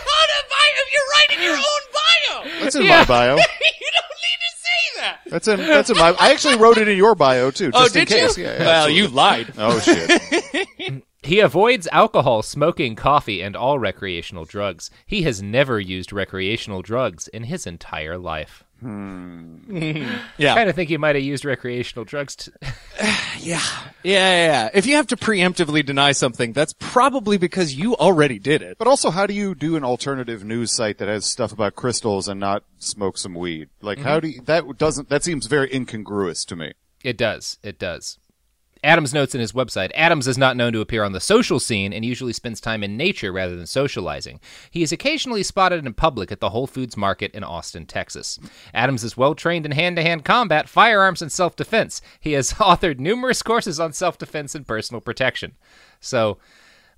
You're 0.92 1.02
writing 1.16 1.44
your 1.44 1.56
own 1.56 2.44
bio. 2.44 2.60
That's 2.64 2.76
in 2.76 2.84
Yeah. 2.84 3.00
my 3.00 3.06
bio. 3.06 3.36
you 3.36 3.38
don't 3.38 4.20
need 4.22 4.40
to 4.40 4.58
say 4.58 5.02
that. 5.02 5.20
That's 5.28 5.48
in 5.48 5.60
that's 5.60 5.90
in 5.90 5.98
my. 5.98 6.16
I 6.20 6.32
actually 6.32 6.58
wrote 6.58 6.78
it 6.78 6.88
in 6.88 6.98
your 6.98 7.16
bio 7.16 7.52
too, 7.52 7.72
Oh, 7.74 7.84
just 7.84 7.96
in 7.96 8.06
did 8.06 8.10
you? 8.12 8.18
case. 8.28 8.38
Yeah, 8.38 8.54
yeah, 8.54 8.60
well, 8.60 8.70
absolutely. 8.88 9.02
you 9.02 9.08
lied. 9.08 9.54
Oh 9.58 9.80
shit. 9.80 11.04
He 11.22 11.40
avoids 11.40 11.88
alcohol, 11.92 12.44
smoking, 12.44 12.96
coffee, 12.96 13.42
and 13.42 13.56
all 13.56 13.78
recreational 13.78 14.46
drugs. 14.46 14.90
He 15.06 15.24
has 15.24 15.42
never 15.42 15.80
used 15.80 16.14
recreational 16.14 16.82
drugs 16.82 17.28
in 17.28 17.44
his 17.44 17.68
entire 17.68 18.18
life. 18.18 18.64
Hmm. 18.80 19.58
Yeah. 20.38 20.56
kind 20.56 20.70
of 20.70 20.76
think 20.76 20.90
he 20.90 20.96
might 20.96 21.16
have 21.16 21.24
used 21.24 21.44
recreational 21.44 22.06
drugs. 22.06 22.36
To... 22.38 22.52
Yeah. 23.40 23.62
Yeah, 24.04 24.32
yeah, 24.32 24.46
yeah. 24.48 24.70
If 24.74 24.86
you 24.86 24.96
have 24.98 25.08
to 25.08 25.18
preemptively 25.18 25.86
deny 25.86 26.12
something, 26.12 26.52
that's 26.52 26.74
probably 26.74 27.38
because 27.38 27.74
you 27.74 27.96
already 27.96 28.38
did 28.38 28.62
it. 28.62 28.78
But 28.78 28.88
also, 28.88 29.12
how 29.12 29.26
do 29.26 29.34
you 29.34 29.56
do 29.56 29.78
an 29.78 29.86
alternative 29.86 30.44
news 30.44 30.74
site 30.74 30.98
that 30.98 31.08
has 31.08 31.26
stuff 31.26 31.54
about 31.54 31.76
crystals 31.76 32.28
and 32.28 32.40
not 32.40 32.64
smoke 32.80 33.18
some 33.18 33.36
weed? 33.36 33.70
Like, 33.82 34.00
how 34.00 34.18
mm-hmm. 34.18 34.20
do 34.20 34.28
you, 34.28 34.42
that 34.42 34.78
doesn't, 34.78 35.08
that 35.10 35.24
seems 35.24 35.48
very 35.48 35.74
incongruous 35.74 36.44
to 36.46 36.56
me. 36.58 36.74
It 37.02 37.18
does. 37.18 37.60
It 37.64 37.80
does. 37.80 38.18
Adams 38.84 39.14
notes 39.14 39.36
in 39.36 39.42
his 39.42 39.52
website 39.52 39.92
Adams 39.94 40.28
is 40.28 40.38
not 40.38 40.56
known 40.56 40.72
to 40.74 40.80
appear 40.80 41.04
on 41.04 41.12
the 41.12 41.20
social 41.20 41.60
scene 41.60 41.92
and 41.92 42.06
usually 42.06 42.32
spends 42.34 42.62
time 42.62 42.84
in 42.84 42.96
nature 42.96 43.32
rather 43.32 43.56
than 43.56 43.68
socializing. 43.68 44.40
He 44.72 44.84
is 44.84 44.92
occasionally 44.92 45.44
spotted 45.44 45.86
in 45.86 45.94
public 45.94 46.32
at 46.32 46.40
the 46.40 46.52
Whole 46.52 46.68
Foods 46.68 46.96
Market 46.96 47.32
in 47.34 47.44
Austin, 47.44 47.86
Texas. 47.86 48.40
Adams 48.74 49.04
is 49.04 49.18
well 49.18 49.36
trained 49.36 49.66
in 49.66 49.74
hand 49.74 49.98
to 49.98 50.02
hand 50.02 50.24
combat, 50.24 50.70
firearms, 50.70 51.22
and 51.22 51.32
self 51.32 51.56
defense. 51.56 52.02
He 52.20 52.34
has 52.34 52.54
authored 52.54 53.00
numerous 53.00 53.42
courses 53.42 53.80
on 53.80 53.92
self 53.94 54.18
defense 54.18 54.56
and 54.56 54.66
personal 54.68 55.02
protection. 55.02 55.56
So, 56.00 56.38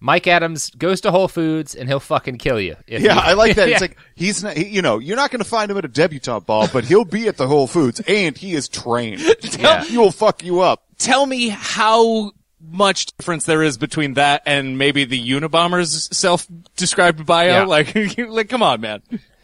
Mike 0.03 0.25
Adams 0.25 0.71
goes 0.71 0.99
to 1.01 1.11
Whole 1.11 1.27
Foods 1.27 1.75
and 1.75 1.87
he'll 1.87 1.99
fucking 1.99 2.37
kill 2.39 2.59
you. 2.59 2.75
Yeah, 2.87 2.97
you- 2.99 3.09
I 3.09 3.33
like 3.33 3.55
that. 3.57 3.67
Yeah. 3.69 3.73
It's 3.75 3.81
like, 3.81 3.97
he's 4.15 4.43
not, 4.43 4.57
he, 4.57 4.65
you 4.67 4.81
know, 4.81 4.97
you're 4.97 5.15
not 5.15 5.29
going 5.29 5.43
to 5.43 5.47
find 5.49 5.69
him 5.69 5.77
at 5.77 5.85
a 5.85 5.87
debutante 5.87 6.45
ball, 6.47 6.67
but 6.73 6.85
he'll 6.85 7.05
be 7.05 7.27
at 7.27 7.37
the 7.37 7.47
Whole 7.47 7.67
Foods 7.67 8.01
and 8.07 8.35
he 8.37 8.53
is 8.55 8.67
trained. 8.67 9.21
Yeah. 9.59 9.83
He 9.83 9.97
will 9.97 10.11
fuck 10.11 10.43
you 10.43 10.61
up. 10.61 10.83
Tell 11.01 11.25
me 11.25 11.49
how 11.49 12.31
much 12.61 13.07
difference 13.17 13.45
there 13.45 13.63
is 13.63 13.77
between 13.77 14.13
that 14.13 14.43
and 14.45 14.77
maybe 14.77 15.03
the 15.03 15.19
Unabomber's 15.19 16.15
self-described 16.15 17.25
bio. 17.25 17.47
Yeah. 17.47 17.65
Like, 17.65 18.17
like, 18.17 18.49
come 18.49 18.61
on, 18.61 18.81
man. 18.81 19.01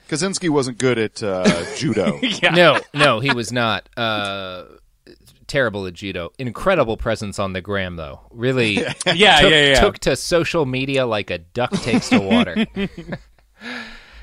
Kaczynski 0.08 0.50
wasn't 0.50 0.78
good 0.78 0.98
at 1.00 1.24
uh, 1.24 1.65
judo. 1.76 2.20
Yeah. 2.22 2.52
No, 2.52 2.80
no, 2.93 3.20
he 3.20 3.34
was 3.34 3.52
not. 3.52 3.89
Uh, 3.98 4.65
terrible 5.48 5.88
at 5.88 5.93
judo. 5.93 6.32
Incredible 6.38 6.96
presence 6.96 7.39
on 7.39 7.54
the 7.54 7.62
gram, 7.62 7.96
though. 7.96 8.22
Really, 8.32 8.74
Yeah, 8.76 8.91
took, 9.06 9.15
yeah, 9.15 9.65
yeah. 9.65 9.80
took 9.80 9.98
to 10.00 10.15
social 10.15 10.65
media 10.65 11.06
like 11.08 11.32
a 11.32 11.39
duck 11.39 11.72
takes 11.72 12.10
to 12.10 12.20
water. 12.20 12.67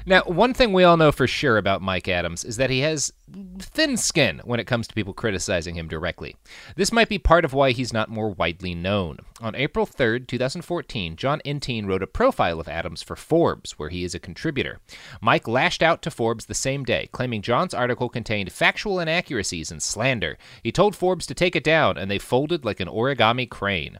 now, 0.07 0.23
one 0.23 0.55
thing 0.55 0.73
we 0.73 0.85
all 0.85 0.97
know 0.97 1.11
for 1.13 1.27
sure 1.27 1.59
about 1.59 1.83
Mike 1.83 2.09
Adams 2.09 2.45
is 2.45 2.59
that 2.59 2.71
he 2.71 2.81
has 2.81 3.13
thin 3.59 3.97
skin 3.97 4.41
when 4.45 4.61
it 4.61 4.67
comes 4.67 4.87
to 4.87 4.95
people 4.95 5.15
criticizing 5.15 5.75
him 5.75 5.89
directly. 5.89 6.37
This 6.77 6.93
might 6.93 7.09
be 7.09 7.19
part 7.19 7.45
of 7.45 7.55
why 7.55 7.71
he's 7.71 7.93
not 7.93 8.11
more 8.11 8.29
widely 8.31 8.75
known. 8.75 9.19
On 9.41 9.55
April 9.55 9.87
3rd, 9.87 10.27
2014, 10.27 11.17
John 11.17 11.41
Entine 11.45 11.87
wrote 11.87 12.03
a 12.03 12.07
profile 12.07 12.61
of 12.61 12.69
Adams 12.69 13.03
for 13.03 13.17
Forbes, 13.17 13.79
where 13.79 13.89
he 13.89 14.05
is 14.05 14.15
a 14.15 14.21
contributor. 14.21 14.79
Mike 15.21 15.49
lashed 15.49 15.83
out 15.83 16.03
to 16.03 16.11
Forbes 16.11 16.47
the 16.47 16.55
same 16.55 16.85
day, 16.85 17.09
claiming 17.13 17.43
John's 17.43 17.75
article 17.75 18.09
contained 18.09 18.53
factual 18.53 19.01
inaccuracies 19.01 19.71
and 19.71 19.83
slander. 19.83 20.37
He 20.63 20.71
told 20.71 20.95
Forbes 20.95 21.27
to 21.27 21.35
take 21.35 21.57
it 21.57 21.65
down, 21.65 21.97
and 21.97 22.11
they 22.11 22.19
folded 22.19 22.65
like 22.65 22.81
an 22.81 22.89
origami 22.89 23.49
crane. 23.49 23.99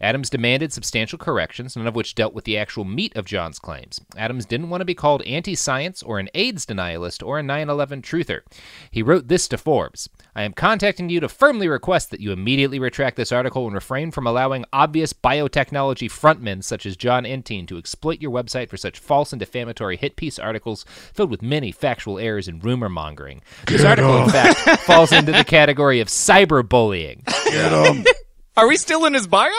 Adams 0.00 0.30
demanded 0.30 0.72
substantial 0.72 1.18
corrections, 1.18 1.76
none 1.76 1.86
of 1.86 1.94
which 1.94 2.14
dealt 2.14 2.34
with 2.34 2.44
the 2.44 2.58
actual 2.58 2.84
meat 2.84 3.16
of 3.16 3.24
John's 3.24 3.58
claims. 3.58 4.00
Adams 4.16 4.44
didn't 4.44 4.68
want 4.68 4.82
to 4.82 4.86
be 4.86 4.94
called 4.94 5.22
anti 5.22 5.54
science 5.54 6.02
or 6.02 6.18
an 6.18 6.28
AIDS 6.34 6.66
denialist 6.66 7.26
or 7.26 7.38
a 7.38 7.42
9 7.42 7.68
11 7.68 8.02
truther. 8.02 8.42
He 8.90 9.02
wrote 9.02 9.28
this 9.28 9.48
to 9.48 9.58
Forbes 9.58 10.08
I 10.34 10.42
am 10.42 10.52
contacting 10.52 11.08
you 11.08 11.20
to 11.20 11.28
firmly 11.28 11.68
request 11.68 12.10
that 12.10 12.20
you 12.20 12.32
immediately 12.32 12.78
retract 12.78 13.16
this 13.16 13.32
article 13.32 13.66
and 13.66 13.74
refrain 13.74 14.10
from 14.10 14.26
allowing 14.26 14.64
obvious 14.72 15.12
biotechnology 15.12 16.10
frontmen 16.10 16.62
such 16.62 16.86
as 16.86 16.96
John 16.96 17.24
Entine 17.24 17.66
to 17.66 17.78
exploit 17.78 18.20
your 18.20 18.30
website 18.30 18.68
for 18.68 18.76
such 18.76 18.98
false 18.98 19.32
and 19.32 19.40
defamatory 19.40 19.96
hit 19.96 20.16
piece 20.16 20.38
articles 20.38 20.84
filled 21.12 21.30
with 21.30 21.42
many 21.42 21.72
factual 21.72 22.18
errors 22.18 22.48
and 22.48 22.62
rumor 22.64 22.88
mongering. 22.88 23.42
This 23.66 23.84
article, 23.84 24.22
in 24.22 24.30
fact, 24.30 24.82
falls 24.82 25.12
into 25.12 25.32
the 25.32 25.44
category 25.44 26.00
of 26.00 26.08
cyberbullying. 26.08 27.22
Are 28.56 28.66
we 28.66 28.76
still 28.78 29.04
in 29.04 29.12
his 29.12 29.26
bio? 29.26 29.52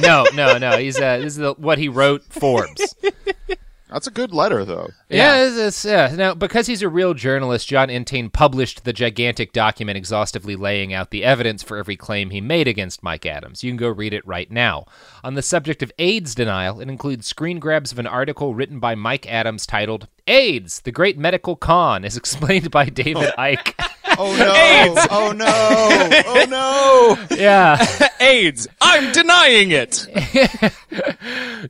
No, 0.00 0.24
no, 0.34 0.56
no. 0.58 0.78
He's 0.78 0.98
uh, 0.98 1.18
this 1.18 1.32
is 1.32 1.36
the, 1.36 1.54
what 1.54 1.78
he 1.78 1.88
wrote 1.88 2.22
Forbes. 2.24 2.94
That's 3.94 4.08
a 4.08 4.10
good 4.10 4.32
letter, 4.34 4.64
though. 4.64 4.90
Yeah, 5.08 5.46
it's, 5.46 5.56
it's- 5.56 5.84
yeah. 5.84 6.14
Now, 6.16 6.34
because 6.34 6.66
he's 6.66 6.82
a 6.82 6.88
real 6.88 7.14
journalist, 7.14 7.68
John 7.68 7.88
Entine 7.88 8.28
published 8.28 8.84
the 8.84 8.92
gigantic 8.92 9.52
document 9.52 9.96
exhaustively 9.96 10.56
laying 10.56 10.92
out 10.92 11.10
the 11.10 11.22
evidence 11.24 11.62
for 11.62 11.76
every 11.78 11.96
claim 11.96 12.30
he 12.30 12.40
made 12.40 12.66
against 12.66 13.04
Mike 13.04 13.24
Adams. 13.24 13.62
You 13.62 13.70
can 13.70 13.76
go 13.76 13.88
read 13.88 14.12
it 14.12 14.26
right 14.26 14.50
now. 14.50 14.84
On 15.22 15.34
the 15.34 15.42
subject 15.42 15.80
of 15.82 15.92
AIDS 16.00 16.34
denial, 16.34 16.80
it 16.80 16.88
includes 16.88 17.26
screen 17.28 17.60
grabs 17.60 17.92
of 17.92 18.00
an 18.00 18.06
article 18.08 18.52
written 18.52 18.80
by 18.80 18.96
Mike 18.96 19.30
Adams 19.30 19.64
titled 19.64 20.08
AIDS, 20.26 20.80
the 20.80 20.90
Great 20.92 21.16
Medical 21.16 21.54
Con, 21.54 22.04
as 22.04 22.16
explained 22.18 22.72
by 22.72 22.86
David 22.86 23.32
Icke. 23.38 23.93
Oh 24.18 24.36
no! 24.36 24.94
Oh 25.10 25.32
no! 25.32 25.44
Oh 26.26 26.46
no! 26.48 27.36
yeah. 27.36 27.84
AIDS. 28.20 28.68
I'm 28.80 29.12
denying 29.12 29.70
it. 29.70 30.06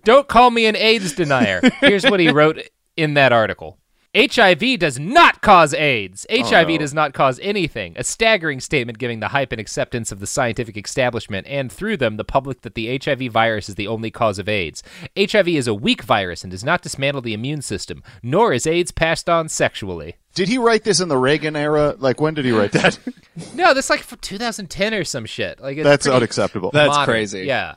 Don't 0.04 0.28
call 0.28 0.50
me 0.50 0.66
an 0.66 0.76
AIDS 0.76 1.12
denier. 1.12 1.60
Here's 1.80 2.04
what 2.04 2.20
he 2.20 2.30
wrote 2.30 2.60
in 2.96 3.14
that 3.14 3.32
article. 3.32 3.78
HIV 4.14 4.78
does 4.78 4.98
not 4.98 5.40
cause 5.40 5.74
AIDS. 5.74 6.24
Oh, 6.30 6.42
HIV 6.44 6.68
no. 6.68 6.78
does 6.78 6.94
not 6.94 7.14
cause 7.14 7.40
anything. 7.42 7.94
A 7.96 8.04
staggering 8.04 8.60
statement 8.60 8.98
giving 8.98 9.20
the 9.20 9.28
hype 9.28 9.50
and 9.50 9.60
acceptance 9.60 10.12
of 10.12 10.20
the 10.20 10.26
scientific 10.26 10.76
establishment 10.76 11.46
and 11.48 11.70
through 11.70 11.96
them 11.96 12.16
the 12.16 12.24
public 12.24 12.60
that 12.62 12.74
the 12.74 12.96
HIV 12.98 13.32
virus 13.32 13.68
is 13.68 13.74
the 13.74 13.88
only 13.88 14.10
cause 14.10 14.38
of 14.38 14.48
AIDS. 14.48 14.82
HIV 15.18 15.48
is 15.48 15.66
a 15.66 15.74
weak 15.74 16.02
virus 16.02 16.44
and 16.44 16.50
does 16.50 16.62
not 16.64 16.82
dismantle 16.82 17.22
the 17.22 17.34
immune 17.34 17.62
system, 17.62 18.02
nor 18.22 18.52
is 18.52 18.66
AIDS 18.66 18.92
passed 18.92 19.28
on 19.28 19.48
sexually. 19.48 20.16
Did 20.34 20.48
he 20.48 20.58
write 20.58 20.84
this 20.84 21.00
in 21.00 21.08
the 21.08 21.16
Reagan 21.16 21.56
era? 21.56 21.94
Like, 21.98 22.20
when 22.20 22.34
did 22.34 22.44
he 22.44 22.52
write 22.52 22.72
that? 22.72 22.98
No, 23.52 23.74
that's 23.74 23.90
like 23.90 24.02
for 24.02 24.14
2010 24.14 24.94
or 24.94 25.02
some 25.02 25.26
shit. 25.26 25.58
Like 25.58 25.76
it's 25.76 25.84
That's 25.84 26.06
pretty 26.06 26.16
unacceptable. 26.16 26.70
That's 26.70 26.88
modern. 26.88 27.12
crazy. 27.12 27.40
Yeah. 27.40 27.74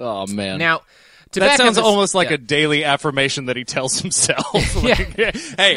Oh 0.00 0.26
man. 0.26 0.58
Now, 0.58 0.78
to 0.78 0.84
that 1.40 1.56
sounds 1.56 1.78
almost 1.78 2.14
like 2.14 2.28
yeah. 2.28 2.34
a 2.34 2.38
daily 2.38 2.84
affirmation 2.84 3.46
that 3.46 3.56
he 3.56 3.64
tells 3.64 4.00
himself. 4.00 4.46
Like, 4.76 5.16
hey, 5.16 5.34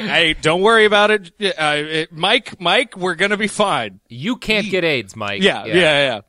hey, 0.08 0.36
don't 0.40 0.62
worry 0.62 0.86
about 0.86 1.10
it. 1.10 1.32
Uh, 1.40 1.76
it. 1.78 2.12
Mike, 2.12 2.60
Mike, 2.60 2.98
we're 2.98 3.16
gonna 3.16 3.38
be 3.38 3.48
fine. 3.48 4.00
You 4.10 4.36
can't 4.36 4.70
get 4.70 4.84
AIDS, 4.84 5.16
Mike. 5.16 5.42
Yeah, 5.42 5.66
yeah, 5.66 5.74
yeah. 5.74 6.22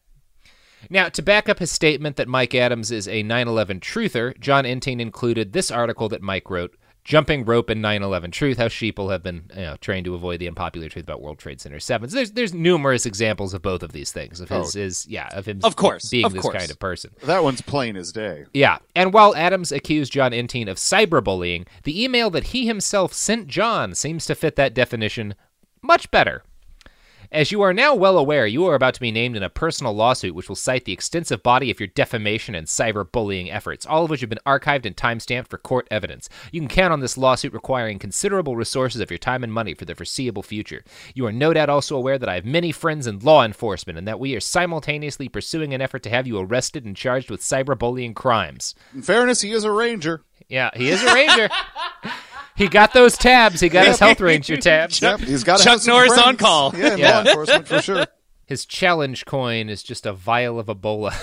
Now, 0.89 1.09
to 1.11 1.23
back 1.23 1.49
up 1.49 1.59
his 1.59 1.71
statement 1.71 2.17
that 2.17 2.29
Mike 2.29 2.55
Adams 2.55 2.91
is 2.91 3.09
a 3.09 3.23
9 3.23 3.49
11 3.49 3.81
truther, 3.81 4.39
John 4.39 4.65
Entine 4.65 5.01
included 5.01 5.53
this 5.53 5.71
article 5.71 6.09
that 6.11 6.23
Mike 6.23 6.49
wrote 6.49 6.75
Jumping 7.11 7.45
Rope 7.45 7.71
and 7.71 7.83
9 7.83 8.05
11 8.05 8.31
Truth 8.31 8.59
How 8.59 8.69
Sheeple 8.69 9.11
Have 9.11 9.25
Been 9.25 9.51
you 9.57 9.63
know, 9.63 9.77
Trained 9.81 10.05
to 10.05 10.15
Avoid 10.15 10.39
the 10.39 10.47
Unpopular 10.47 10.89
Truth 10.89 11.03
About 11.03 11.21
World 11.21 11.41
Trade 11.41 11.61
Center 11.61 11.81
7. 11.81 12.09
So 12.09 12.15
there's, 12.15 12.31
there's 12.31 12.55
numerous 12.55 13.05
examples 13.05 13.53
of 13.53 13.63
both 13.63 13.83
of 13.83 13.91
these 13.91 14.13
things, 14.13 14.39
of 14.41 14.49
his, 14.49 14.77
Oh. 14.77 14.79
his 14.79 15.09
yeah, 15.09 15.29
of 15.33 15.45
him 15.47 15.59
Of 15.65 15.75
course, 15.75 16.09
being 16.09 16.25
of 16.25 16.33
this 16.33 16.43
course. 16.43 16.57
kind 16.57 16.71
of 16.71 16.79
person. 16.79 17.11
That 17.25 17.43
one's 17.43 17.63
plain 17.63 17.97
as 17.97 18.13
day. 18.13 18.45
Yeah, 18.55 18.79
and 18.95 19.13
while 19.13 19.35
Adams 19.35 19.73
accused 19.73 20.13
John 20.13 20.33
Entine 20.33 20.69
of 20.69 20.77
cyberbullying, 20.77 21.67
the 21.83 22.01
email 22.01 22.31
that 22.31 22.45
he 22.45 22.69
himself 22.69 23.13
sent 23.13 23.49
John 23.49 23.97
seems 23.97 24.25
to 24.27 24.37
fit 24.37 24.55
that 24.55 24.73
definition 24.73 25.35
much 25.83 26.13
better. 26.13 26.45
As 27.33 27.53
you 27.53 27.63
are 27.63 27.73
now 27.73 27.95
well 27.95 28.19
aware, 28.19 28.45
you 28.45 28.67
are 28.67 28.75
about 28.75 28.95
to 28.95 29.01
be 29.01 29.13
named 29.13 29.37
in 29.37 29.45
a 29.45 29.49
personal 29.49 29.95
lawsuit 29.95 30.35
which 30.35 30.49
will 30.49 30.57
cite 30.57 30.85
the 30.85 30.93
extensive 30.93 31.45
body 31.45 31.71
of 31.71 31.79
your 31.79 31.87
defamation 31.87 32.57
and 32.57 32.67
cyberbullying 32.67 33.55
efforts, 33.55 33.87
all 33.87 34.03
of 34.03 34.11
which 34.11 34.21
have 34.21 34.31
been 34.31 34.41
archived 34.45 34.85
and 34.85 34.97
timestamped 34.97 35.47
for 35.47 35.57
court 35.57 35.87
evidence. 35.93 36.29
You 36.51 36.61
can 36.61 36.69
count 36.69 36.93
on 36.93 36.99
this 36.99 37.17
lawsuit 37.17 37.53
requiring 37.53 38.01
considerable 38.01 38.57
resources 38.57 39.01
of 39.01 39.13
your 39.13 39.19
time 39.19 39.45
and 39.45 39.53
money 39.53 39.75
for 39.75 39.85
the 39.85 39.95
foreseeable 39.95 40.43
future. 40.43 40.83
You 41.15 41.25
are 41.25 41.33
no 41.33 41.55
doubt 41.55 41.71
also 41.71 41.97
aware 41.97 42.19
that 42.19 42.29
I 42.29 42.35
have 42.35 42.45
many 42.45 42.73
friends 42.73 43.07
in 43.07 43.21
law 43.21 43.45
enforcement 43.45 43.97
and 43.97 44.09
that 44.09 44.19
we 44.19 44.35
are 44.35 44.41
simultaneously 44.41 45.29
pursuing 45.29 45.73
an 45.73 45.81
effort 45.81 46.03
to 46.03 46.11
have 46.11 46.27
you 46.27 46.37
arrested 46.37 46.85
and 46.85 46.97
charged 46.97 47.31
with 47.31 47.43
cyberbullying 47.43 48.17
crimes. 48.17 48.75
In 48.93 49.03
fairness, 49.03 49.41
he 49.41 49.53
is 49.53 49.63
a 49.63 49.71
ranger. 49.71 50.25
Yeah, 50.49 50.71
he 50.75 50.89
is 50.89 51.01
a 51.01 51.15
ranger. 51.15 51.49
he 52.61 52.69
got 52.69 52.93
those 52.93 53.17
tabs. 53.17 53.59
He 53.59 53.71
got 53.71 53.87
his 53.87 53.99
health 53.99 54.21
ranger 54.21 54.57
tabs. 54.59 55.01
Yep, 55.01 55.21
he's 55.21 55.45
got 55.45 55.61
Chuck 55.61 55.81
Norris 55.87 56.13
on 56.19 56.37
call. 56.37 56.75
Yeah, 56.77 56.93
in 56.93 56.99
Yeah. 56.99 57.21
law 57.21 57.25
enforcement 57.31 57.67
for 57.69 57.81
sure. 57.81 58.07
His 58.45 58.67
challenge 58.67 59.25
coin 59.25 59.71
is 59.71 59.83
just 59.83 60.05
a 60.05 60.13
vial 60.13 60.59
of 60.61 60.67
Ebola. 60.67 61.15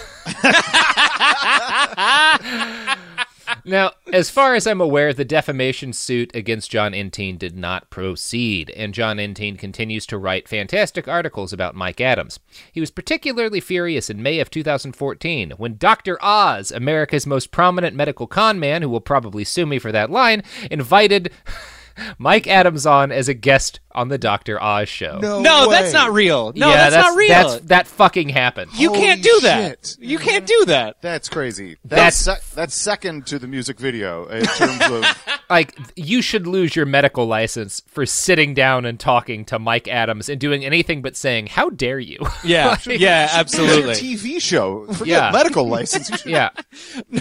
now, 3.65 3.91
as 4.11 4.29
far 4.29 4.55
as 4.55 4.67
I'm 4.67 4.81
aware, 4.81 5.13
the 5.13 5.25
defamation 5.25 5.93
suit 5.93 6.35
against 6.35 6.71
John 6.71 6.93
Entine 6.93 7.37
did 7.37 7.55
not 7.55 7.89
proceed, 7.89 8.69
and 8.71 8.93
John 8.93 9.19
Entine 9.19 9.57
continues 9.57 10.05
to 10.07 10.17
write 10.17 10.47
fantastic 10.47 11.07
articles 11.07 11.53
about 11.53 11.75
Mike 11.75 12.01
Adams. 12.01 12.39
He 12.71 12.79
was 12.79 12.91
particularly 12.91 13.59
furious 13.59 14.09
in 14.09 14.23
May 14.23 14.39
of 14.39 14.49
2014 14.49 15.51
when 15.51 15.77
Dr. 15.77 16.17
Oz, 16.21 16.71
America's 16.71 17.27
most 17.27 17.51
prominent 17.51 17.95
medical 17.95 18.27
con 18.27 18.59
man, 18.59 18.81
who 18.81 18.89
will 18.89 19.01
probably 19.01 19.43
sue 19.43 19.65
me 19.65 19.79
for 19.79 19.91
that 19.91 20.09
line, 20.09 20.43
invited 20.69 21.31
Mike 22.17 22.47
Adams 22.47 22.85
on 22.85 23.11
as 23.11 23.27
a 23.27 23.33
guest 23.33 23.79
on 23.97 24.07
the 24.09 24.17
Dr. 24.17 24.61
Oz 24.61 24.87
show. 24.87 25.19
No, 25.19 25.69
that's 25.69 25.91
not 25.91 26.13
real. 26.13 26.53
No, 26.55 26.69
Yeah, 26.69 26.89
that's, 26.89 26.95
not 27.07 27.17
real. 27.17 27.27
That's, 27.29 27.59
that 27.65 27.87
fucking 27.87 28.29
happened. 28.29 28.71
you 28.75 28.91
can't 28.91 29.21
do 29.23 29.39
that. 29.41 29.95
You 29.99 30.17
can't 30.19 30.45
do 30.45 30.65
that. 30.67 31.01
That's 31.01 31.27
crazy. 31.29 31.77
That's- 31.83 32.23
That's 32.25 32.43
sec- 32.45 32.55
that's 32.55 32.75
second 32.75 33.25
to 33.27 33.39
the 33.39 33.47
music 33.47 33.79
video 33.79 34.25
in 34.27 34.45
terms 34.45 34.81
of 34.81 35.39
like 35.49 35.77
you 35.95 36.21
should 36.21 36.47
lose 36.47 36.75
your 36.75 36.85
medical 36.85 37.25
license 37.25 37.81
for 37.87 38.05
sitting 38.05 38.53
down 38.53 38.85
and 38.85 38.99
talking 38.99 39.45
to 39.45 39.59
Mike 39.59 39.87
Adams 39.87 40.29
and 40.29 40.39
doing 40.39 40.63
anything 40.63 41.01
but 41.01 41.15
saying 41.15 41.47
"How 41.47 41.69
dare 41.69 41.99
you?" 41.99 42.19
Yeah, 42.43 42.67
Like- 42.85 42.99
yeah, 42.99 43.23
It's 43.41 43.57
your 43.57 43.65
absolutely. 43.65 43.93
TV 43.95 44.41
show. 44.41 44.85
Forget 44.93 45.07
Yeah. 45.07 45.31
medical 45.31 45.67
license. 45.67 46.25
Yeah, 46.25 46.49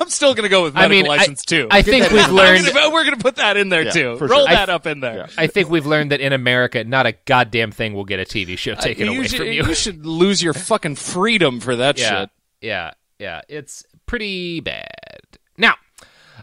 I'm 0.00 0.08
still 0.10 0.34
gonna 0.34 0.48
go 0.48 0.62
with 0.64 0.76
I 0.76 0.88
medical 0.88 1.02
mean, 1.02 1.06
I- 1.12 1.16
license 1.16 1.44
too. 1.44 1.68
I 1.70 1.82
think 1.82 2.10
we've 2.10 2.28
learned- 2.30 2.66
We're 2.66 2.72
gonna, 2.72 2.90
we're 2.90 3.04
gonna 3.04 3.16
put 3.16 3.36
that 3.36 3.56
in 3.56 3.68
there 3.68 3.84
Yeah, 3.84 3.90
too. 3.90 4.16
Roll 4.18 4.46
sure. 4.46 4.48
that 4.48 4.68
up 4.68 4.86
in 4.86 5.00
there. 5.00 5.28
I 5.38 5.46
think 5.46 5.70
we've 5.70 5.86
learned 5.86 6.09
that 6.10 6.20
in 6.20 6.32
America, 6.32 6.84
not 6.84 7.06
a 7.06 7.12
goddamn 7.24 7.72
thing 7.72 7.94
will 7.94 8.04
get 8.04 8.20
a 8.20 8.24
TV 8.24 8.56
show 8.58 8.74
taken 8.74 9.08
Uh, 9.08 9.12
away 9.12 9.26
should, 9.26 9.38
from 9.38 9.46
you. 9.48 9.64
You 9.64 9.74
should 9.74 10.04
lose 10.06 10.42
your 10.42 10.52
fucking 10.54 10.96
freedom 10.96 11.58
for 11.60 11.74
that 11.76 11.98
yeah, 11.98 12.20
shit. 12.20 12.30
yeah, 12.60 12.90
yeah. 13.18 13.40
It's 13.48 13.84
pretty 14.06 14.60
bad. 14.60 15.29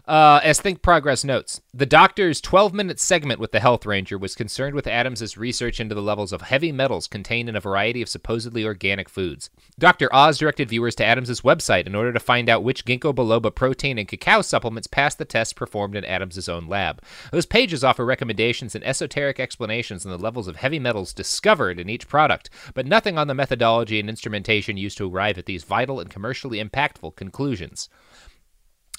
Uh, 0.08 0.40
as 0.42 0.58
Think 0.58 0.80
Progress 0.80 1.22
notes, 1.22 1.60
the 1.74 1.84
doctor's 1.84 2.40
12 2.40 2.72
minute 2.72 2.98
segment 2.98 3.38
with 3.38 3.52
the 3.52 3.60
Health 3.60 3.84
Ranger 3.84 4.16
was 4.16 4.34
concerned 4.34 4.74
with 4.74 4.86
Adams' 4.86 5.36
research 5.36 5.80
into 5.80 5.94
the 5.94 6.00
levels 6.00 6.32
of 6.32 6.40
heavy 6.40 6.72
metals 6.72 7.06
contained 7.06 7.46
in 7.46 7.54
a 7.54 7.60
variety 7.60 8.00
of 8.00 8.08
supposedly 8.08 8.64
organic 8.64 9.10
foods. 9.10 9.50
Dr. 9.78 10.08
Oz 10.10 10.38
directed 10.38 10.70
viewers 10.70 10.94
to 10.94 11.04
Adams' 11.04 11.42
website 11.42 11.86
in 11.86 11.94
order 11.94 12.10
to 12.14 12.20
find 12.20 12.48
out 12.48 12.64
which 12.64 12.86
ginkgo 12.86 13.14
biloba 13.14 13.54
protein 13.54 13.98
and 13.98 14.08
cacao 14.08 14.40
supplements 14.40 14.86
passed 14.86 15.18
the 15.18 15.26
tests 15.26 15.52
performed 15.52 15.94
in 15.94 16.06
Adams' 16.06 16.48
own 16.48 16.68
lab. 16.68 17.02
Those 17.30 17.44
pages 17.44 17.84
offer 17.84 18.06
recommendations 18.06 18.74
and 18.74 18.82
esoteric 18.86 19.38
explanations 19.38 20.06
on 20.06 20.10
the 20.10 20.16
levels 20.16 20.48
of 20.48 20.56
heavy 20.56 20.78
metals 20.78 21.12
discovered 21.12 21.78
in 21.78 21.90
each 21.90 22.08
product, 22.08 22.48
but 22.72 22.86
nothing 22.86 23.18
on 23.18 23.26
the 23.26 23.34
methodology 23.34 24.00
and 24.00 24.08
instrumentation 24.08 24.78
used 24.78 24.96
to 24.96 25.14
arrive 25.14 25.36
at 25.36 25.44
these 25.44 25.64
vital 25.64 26.00
and 26.00 26.08
commercially 26.08 26.64
impactful 26.64 27.14
conclusions. 27.14 27.90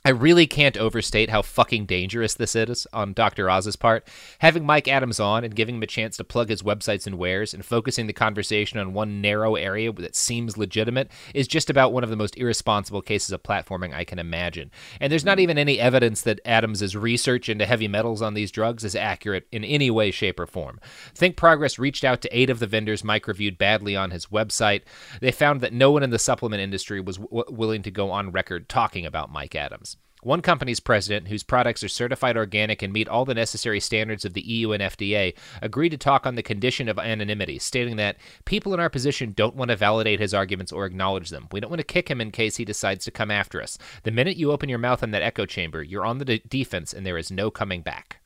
I 0.06 0.12
really 0.12 0.48
can't 0.48 0.78
overstate 0.78 1.30
how 1.30 1.42
fucking 1.42 1.86
dangerous 1.86 2.34
this 2.34 2.56
is 2.56 2.88
on 2.94 3.12
Dr. 3.12 3.50
Oz's 3.50 3.76
part. 3.76 4.08
Having 4.40 4.66
Mike 4.66 4.88
Adams 4.88 5.20
on 5.20 5.44
and 5.44 5.54
giving 5.54 5.76
him 5.76 5.84
a 5.84 5.88
chance 5.88 6.16
to 6.18 6.24
plug 6.24 6.48
his 6.48 6.62
websites 6.64 7.06
and 7.06 7.18
wares 7.18 7.54
and 7.54 7.66
focusing 7.66 8.08
the 8.08 8.14
conversation 8.14 8.80
on 8.80 8.94
one 8.94 9.20
narrow 9.20 9.56
area 9.56 9.92
that 9.92 10.16
seems 10.16 10.58
legitimate 10.58 11.12
is 11.36 11.50
just 11.50 11.70
about 11.70 11.92
one 11.92 12.06
of 12.06 12.10
the 12.10 12.16
most 12.16 12.38
irresponsible 12.38 13.02
cases 13.02 13.34
of 13.34 13.44
platforming 13.44 13.94
I 13.94 14.06
can 14.06 14.20
imagine. 14.20 14.72
And 15.02 15.12
there's 15.12 15.26
not 15.26 15.38
hmm. 15.38 15.44
even 15.44 15.58
any 15.58 15.80
evidence 15.80 16.22
that 16.22 16.40
Adams' 16.46 16.96
research 16.96 17.50
into 17.50 17.66
heavy 17.66 17.90
metals 17.90 18.22
on 18.22 18.36
these 18.36 18.52
drugs 18.52 18.86
is 18.86 18.96
accurate 18.96 19.48
in 19.52 19.66
any 19.66 19.92
way, 19.92 20.12
shape, 20.12 20.40
or 20.40 20.48
form. 20.48 20.80
Think 21.14 21.36
Progress 21.36 21.78
reached 21.78 22.06
out 22.06 22.22
to 22.22 22.38
eight 22.38 22.50
of 22.50 22.60
the 22.60 22.68
vendors 22.68 23.04
Mike 23.04 23.28
reviewed 23.28 23.58
badly 23.58 23.98
on 23.98 24.12
his 24.12 24.28
website. 24.28 24.84
They 25.20 25.32
found 25.32 25.60
that 25.60 25.74
no 25.74 25.92
one 25.92 26.04
in 26.04 26.10
the 26.10 26.20
supplement 26.20 26.62
industry 26.62 27.02
was 27.02 27.18
w- 27.18 27.44
willing 27.50 27.82
to 27.84 27.92
go 27.92 28.12
on 28.12 28.32
record 28.32 28.70
talking 28.70 29.06
about 29.06 29.30
Mike 29.30 29.56
Adams. 29.56 29.98
One 30.22 30.42
company's 30.42 30.82
president, 30.82 31.30
whose 31.30 31.44
products 31.44 31.82
are 31.84 31.88
certified 31.88 32.36
organic 32.36 32.82
and 32.82 32.92
meet 32.92 33.08
all 33.08 33.24
the 33.24 33.34
necessary 33.34 33.80
standards 33.80 34.26
of 34.26 34.34
the 34.34 34.42
EU 34.42 34.72
and 34.74 34.84
FDA, 34.84 35.34
agreed 35.62 35.90
to 35.90 35.98
talk 35.98 36.26
on 36.26 36.36
the 36.36 36.44
condition 36.44 36.90
of 36.90 37.00
anonymity, 37.00 37.58
stating 37.58 37.96
that 37.98 38.18
people 38.44 38.74
in 38.74 38.82
our 38.82 38.90
position 38.90 39.32
don't 39.32 39.56
want 39.56 39.70
to 39.70 39.78
validate 39.78 40.20
his 40.20 40.34
arguments 40.34 40.74
or 40.74 40.86
acknowledge 40.86 41.30
them. 41.30 41.48
We 41.54 41.62
don't 41.62 41.70
want 41.70 41.80
to 41.80 41.86
kick 41.86 42.10
him 42.10 42.20
in 42.20 42.32
case 42.32 42.58
he 42.58 42.66
decides 42.66 43.06
to 43.06 43.12
come 43.12 43.32
after 43.32 43.62
us. 43.62 43.78
The 44.04 44.12
minute 44.12 44.36
you 44.36 44.52
open 44.52 44.68
your 44.68 44.78
mouth 44.78 45.04
in 45.04 45.12
that 45.12 45.22
echo 45.22 45.46
chamber, 45.46 45.82
you're 45.82 46.06
on 46.06 46.18
the 46.18 46.26
de- 46.26 46.40
defense 46.40 46.92
and 46.92 47.06
there 47.06 47.18
is 47.18 47.32
no 47.32 47.50
coming 47.50 47.82
back. 47.82 48.18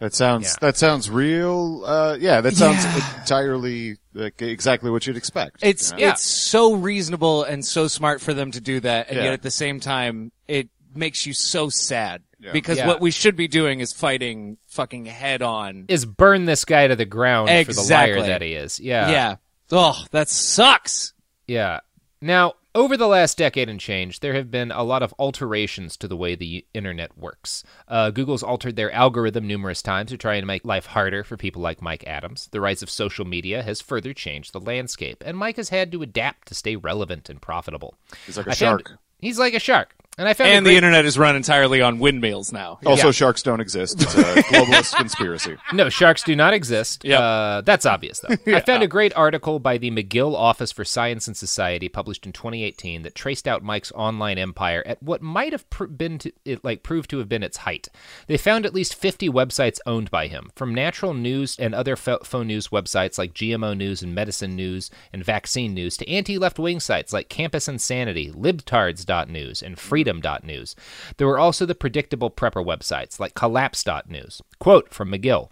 That 0.00 0.12
sounds 0.12 0.56
that 0.56 0.76
sounds 0.76 1.08
real. 1.08 1.84
Uh, 1.86 2.16
yeah, 2.18 2.40
that 2.40 2.56
sounds 2.56 2.84
entirely 3.20 3.96
like 4.12 4.42
exactly 4.42 4.90
what 4.90 5.06
you'd 5.06 5.16
expect. 5.16 5.58
It's 5.62 5.92
you 5.92 5.98
know? 5.98 6.08
it's 6.10 6.24
so 6.24 6.74
reasonable 6.74 7.44
and 7.44 7.64
so 7.64 7.86
smart 7.86 8.20
for 8.20 8.34
them 8.34 8.50
to 8.50 8.60
do 8.60 8.80
that, 8.80 9.08
and 9.08 9.16
Yeah. 9.18 9.24
yet 9.24 9.32
at 9.34 9.42
the 9.42 9.52
same 9.52 9.78
time, 9.78 10.32
it 10.48 10.68
makes 10.96 11.26
you 11.26 11.32
so 11.32 11.68
sad 11.68 12.22
Yeah. 12.40 12.52
because 12.52 12.78
Yeah. 12.78 12.86
what 12.86 13.00
we 13.00 13.10
should 13.10 13.36
be 13.36 13.48
doing 13.48 13.80
is 13.80 13.92
fighting 13.92 14.58
fucking 14.66 15.06
head 15.06 15.42
on. 15.42 15.84
Is 15.88 16.04
burn 16.04 16.44
this 16.44 16.64
guy 16.64 16.86
to 16.88 16.96
the 16.96 17.04
ground 17.04 17.48
for 17.66 17.72
the 17.72 17.82
liar 17.82 18.20
that 18.22 18.42
he 18.42 18.52
is. 18.54 18.78
Yeah. 18.80 19.10
Yeah. 19.10 19.36
Oh, 19.72 20.04
that 20.10 20.28
sucks. 20.28 21.12
Yeah. 21.46 21.80
Now, 22.20 22.54
Over 22.76 22.96
the 22.96 23.06
last 23.06 23.38
decade 23.38 23.68
and 23.68 23.78
change, 23.78 24.18
there 24.18 24.34
have 24.34 24.50
been 24.50 24.72
a 24.72 24.82
lot 24.82 25.04
of 25.04 25.14
alterations 25.16 25.96
to 25.98 26.08
the 26.08 26.16
way 26.16 26.34
the 26.34 26.66
internet 26.74 27.16
works. 27.16 27.62
Uh, 27.86 28.10
Google's 28.10 28.42
altered 28.42 28.74
their 28.74 28.90
algorithm 28.90 29.46
numerous 29.46 29.80
times 29.80 30.10
to 30.10 30.16
try 30.18 30.34
and 30.34 30.44
make 30.44 30.64
life 30.64 30.86
harder 30.86 31.22
for 31.22 31.36
people 31.36 31.62
like 31.62 31.80
Mike 31.80 32.02
Adams. 32.04 32.48
The 32.50 32.60
rise 32.60 32.82
of 32.82 32.90
social 32.90 33.24
media 33.24 33.62
has 33.62 33.80
further 33.80 34.12
changed 34.12 34.52
the 34.52 34.58
landscape, 34.58 35.22
and 35.24 35.38
Mike 35.38 35.56
has 35.56 35.68
had 35.68 35.92
to 35.92 36.02
adapt 36.02 36.48
to 36.48 36.54
stay 36.56 36.74
relevant 36.74 37.30
and 37.30 37.40
profitable. 37.40 37.94
He's 38.26 38.36
like 38.36 38.48
a 38.48 38.50
I 38.50 38.54
found- 38.54 38.80
shark. 38.88 38.98
he's 39.20 39.38
like 39.38 39.54
a 39.54 39.60
shark. 39.60 39.94
And 40.16 40.28
I 40.28 40.32
found 40.34 40.50
And 40.50 40.64
the 40.64 40.70
great- 40.70 40.76
internet 40.76 41.04
is 41.06 41.18
run 41.18 41.34
entirely 41.34 41.82
on 41.82 41.98
windmills 41.98 42.52
now. 42.52 42.78
Also, 42.86 43.06
Yeah. 43.06 43.12
sharks 43.12 43.42
don't 43.42 43.60
exist. 43.60 44.00
It's 44.00 44.14
a 44.14 44.22
globalist 44.44 44.94
conspiracy. 44.96 45.56
No, 45.72 45.88
sharks 45.88 46.22
do 46.22 46.36
not 46.36 46.54
exist. 46.54 47.04
Uh, 47.04 47.62
that's 47.64 47.84
obvious, 47.84 48.20
though. 48.20 48.36
I 48.54 48.60
found 48.60 48.84
a 48.84 48.86
great 48.86 49.12
article 49.16 49.58
by 49.58 49.76
the 49.76 49.90
McGill 49.90 50.34
Office 50.36 50.70
for 50.70 50.84
Science 50.84 51.26
and 51.26 51.36
Society, 51.36 51.88
published 51.88 52.26
in 52.26 52.32
2018, 52.32 53.02
that 53.02 53.16
traced 53.16 53.48
out 53.48 53.64
Mike's 53.64 53.90
online 53.92 54.38
empire 54.38 54.84
at 54.86 55.02
what 55.02 55.20
might 55.20 55.50
have 55.52 55.68
pr- 55.68 55.86
been 55.86 56.18
to, 56.18 56.32
it 56.44 56.62
like 56.64 56.84
proved 56.84 57.10
to 57.10 57.18
have 57.18 57.28
been 57.28 57.42
its 57.42 57.56
height. 57.58 57.88
They 58.28 58.36
found 58.36 58.64
at 58.66 58.74
least 58.74 58.94
50 58.94 59.28
websites 59.30 59.80
owned 59.84 60.12
by 60.12 60.28
him, 60.28 60.50
from 60.54 60.72
natural 60.74 61.14
news 61.14 61.56
and 61.58 61.74
other 61.74 61.96
pho- 61.96 62.20
phone 62.22 62.46
news 62.46 62.68
websites 62.68 63.18
like 63.18 63.34
GMO 63.34 63.76
News 63.76 64.00
and 64.02 64.14
Medicine 64.14 64.54
News 64.54 64.92
and 65.12 65.24
Vaccine 65.24 65.74
News, 65.74 65.96
to 65.96 66.08
anti-left 66.08 66.60
wing 66.60 66.78
sites 66.78 67.12
like 67.12 67.28
Campus 67.28 67.66
Insanity, 67.66 68.30
Libtards.news, 68.30 69.62
and 69.62 69.78
Freedom.news. 70.04 70.76
There 71.16 71.26
were 71.26 71.38
also 71.38 71.64
the 71.64 71.74
predictable 71.74 72.30
prepper 72.30 72.64
websites 72.64 73.18
like 73.18 73.34
Collapse.news. 73.34 74.42
Quote 74.58 74.92
from 74.92 75.10
McGill. 75.10 75.48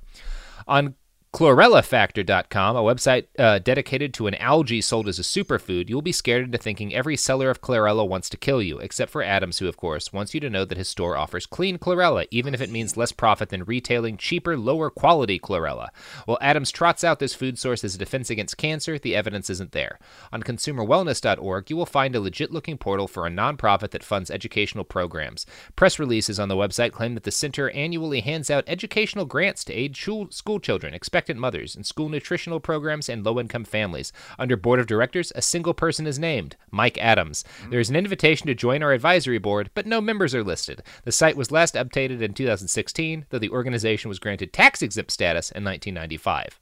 On 0.68 0.94
chlorellafactor.com, 1.32 2.76
a 2.76 2.82
website 2.82 3.24
uh, 3.38 3.58
dedicated 3.58 4.12
to 4.12 4.26
an 4.26 4.34
algae 4.34 4.82
sold 4.82 5.08
as 5.08 5.18
a 5.18 5.22
superfood, 5.22 5.88
you'll 5.88 6.02
be 6.02 6.12
scared 6.12 6.44
into 6.44 6.58
thinking 6.58 6.92
every 6.92 7.16
seller 7.16 7.48
of 7.48 7.62
chlorella 7.62 8.06
wants 8.06 8.28
to 8.28 8.36
kill 8.36 8.60
you, 8.60 8.78
except 8.80 9.10
for 9.10 9.22
Adams, 9.22 9.58
who, 9.58 9.66
of 9.66 9.78
course, 9.78 10.12
wants 10.12 10.34
you 10.34 10.40
to 10.40 10.50
know 10.50 10.66
that 10.66 10.76
his 10.76 10.90
store 10.90 11.16
offers 11.16 11.46
clean 11.46 11.78
chlorella, 11.78 12.26
even 12.30 12.52
if 12.52 12.60
it 12.60 12.68
means 12.68 12.98
less 12.98 13.12
profit 13.12 13.48
than 13.48 13.64
retailing 13.64 14.18
cheaper, 14.18 14.58
lower 14.58 14.90
quality 14.90 15.38
chlorella. 15.38 15.88
While 16.26 16.36
Adams 16.42 16.70
trots 16.70 17.02
out 17.02 17.18
this 17.18 17.34
food 17.34 17.58
source 17.58 17.82
as 17.82 17.94
a 17.94 17.98
defense 17.98 18.28
against 18.28 18.58
cancer, 18.58 18.98
the 18.98 19.16
evidence 19.16 19.48
isn't 19.48 19.72
there. 19.72 19.98
On 20.34 20.42
consumerwellness.org, 20.42 21.70
you 21.70 21.76
will 21.78 21.86
find 21.86 22.14
a 22.14 22.20
legit 22.20 22.52
looking 22.52 22.76
portal 22.76 23.08
for 23.08 23.26
a 23.26 23.30
nonprofit 23.30 23.92
that 23.92 24.04
funds 24.04 24.30
educational 24.30 24.84
programs. 24.84 25.46
Press 25.76 25.98
releases 25.98 26.38
on 26.38 26.48
the 26.48 26.56
website 26.56 26.92
claim 26.92 27.14
that 27.14 27.22
the 27.22 27.30
center 27.30 27.70
annually 27.70 28.20
hands 28.20 28.50
out 28.50 28.64
educational 28.66 29.24
grants 29.24 29.64
to 29.64 29.72
aid 29.72 29.96
school, 29.96 30.30
school 30.30 30.60
children, 30.60 30.92
expectant 31.22 31.38
mothers, 31.38 31.76
and 31.76 31.86
school 31.86 32.08
nutritional 32.08 32.58
programs 32.58 33.08
and 33.08 33.24
low 33.24 33.38
income 33.38 33.64
families. 33.64 34.12
Under 34.40 34.56
board 34.56 34.80
of 34.80 34.88
directors, 34.88 35.30
a 35.36 35.42
single 35.42 35.72
person 35.72 36.04
is 36.04 36.18
named 36.18 36.56
Mike 36.72 36.98
Adams. 36.98 37.44
There 37.70 37.78
is 37.78 37.88
an 37.90 37.94
invitation 37.94 38.48
to 38.48 38.56
join 38.56 38.82
our 38.82 38.90
advisory 38.92 39.38
board, 39.38 39.70
but 39.72 39.86
no 39.86 40.00
members 40.00 40.34
are 40.34 40.42
listed. 40.42 40.82
The 41.04 41.12
site 41.12 41.36
was 41.36 41.52
last 41.52 41.74
updated 41.76 42.22
in 42.22 42.34
2016, 42.34 43.26
though 43.30 43.38
the 43.38 43.50
organization 43.50 44.08
was 44.08 44.18
granted 44.18 44.52
tax 44.52 44.82
exempt 44.82 45.12
status 45.12 45.52
in 45.52 45.62
1995. 45.62 46.58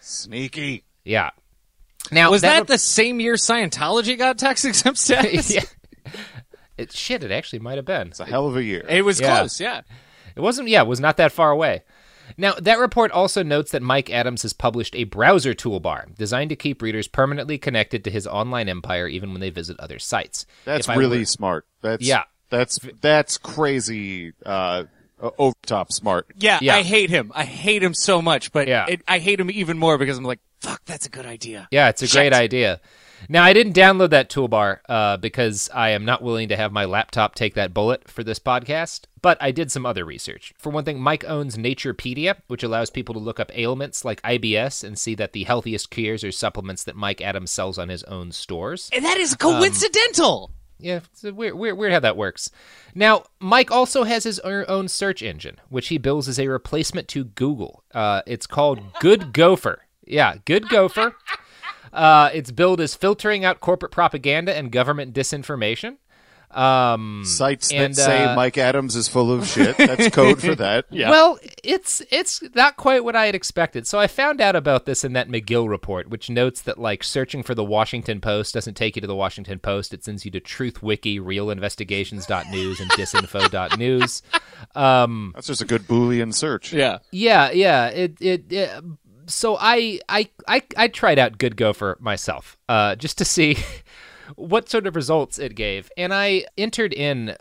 Sneaky. 0.00 0.84
Yeah. 1.04 1.30
Now 2.10 2.30
was 2.32 2.42
that, 2.42 2.66
that 2.66 2.66
the 2.66 2.76
same 2.78 3.18
year 3.18 3.34
Scientology 3.34 4.18
got 4.18 4.36
tax 4.36 4.66
exempt 4.66 4.98
status? 4.98 5.54
yeah. 5.54 5.62
It, 6.76 6.92
shit, 6.92 7.24
it 7.24 7.30
actually 7.30 7.60
might 7.60 7.76
have 7.76 7.86
been. 7.86 8.08
It's 8.08 8.20
a 8.20 8.26
hell 8.26 8.46
of 8.46 8.56
a 8.56 8.62
year. 8.62 8.84
It 8.86 9.06
was 9.06 9.20
Yeah. 9.20 9.38
close, 9.38 9.58
yeah. 9.58 9.80
It 10.36 10.40
wasn't, 10.40 10.68
yeah, 10.68 10.82
it 10.82 10.86
was 10.88 11.00
not 11.00 11.16
that 11.16 11.32
far 11.32 11.50
away. 11.50 11.82
Now, 12.36 12.54
that 12.54 12.78
report 12.78 13.10
also 13.10 13.42
notes 13.42 13.70
that 13.72 13.82
Mike 13.82 14.10
Adams 14.10 14.42
has 14.42 14.52
published 14.52 14.94
a 14.94 15.04
browser 15.04 15.54
toolbar 15.54 16.16
designed 16.16 16.50
to 16.50 16.56
keep 16.56 16.82
readers 16.82 17.08
permanently 17.08 17.58
connected 17.58 18.04
to 18.04 18.10
his 18.10 18.26
online 18.26 18.68
empire 18.68 19.06
even 19.08 19.32
when 19.32 19.40
they 19.40 19.50
visit 19.50 19.78
other 19.80 19.98
sites. 19.98 20.46
That's 20.64 20.88
really 20.88 21.20
were- 21.20 21.24
smart. 21.24 21.66
That's 21.80 22.04
Yeah. 22.04 22.24
That's 22.50 22.78
that's 23.00 23.38
crazy. 23.38 24.32
Uh, 24.44 24.84
over 25.38 25.54
top 25.64 25.90
smart. 25.92 26.26
Yeah, 26.38 26.58
Yeah. 26.60 26.74
I 26.76 26.82
hate 26.82 27.08
him. 27.08 27.32
I 27.34 27.44
hate 27.44 27.82
him 27.82 27.94
so 27.94 28.20
much, 28.20 28.52
but 28.52 28.68
Yeah. 28.68 28.86
it, 28.88 29.02
I 29.08 29.20
hate 29.20 29.38
him 29.40 29.50
even 29.50 29.78
more 29.78 29.96
because 29.96 30.18
I'm 30.18 30.24
like, 30.24 30.40
fuck, 30.60 30.82
that's 30.84 31.06
a 31.06 31.10
good 31.10 31.26
idea. 31.26 31.68
Yeah, 31.70 31.88
it's 31.88 32.02
a 32.02 32.06
Shit. 32.06 32.18
great 32.18 32.32
idea. 32.34 32.80
Now, 33.28 33.44
I 33.44 33.52
didn't 33.52 33.74
download 33.74 34.10
that 34.10 34.30
toolbar 34.30 34.78
uh, 34.88 35.16
because 35.16 35.70
I 35.72 35.90
am 35.90 36.04
not 36.04 36.22
willing 36.22 36.48
to 36.48 36.56
have 36.56 36.72
my 36.72 36.84
laptop 36.84 37.34
take 37.34 37.54
that 37.54 37.74
bullet 37.74 38.08
for 38.08 38.24
this 38.24 38.38
podcast, 38.38 39.02
but 39.20 39.38
I 39.40 39.50
did 39.52 39.70
some 39.70 39.86
other 39.86 40.04
research. 40.04 40.52
For 40.58 40.70
one 40.70 40.84
thing, 40.84 41.00
Mike 41.00 41.24
owns 41.24 41.56
Naturepedia, 41.56 42.36
which 42.48 42.62
allows 42.62 42.90
people 42.90 43.14
to 43.14 43.20
look 43.20 43.40
up 43.40 43.50
ailments 43.56 44.04
like 44.04 44.22
IBS 44.22 44.84
and 44.84 44.98
see 44.98 45.14
that 45.14 45.32
the 45.32 45.44
healthiest 45.44 45.90
cures 45.90 46.24
are 46.24 46.32
supplements 46.32 46.84
that 46.84 46.96
Mike 46.96 47.20
Adams 47.20 47.50
sells 47.50 47.78
on 47.78 47.88
his 47.88 48.02
own 48.04 48.32
stores. 48.32 48.90
And 48.92 49.04
that 49.04 49.18
is 49.18 49.34
coincidental. 49.34 50.50
Yeah, 50.78 51.00
it's 51.12 51.22
weird, 51.22 51.54
weird, 51.54 51.78
weird 51.78 51.92
how 51.92 52.00
that 52.00 52.16
works. 52.16 52.50
Now, 52.92 53.24
Mike 53.38 53.70
also 53.70 54.02
has 54.02 54.24
his 54.24 54.40
own 54.40 54.88
search 54.88 55.22
engine, 55.22 55.60
which 55.68 55.88
he 55.88 55.98
bills 55.98 56.26
as 56.26 56.40
a 56.40 56.48
replacement 56.48 57.06
to 57.08 57.24
Google. 57.24 57.84
Uh, 57.94 58.22
it's 58.26 58.48
called 58.48 58.80
Good 58.98 59.32
Gopher. 59.32 59.84
Yeah, 60.04 60.36
Good 60.44 60.68
Gopher. 60.68 61.14
Uh, 61.92 62.30
it's 62.32 62.50
billed 62.50 62.80
as 62.80 62.94
filtering 62.94 63.44
out 63.44 63.60
corporate 63.60 63.92
propaganda 63.92 64.56
and 64.56 64.70
government 64.70 65.14
disinformation. 65.14 65.96
Um, 66.52 67.22
Sites 67.24 67.72
and, 67.72 67.94
that 67.94 68.02
say 68.02 68.24
uh, 68.24 68.36
Mike 68.36 68.58
Adams 68.58 68.94
is 68.94 69.08
full 69.08 69.32
of 69.32 69.46
shit. 69.46 69.76
That's 69.78 70.10
code 70.10 70.40
for 70.40 70.54
that. 70.56 70.84
Yeah. 70.90 71.08
Well, 71.08 71.38
it's 71.64 72.02
it's 72.10 72.42
not 72.54 72.76
quite 72.76 73.04
what 73.04 73.16
I 73.16 73.26
had 73.26 73.34
expected. 73.34 73.86
So 73.86 73.98
I 73.98 74.06
found 74.06 74.40
out 74.40 74.54
about 74.54 74.84
this 74.84 75.02
in 75.02 75.14
that 75.14 75.28
McGill 75.28 75.68
report, 75.68 76.10
which 76.10 76.28
notes 76.28 76.60
that 76.62 76.78
like 76.78 77.04
searching 77.04 77.42
for 77.42 77.54
the 77.54 77.64
Washington 77.64 78.20
Post 78.20 78.52
doesn't 78.52 78.74
take 78.74 78.96
you 78.96 79.00
to 79.00 79.08
the 79.08 79.16
Washington 79.16 79.60
Post. 79.60 79.94
It 79.94 80.04
sends 80.04 80.26
you 80.26 80.30
to 80.32 80.40
TruthWiki, 80.40 81.20
RealInvestigations.news, 81.20 82.80
and 82.80 82.90
Disinfo.news. 82.90 84.22
Um, 84.76 85.32
That's 85.34 85.48
just 85.48 85.60
a 85.60 85.64
good 85.64 85.82
Boolean 85.82 86.32
search. 86.32 86.72
Yeah. 86.72 86.98
yeah, 87.10 87.50
yeah. 87.50 87.88
It 87.88 88.16
it. 88.20 88.52
it 88.52 88.84
so 89.26 89.56
I, 89.60 90.00
I 90.08 90.28
I 90.46 90.62
I 90.76 90.88
tried 90.88 91.18
out 91.18 91.38
Good 91.38 91.56
Gopher 91.56 91.96
myself, 92.00 92.58
uh, 92.68 92.96
just 92.96 93.18
to 93.18 93.24
see 93.24 93.56
what 94.36 94.68
sort 94.68 94.86
of 94.86 94.96
results 94.96 95.38
it 95.38 95.54
gave, 95.54 95.90
and 95.96 96.12
I 96.12 96.46
entered 96.56 96.92
in 96.92 97.36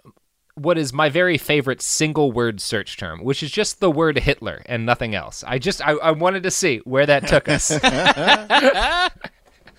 what 0.55 0.77
is 0.77 0.93
my 0.93 1.09
very 1.09 1.37
favorite 1.37 1.81
single 1.81 2.31
word 2.31 2.61
search 2.61 2.97
term, 2.97 3.23
which 3.23 3.41
is 3.41 3.51
just 3.51 3.79
the 3.79 3.89
word 3.89 4.19
Hitler 4.19 4.61
and 4.65 4.85
nothing 4.85 5.15
else. 5.15 5.43
I 5.45 5.59
just 5.59 5.85
I, 5.85 5.91
I 5.93 6.11
wanted 6.11 6.43
to 6.43 6.51
see 6.51 6.79
where 6.79 7.05
that 7.05 7.27
took 7.27 7.47
us. 7.47 7.71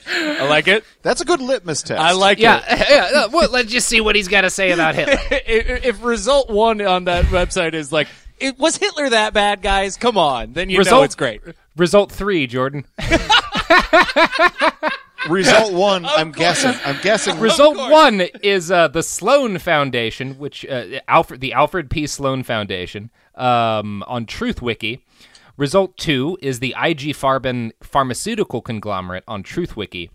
I 0.05 0.48
like 0.48 0.66
it. 0.68 0.84
That's 1.03 1.20
a 1.20 1.24
good 1.24 1.40
litmus 1.40 1.82
test. 1.82 2.00
I 2.00 2.12
like 2.12 2.38
yeah, 2.38 2.62
it. 2.66 2.86
yeah. 2.90 3.26
Well, 3.26 3.50
let's 3.50 3.70
just 3.70 3.88
see 3.88 4.00
what 4.00 4.16
he's 4.16 4.28
got 4.28 4.40
to 4.42 4.50
say 4.50 4.72
about 4.72 4.94
Hitler. 4.94 5.18
if, 5.30 5.84
if 5.84 6.03
result 6.05 6.50
one 6.50 6.80
on 6.80 7.05
that 7.05 7.26
website 7.26 7.74
is 7.74 7.92
like, 7.92 8.09
it, 8.43 8.59
was 8.59 8.76
Hitler 8.76 9.11
that 9.11 9.32
bad, 9.32 9.62
guys? 9.62 9.97
Come 9.97 10.18
on, 10.18 10.53
then 10.53 10.68
you 10.70 10.76
know 10.76 10.80
Result- 10.80 11.05
it's 11.05 11.14
great. 11.14 11.40
Result 11.76 12.12
three, 12.12 12.47
Jordan. 12.47 12.84
Result 15.28 15.72
one. 15.72 16.05
I'm 16.05 16.32
guessing. 16.32 16.74
I'm 16.84 17.01
guessing. 17.01 17.38
Result 17.38 17.76
one 17.76 18.22
is 18.43 18.70
uh, 18.70 18.88
the 18.88 19.03
Sloan 19.03 19.59
Foundation, 19.59 20.38
which 20.38 20.66
uh, 20.66 21.01
Alfred, 21.07 21.40
the 21.40 21.53
Alfred 21.53 21.90
P. 21.90 22.07
Sloan 22.07 22.43
Foundation, 22.43 23.11
um, 23.36 24.03
on 24.07 24.26
TruthWiki. 24.26 25.01
Result 25.57 25.97
two 25.97 26.38
is 26.43 26.59
the 26.59 26.74
IG 26.76 27.14
Farben 27.14 27.70
pharmaceutical 27.82 28.61
conglomerate 28.61 29.24
on 29.28 29.43
TruthWiki, 29.43 30.11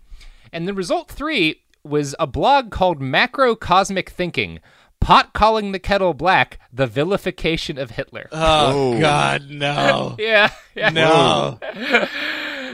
and 0.52 0.68
then 0.68 0.74
result 0.74 1.10
three 1.10 1.62
was 1.84 2.14
a 2.18 2.26
blog 2.26 2.70
called 2.70 3.00
Macrocosmic 3.00 4.08
Thinking. 4.10 4.60
Pot 5.00 5.32
calling 5.32 5.72
the 5.72 5.78
kettle 5.78 6.12
black, 6.14 6.58
the 6.72 6.86
vilification 6.86 7.78
of 7.78 7.90
Hitler. 7.92 8.28
Oh, 8.32 8.98
God, 9.00 9.48
no. 9.48 10.16
yeah, 10.18 10.50
yeah. 10.74 10.90
No. 10.90 11.58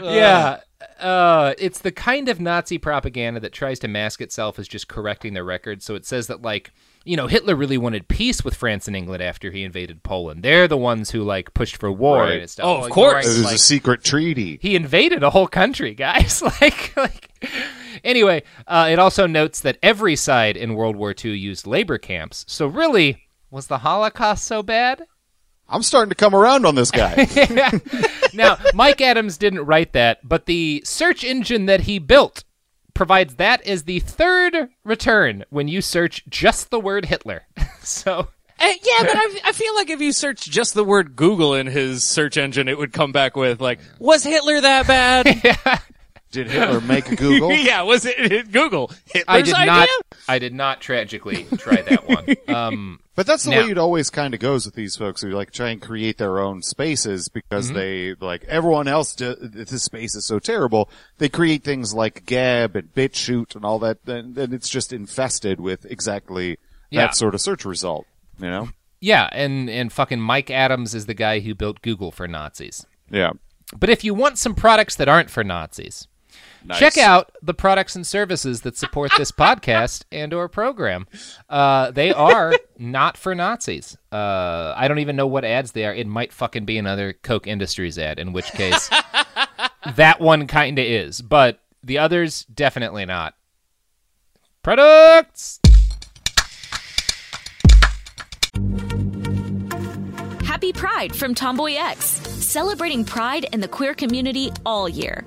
yeah. 0.03 0.61
Uh, 1.01 1.55
it's 1.59 1.81
the 1.81 1.93
kind 1.93 2.29
of 2.29 2.41
Nazi 2.41 2.79
propaganda 2.79 3.41
that 3.41 3.53
tries 3.53 3.79
to 3.81 3.89
mask 3.89 4.21
itself 4.21 4.59
as 4.59 4.67
just 4.67 4.89
correcting 4.89 5.35
their 5.35 5.45
record. 5.45 5.83
So 5.83 5.95
it 5.95 6.07
says 6.07 6.29
that, 6.29 6.43
like, 6.43 6.73
you 7.05 7.17
know, 7.17 7.27
Hitler 7.27 7.55
really 7.55 7.77
wanted 7.77 8.09
peace 8.09 8.43
with 8.43 8.55
France 8.55 8.89
and 8.89 8.97
England 8.97 9.23
after 9.23 9.51
he 9.51 9.63
invaded 9.65 10.03
Poland. 10.03 10.43
They're 10.43 10.67
the 10.69 10.79
ones 10.79 11.11
who, 11.11 11.23
like, 11.23 11.53
pushed 11.53 11.77
for 11.77 11.93
war 11.93 12.21
Right. 12.23 12.41
and 12.41 12.49
stuff. 12.51 12.65
Oh, 12.67 12.77
of 12.77 12.83
Like, 12.85 12.93
course. 12.93 13.27
It 13.27 13.29
was 13.29 13.45
like, 13.45 13.57
a 13.57 13.59
secret 13.59 14.03
treaty. 14.03 14.59
he 14.63 14.75
invaded 14.77 15.23
a 15.23 15.31
whole 15.31 15.47
country, 15.49 15.95
guys. 15.95 16.41
like, 16.61 16.97
like. 16.97 17.31
Anyway, 18.03 18.43
uh, 18.67 18.89
it 18.91 18.99
also 18.99 19.27
notes 19.27 19.61
that 19.61 19.79
every 19.83 20.17
side 20.17 20.57
in 20.57 20.75
World 20.75 20.97
War 20.97 21.15
II 21.23 21.37
used 21.37 21.67
labor 21.67 21.99
camps. 21.99 22.45
So 22.49 22.67
really, 22.67 23.29
was 23.51 23.67
the 23.67 23.79
Holocaust 23.79 24.45
so 24.45 24.63
bad? 24.63 25.07
I'm 25.69 25.83
starting 25.83 26.11
to 26.11 26.15
come 26.15 26.35
around 26.35 26.67
on 26.67 26.75
this 26.75 26.91
guy. 26.91 27.27
now, 28.35 28.59
Mike 28.75 29.01
Adams 29.01 29.39
didn't 29.39 29.65
write 29.65 29.93
that, 29.95 30.27
but 30.27 30.47
the 30.47 30.83
search 30.85 31.25
engine 31.25 31.67
that 31.67 31.83
he 31.83 31.99
built 31.99 32.45
provides 32.93 33.37
that 33.37 33.67
as 33.67 33.85
the 33.85 34.01
third 34.01 34.69
return 34.85 35.45
when 35.51 35.69
you 35.69 35.81
search 35.81 36.25
just 36.29 36.71
the 36.71 36.79
word 36.79 37.07
Hitler. 37.07 37.43
so, 37.83 38.29
Eh, 38.59 38.75
yeah, 38.83 39.03
but 39.03 39.17
I, 39.17 39.41
I 39.47 39.53
feel 39.53 39.75
like 39.75 39.91
if 39.91 40.01
you 40.01 40.13
search 40.13 40.49
just 40.49 40.75
the 40.75 40.85
word 40.85 41.17
Google 41.17 41.55
in 41.55 41.67
his 41.67 42.05
search 42.05 42.37
engine, 42.37 42.69
it 42.69 42.79
would 42.79 42.93
come 42.93 43.11
back 43.11 43.37
with 43.37 43.61
like, 43.61 43.81
"Was 43.99 44.23
Hitler 44.23 44.61
that 44.61 44.87
bad?" 44.87 45.83
Did 46.35 46.51
Hitler 46.51 46.81
make 46.81 47.05
Google? 47.17 47.53
yeah, 47.53 47.83
was 47.83 48.05
it 48.05 48.51
Google? 48.53 48.91
Hitler's 49.07 49.25
I 49.29 49.43
did 49.43 49.55
idea? 49.55 49.67
not. 49.67 49.89
I 50.29 50.39
did 50.39 50.53
not 50.55 50.81
tragically 50.81 51.45
try 51.59 51.81
that 51.83 52.09
one. 52.09 52.25
Um, 52.55 53.01
But 53.17 53.27
that's 53.27 53.45
the 53.45 53.51
Now- 53.53 53.65
way 53.65 53.71
it 53.71 53.79
always 53.79 54.11
kind 54.11 54.35
of 54.35 54.41
goes 54.41 54.67
with 54.67 54.75
these 54.75 54.97
folks 54.97 55.23
who 55.23 55.31
like 55.31 55.51
try 55.53 55.71
and 55.71 55.81
create 55.81 56.19
their 56.19 56.39
own 56.41 56.63
spaces 56.63 57.29
because 57.29 57.71
Mhm. 57.71 57.75
they 57.75 58.15
like 58.27 58.45
everyone 58.45 58.89
else. 58.89 59.15
Do, 59.15 59.35
this 59.41 59.83
space 59.85 60.15
is 60.15 60.27
so 60.27 60.39
terrible. 60.39 60.91
They 61.19 61.29
create 61.29 61.63
things 61.65 61.95
like 61.95 62.27
Gab 62.27 62.75
and 62.77 62.93
BitChute 62.95 63.55
and 63.55 63.65
all 63.65 63.79
that, 63.81 63.99
and, 64.07 64.37
and 64.37 64.53
it's 64.53 64.69
just 64.69 64.93
infested 64.93 65.61
with 65.61 65.85
exactly 65.87 66.59
Yeah. 66.91 67.03
that 67.07 67.17
sort 67.17 67.35
of 67.35 67.41
search 67.41 67.65
result. 67.65 68.07
You 68.41 68.51
know? 68.51 68.69
yeah, 69.01 69.29
and 69.33 69.69
and 69.71 69.93
fucking 69.93 70.21
Mike 70.21 70.51
Adams 70.51 70.95
is 70.95 71.07
the 71.07 71.15
guy 71.15 71.39
who 71.41 71.55
built 71.55 71.83
Google 71.83 72.11
for 72.11 72.27
Nazis. 72.27 72.85
Yeah. 73.11 73.31
But 73.77 73.91
if 73.91 74.03
you 74.05 74.13
want 74.15 74.39
some 74.39 74.55
products 74.55 74.97
that 74.97 75.09
aren't 75.09 75.31
for 75.31 75.43
Nazis, 75.45 76.07
Nice. 76.67 76.79
check 76.79 76.97
out 76.97 77.31
the 77.43 77.53
products 77.53 77.95
and 77.95 78.07
services 78.07 78.63
that 78.63 78.77
support 78.77 79.13
this 79.19 79.31
podcast 79.33 80.05
and 80.11 80.33
or 80.33 80.49
program. 80.49 81.07
Uh, 81.49 81.91
they 81.91 82.13
are 82.13 82.55
not 82.79 83.17
for 83.17 83.35
Nazis. 83.35 83.97
Uh, 84.11 84.73
I 84.77 84.89
don't 84.89 84.99
even 84.99 85.17
know 85.17 85.27
what 85.27 85.45
ads 85.45 85.73
they 85.73 85.85
are. 85.85 85.95
It 85.95 86.07
might 86.07 86.33
fucking 86.33 86.65
be 86.65 86.79
another 86.79 87.13
Koch 87.13 87.47
Industries 87.47 87.99
ad, 87.99 88.19
in 88.19 88.33
which 88.33 88.51
case 88.53 88.89
that 89.97 90.21
one 90.21 90.47
kind 90.47 90.79
of 90.79 90.85
is. 90.85 91.21
But 91.21 91.61
the 91.83 91.99
others, 91.99 92.45
definitely 92.47 93.05
not. 93.05 93.35
Products! 94.63 95.61
Happy 100.47 100.73
Pride 100.73 101.15
from 101.15 101.35
Tomboy 101.35 101.75
X, 101.75 102.05
celebrating 102.07 103.05
pride 103.05 103.47
and 103.53 103.63
the 103.63 103.69
queer 103.69 103.93
community 103.93 104.51
all 104.65 104.89
year. 104.89 105.27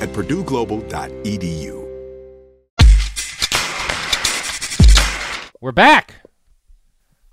at 0.00 0.08
purdueglobal.edu. 0.10 1.86
We're 5.60 5.72
back. 5.72 6.14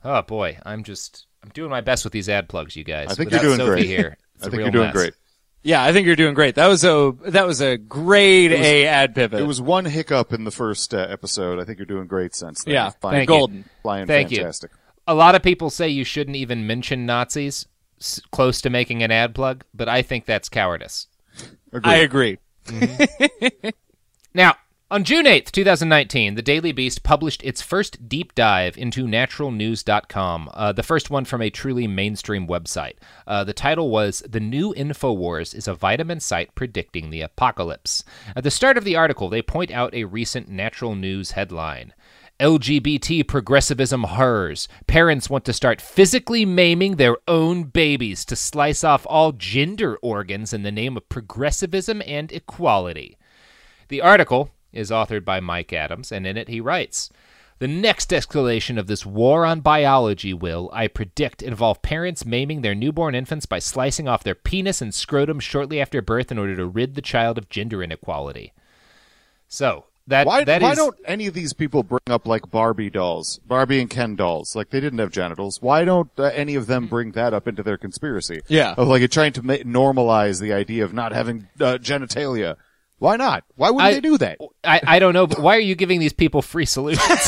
Oh 0.03 0.22
boy, 0.22 0.57
I'm 0.63 0.84
just 0.84 1.28
I'm 1.43 1.49
doing 1.49 1.70
my 1.70 1.82
best 1.82 2.03
with 2.03 2.11
these 2.13 2.28
ad 2.30 2.49
plugs, 2.49 2.76
you 2.76 2.84
guys. 2.84 3.07
I 3.09 3.13
think 3.15 3.32
Without 3.32 3.43
you're 3.43 3.55
doing 3.55 3.68
Sophie 3.68 3.72
great. 3.82 3.86
Here, 3.88 4.18
it's 4.36 4.43
I 4.43 4.47
a 4.47 4.49
think 4.51 4.61
you're 4.63 4.72
doing 4.72 4.86
mess. 4.88 4.93
great. 4.93 5.13
Yeah, 5.63 5.84
I 5.84 5.91
think 5.91 6.05
you're 6.07 6.15
doing 6.15 6.34
great. 6.34 6.55
That 6.55 6.68
was 6.68 6.84
a 6.84 7.13
that 7.28 7.47
was 7.47 7.61
a 7.61 7.78
grade 7.78 8.51
was- 8.51 8.59
A 8.59 8.86
ad 8.86 9.15
pivot. 9.15 9.39
It 9.39 9.43
was 9.47 9.61
one 9.61 9.86
hiccup 9.86 10.34
in 10.34 10.43
the 10.43 10.51
first 10.51 10.93
uh, 10.93 10.97
episode. 11.09 11.59
I 11.59 11.63
think 11.65 11.80
you're 11.80 11.86
doing 11.86 12.07
great 12.07 12.36
since 12.36 12.63
then. 12.63 12.74
Yeah, 12.74 12.89
Flying, 12.89 13.15
Thank 13.20 13.30
you. 13.30 13.36
golden. 13.36 13.65
Flying 13.82 14.07
Thank 14.07 14.30
fantastic. 14.30 14.72
you. 14.72 14.78
A 15.07 15.15
lot 15.15 15.36
of 15.36 15.41
people 15.41 15.70
say 15.70 15.88
you 15.88 16.03
shouldn't 16.03 16.36
even 16.36 16.68
mention 16.68 17.05
Nazis 17.05 17.65
s- 17.99 18.22
close 18.32 18.59
to 18.61 18.70
making 18.70 19.03
an 19.03 19.11
ad 19.11 19.34
plug, 19.34 19.63
but 19.74 19.88
I 19.88 20.01
think 20.01 20.26
that's 20.26 20.49
cowardice. 20.49 21.07
I 21.84 21.97
agree. 21.97 22.39
Now, 24.34 24.55
on 24.91 25.03
June 25.03 25.26
8th, 25.26 25.51
2019, 25.51 26.36
the 26.36 26.41
Daily 26.41 26.72
Beast 26.72 27.01
published 27.01 27.43
its 27.43 27.61
first 27.61 28.07
deep 28.07 28.36
dive 28.36 28.78
into 28.78 29.05
naturalnews.com, 29.05 30.49
uh, 30.53 30.72
the 30.72 30.84
first 30.84 31.09
one 31.09 31.26
from 31.26 31.41
a 31.41 31.49
truly 31.49 31.88
mainstream 31.88 32.47
website. 32.47 32.93
Uh, 33.26 33.43
the 33.43 33.51
title 33.51 33.89
was 33.89 34.24
The 34.30 34.39
New 34.39 34.76
InfoWars 34.76 35.55
is 35.55 35.68
a 35.68 35.74
vitamin 35.74 36.20
site 36.20 36.53
predicting 36.55 37.09
the 37.09 37.22
apocalypse. 37.22 38.03
At 38.36 38.43
the 38.43 38.51
start 38.51 38.78
of 38.78 38.84
the 38.84 38.95
article, 38.95 39.28
they 39.28 39.41
point 39.41 39.72
out 39.72 39.93
a 39.95 40.03
recent 40.03 40.49
natural 40.49 40.95
news 40.95 41.32
headline. 41.32 41.93
LGBT 42.39 43.27
progressivism 43.27 44.03
horrors. 44.03 44.67
Parents 44.85 45.27
want 45.27 45.43
to 45.45 45.53
start 45.53 45.81
physically 45.81 46.45
maiming 46.45 46.95
their 46.97 47.17
own 47.27 47.63
babies 47.63 48.23
to 48.25 48.35
slice 48.35 48.83
off 48.83 49.07
all 49.09 49.31
gender 49.31 49.97
organs 50.03 50.53
in 50.53 50.61
the 50.61 50.71
name 50.71 50.95
of 50.95 51.09
progressivism 51.09 52.03
and 52.05 52.31
equality. 52.31 53.17
The 53.88 54.01
article 54.01 54.51
is 54.71 54.91
authored 54.91 55.25
by 55.25 55.39
Mike 55.39 55.73
Adams, 55.73 56.11
and 56.11 56.27
in 56.27 56.38
it 56.38 56.47
he 56.47 56.61
writes 56.61 57.09
The 57.57 57.67
next 57.67 58.11
escalation 58.11 58.77
of 58.77 58.85
this 58.85 59.03
war 59.03 59.43
on 59.43 59.61
biology 59.61 60.31
will, 60.31 60.69
I 60.71 60.88
predict, 60.88 61.41
involve 61.41 61.81
parents 61.81 62.23
maiming 62.23 62.61
their 62.61 62.75
newborn 62.75 63.15
infants 63.15 63.47
by 63.47 63.57
slicing 63.57 64.07
off 64.07 64.23
their 64.23 64.35
penis 64.35 64.79
and 64.79 64.93
scrotum 64.93 65.39
shortly 65.39 65.81
after 65.81 66.03
birth 66.03 66.31
in 66.31 66.38
order 66.38 66.55
to 66.55 66.67
rid 66.67 66.93
the 66.93 67.01
child 67.01 67.39
of 67.39 67.49
gender 67.49 67.81
inequality. 67.81 68.53
So, 69.47 69.85
that, 70.07 70.25
Why, 70.25 70.43
that 70.43 70.61
why 70.61 70.71
is- 70.71 70.77
don't 70.77 70.95
any 71.05 71.27
of 71.27 71.33
these 71.33 71.53
people 71.53 71.83
bring 71.83 71.99
up 72.07 72.25
like 72.25 72.49
Barbie 72.49 72.89
dolls, 72.89 73.39
Barbie 73.45 73.81
and 73.81 73.89
Ken 73.89 74.15
dolls? 74.15 74.55
Like 74.55 74.69
they 74.69 74.79
didn't 74.79 74.99
have 74.99 75.11
genitals. 75.11 75.61
Why 75.61 75.83
don't 75.85 76.09
uh, 76.17 76.23
any 76.33 76.55
of 76.55 76.67
them 76.67 76.87
bring 76.87 77.11
that 77.11 77.33
up 77.33 77.47
into 77.47 77.63
their 77.63 77.77
conspiracy? 77.77 78.41
Yeah. 78.47 78.73
of 78.77 78.87
like 78.87 79.09
trying 79.11 79.33
to 79.33 79.43
ma- 79.43 79.53
normalize 79.55 80.39
the 80.41 80.53
idea 80.53 80.83
of 80.83 80.93
not 80.93 81.11
having 81.11 81.47
uh, 81.59 81.77
genitalia. 81.79 82.55
Why 82.99 83.15
not? 83.15 83.43
Why 83.55 83.69
would 83.69 83.83
I- 83.83 83.93
they 83.93 83.99
do 84.01 84.17
that? 84.17 84.39
I, 84.63 84.81
I 84.85 84.99
don't 84.99 85.13
know, 85.13 85.27
but 85.27 85.39
why 85.39 85.55
are 85.55 85.59
you 85.61 85.75
giving 85.75 85.99
these 85.99 86.13
people 86.13 86.41
free 86.41 86.65
solutions? 86.65 87.07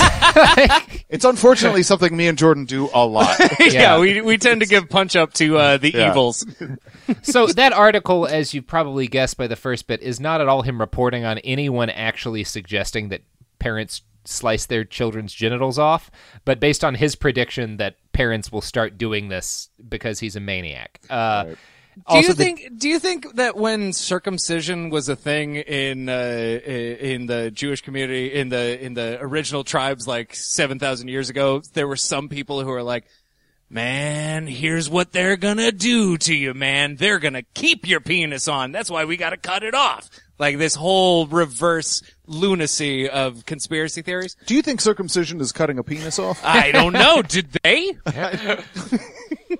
It's 1.12 1.26
unfortunately 1.26 1.82
something 1.82 2.16
me 2.16 2.28
and 2.28 2.38
Jordan 2.38 2.66
do 2.66 2.88
a 2.94 3.04
lot. 3.04 3.36
yeah, 3.60 3.66
Yeah. 3.72 4.00
we 4.00 4.22
we 4.22 4.38
tend 4.38 4.62
to 4.62 4.68
give 4.68 4.88
punch 4.90 5.16
up 5.16 5.34
to 5.34 5.58
uh, 5.58 5.78
the 5.78 5.92
Yeah. 5.92 6.12
evils. 6.12 6.46
so 7.24 7.48
that 7.48 7.74
article, 7.74 8.28
as 8.28 8.54
you've 8.54 8.68
probably 8.68 9.08
guessed 9.08 9.36
by 9.36 9.48
the 9.48 9.56
first 9.56 9.88
bit, 9.88 10.02
is 10.04 10.20
not 10.20 10.40
at 10.40 10.48
all 10.48 10.62
him 10.62 10.80
reporting 10.80 11.26
on 11.26 11.40
anyone 11.40 11.90
actually 11.90 12.44
suggesting 12.44 13.10
that 13.10 13.22
parents 13.58 14.04
slice 14.26 14.68
their 14.68 14.84
children's 14.84 15.34
genitals 15.34 15.80
off, 15.80 16.12
but 16.46 16.60
based 16.60 16.84
on 16.84 16.94
his 16.94 17.16
prediction 17.16 17.78
that 17.78 17.96
parents 18.12 18.52
will 18.52 18.62
start 18.62 18.98
doing 18.98 19.30
this 19.30 19.70
because 19.88 20.20
he's 20.20 20.36
a 20.36 20.40
maniac. 20.40 21.00
Uh, 21.10 21.46
Do 22.08 22.16
also 22.16 22.28
you 22.30 22.34
the- 22.34 22.44
think? 22.44 22.80
Do 22.80 22.90
you 22.90 23.00
think 23.00 23.36
that 23.36 23.56
when 23.58 23.94
circumcision 23.94 24.90
was 24.90 25.10
a 25.10 25.16
thing 25.16 25.56
in 25.58 26.10
uh, 26.10 26.14
in 26.64 27.26
the 27.28 27.52
Jewish 27.52 27.82
community, 27.82 28.34
in 28.34 28.50
the 28.50 28.84
in 28.84 28.94
the 28.94 29.18
original 29.22 29.64
tribes, 29.64 30.08
like 30.08 30.34
seven 30.36 30.80
thousand 30.80 31.10
years 31.10 31.30
ago, 31.30 31.62
there 31.74 31.88
were 31.88 31.96
some 31.98 32.30
people 32.30 32.62
who 32.62 32.68
were 32.70 32.84
like, 32.84 33.06
"Man, 33.70 34.48
here's 34.48 34.90
what 34.90 35.12
they're 35.12 35.38
gonna 35.38 35.72
do 35.72 36.18
to 36.20 36.34
you, 36.34 36.54
man. 36.54 36.96
They're 36.96 37.20
gonna 37.20 37.44
keep 37.54 37.88
your 37.88 38.00
penis 38.00 38.48
on. 38.48 38.72
That's 38.72 38.90
why 38.90 39.06
we 39.06 39.18
gotta 39.18 39.38
cut 39.38 39.64
it 39.64 39.74
off." 39.76 40.10
Like 40.40 40.58
this 40.58 40.76
whole 40.76 41.28
reverse 41.28 42.02
lunacy 42.26 43.10
of 43.10 43.46
conspiracy 43.46 44.02
theories. 44.04 44.38
Do 44.46 44.56
you 44.56 44.62
think 44.62 44.80
circumcision 44.80 45.42
is 45.42 45.52
cutting 45.52 45.78
a 45.80 45.84
penis 45.84 46.18
off? 46.18 46.40
I 46.46 46.72
don't 46.72 46.94
know. 46.94 47.22
Did 47.28 47.50
they? 47.62 47.92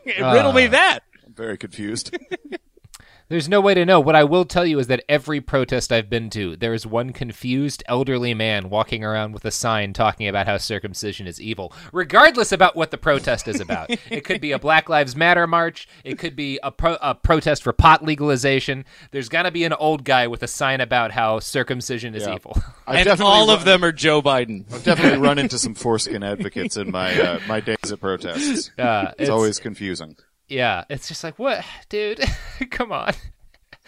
Riddle 0.06 0.54
me 0.54 0.66
Uh, 0.68 0.70
that. 0.72 1.00
I'm 1.40 1.46
very 1.46 1.58
confused. 1.58 2.16
There's 3.30 3.48
no 3.48 3.62
way 3.62 3.76
to 3.76 3.86
know. 3.86 4.00
What 4.00 4.16
I 4.16 4.24
will 4.24 4.44
tell 4.44 4.66
you 4.66 4.80
is 4.80 4.88
that 4.88 5.06
every 5.08 5.40
protest 5.40 5.92
I've 5.92 6.10
been 6.10 6.32
to, 6.32 6.56
there 6.56 6.74
is 6.74 6.88
one 6.88 7.14
confused 7.14 7.84
elderly 7.88 8.34
man 8.34 8.72
walking 8.72 9.04
around 9.04 9.34
with 9.34 9.46
a 9.46 9.52
sign 9.52 9.94
talking 9.94 10.28
about 10.28 10.48
how 10.48 10.58
circumcision 10.58 11.28
is 11.28 11.40
evil, 11.40 11.72
regardless 11.94 12.52
about 12.52 12.76
what 12.76 12.90
the 12.90 12.98
protest 12.98 13.48
is 13.48 13.62
about. 13.62 13.92
it 14.10 14.26
could 14.26 14.42
be 14.42 14.52
a 14.52 14.58
Black 14.58 14.90
Lives 14.90 15.16
Matter 15.16 15.46
march. 15.46 15.88
It 16.04 16.18
could 16.18 16.36
be 16.36 16.60
a, 16.64 16.72
pro- 16.72 16.98
a 17.00 17.14
protest 17.14 17.62
for 17.62 17.72
pot 17.72 18.04
legalization. 18.04 18.84
There's 19.12 19.30
going 19.30 19.46
to 19.46 19.52
be 19.52 19.64
an 19.64 19.74
old 19.74 20.04
guy 20.04 20.26
with 20.26 20.42
a 20.42 20.48
sign 20.48 20.82
about 20.82 21.12
how 21.12 21.38
circumcision 21.38 22.16
is 22.16 22.24
Yeah. 22.26 22.34
evil. 22.34 22.58
I've 22.88 22.96
and 22.96 23.06
definitely 23.06 23.32
all 23.32 23.52
of 23.52 23.64
them 23.64 23.86
are 23.86 23.92
Joe 23.92 24.24
Biden. 24.24 24.66
I've 24.74 24.84
definitely 24.84 25.20
run 25.20 25.38
into 25.38 25.60
some 25.60 25.76
foreskin 25.76 26.24
advocates 26.24 26.78
in 26.78 26.90
my 26.90 27.14
uh, 27.14 27.40
my 27.48 27.60
days 27.60 27.92
at 27.92 28.02
protests. 28.02 28.72
Uh, 28.80 29.12
it's, 29.20 29.30
always 29.30 29.60
confusing. 29.60 30.18
Yeah, 30.50 30.86
it's 30.90 31.08
just 31.08 31.24
like, 31.24 31.38
what, 31.38 31.64
dude? 31.90 32.20
Come 32.72 32.92
on. 32.92 33.14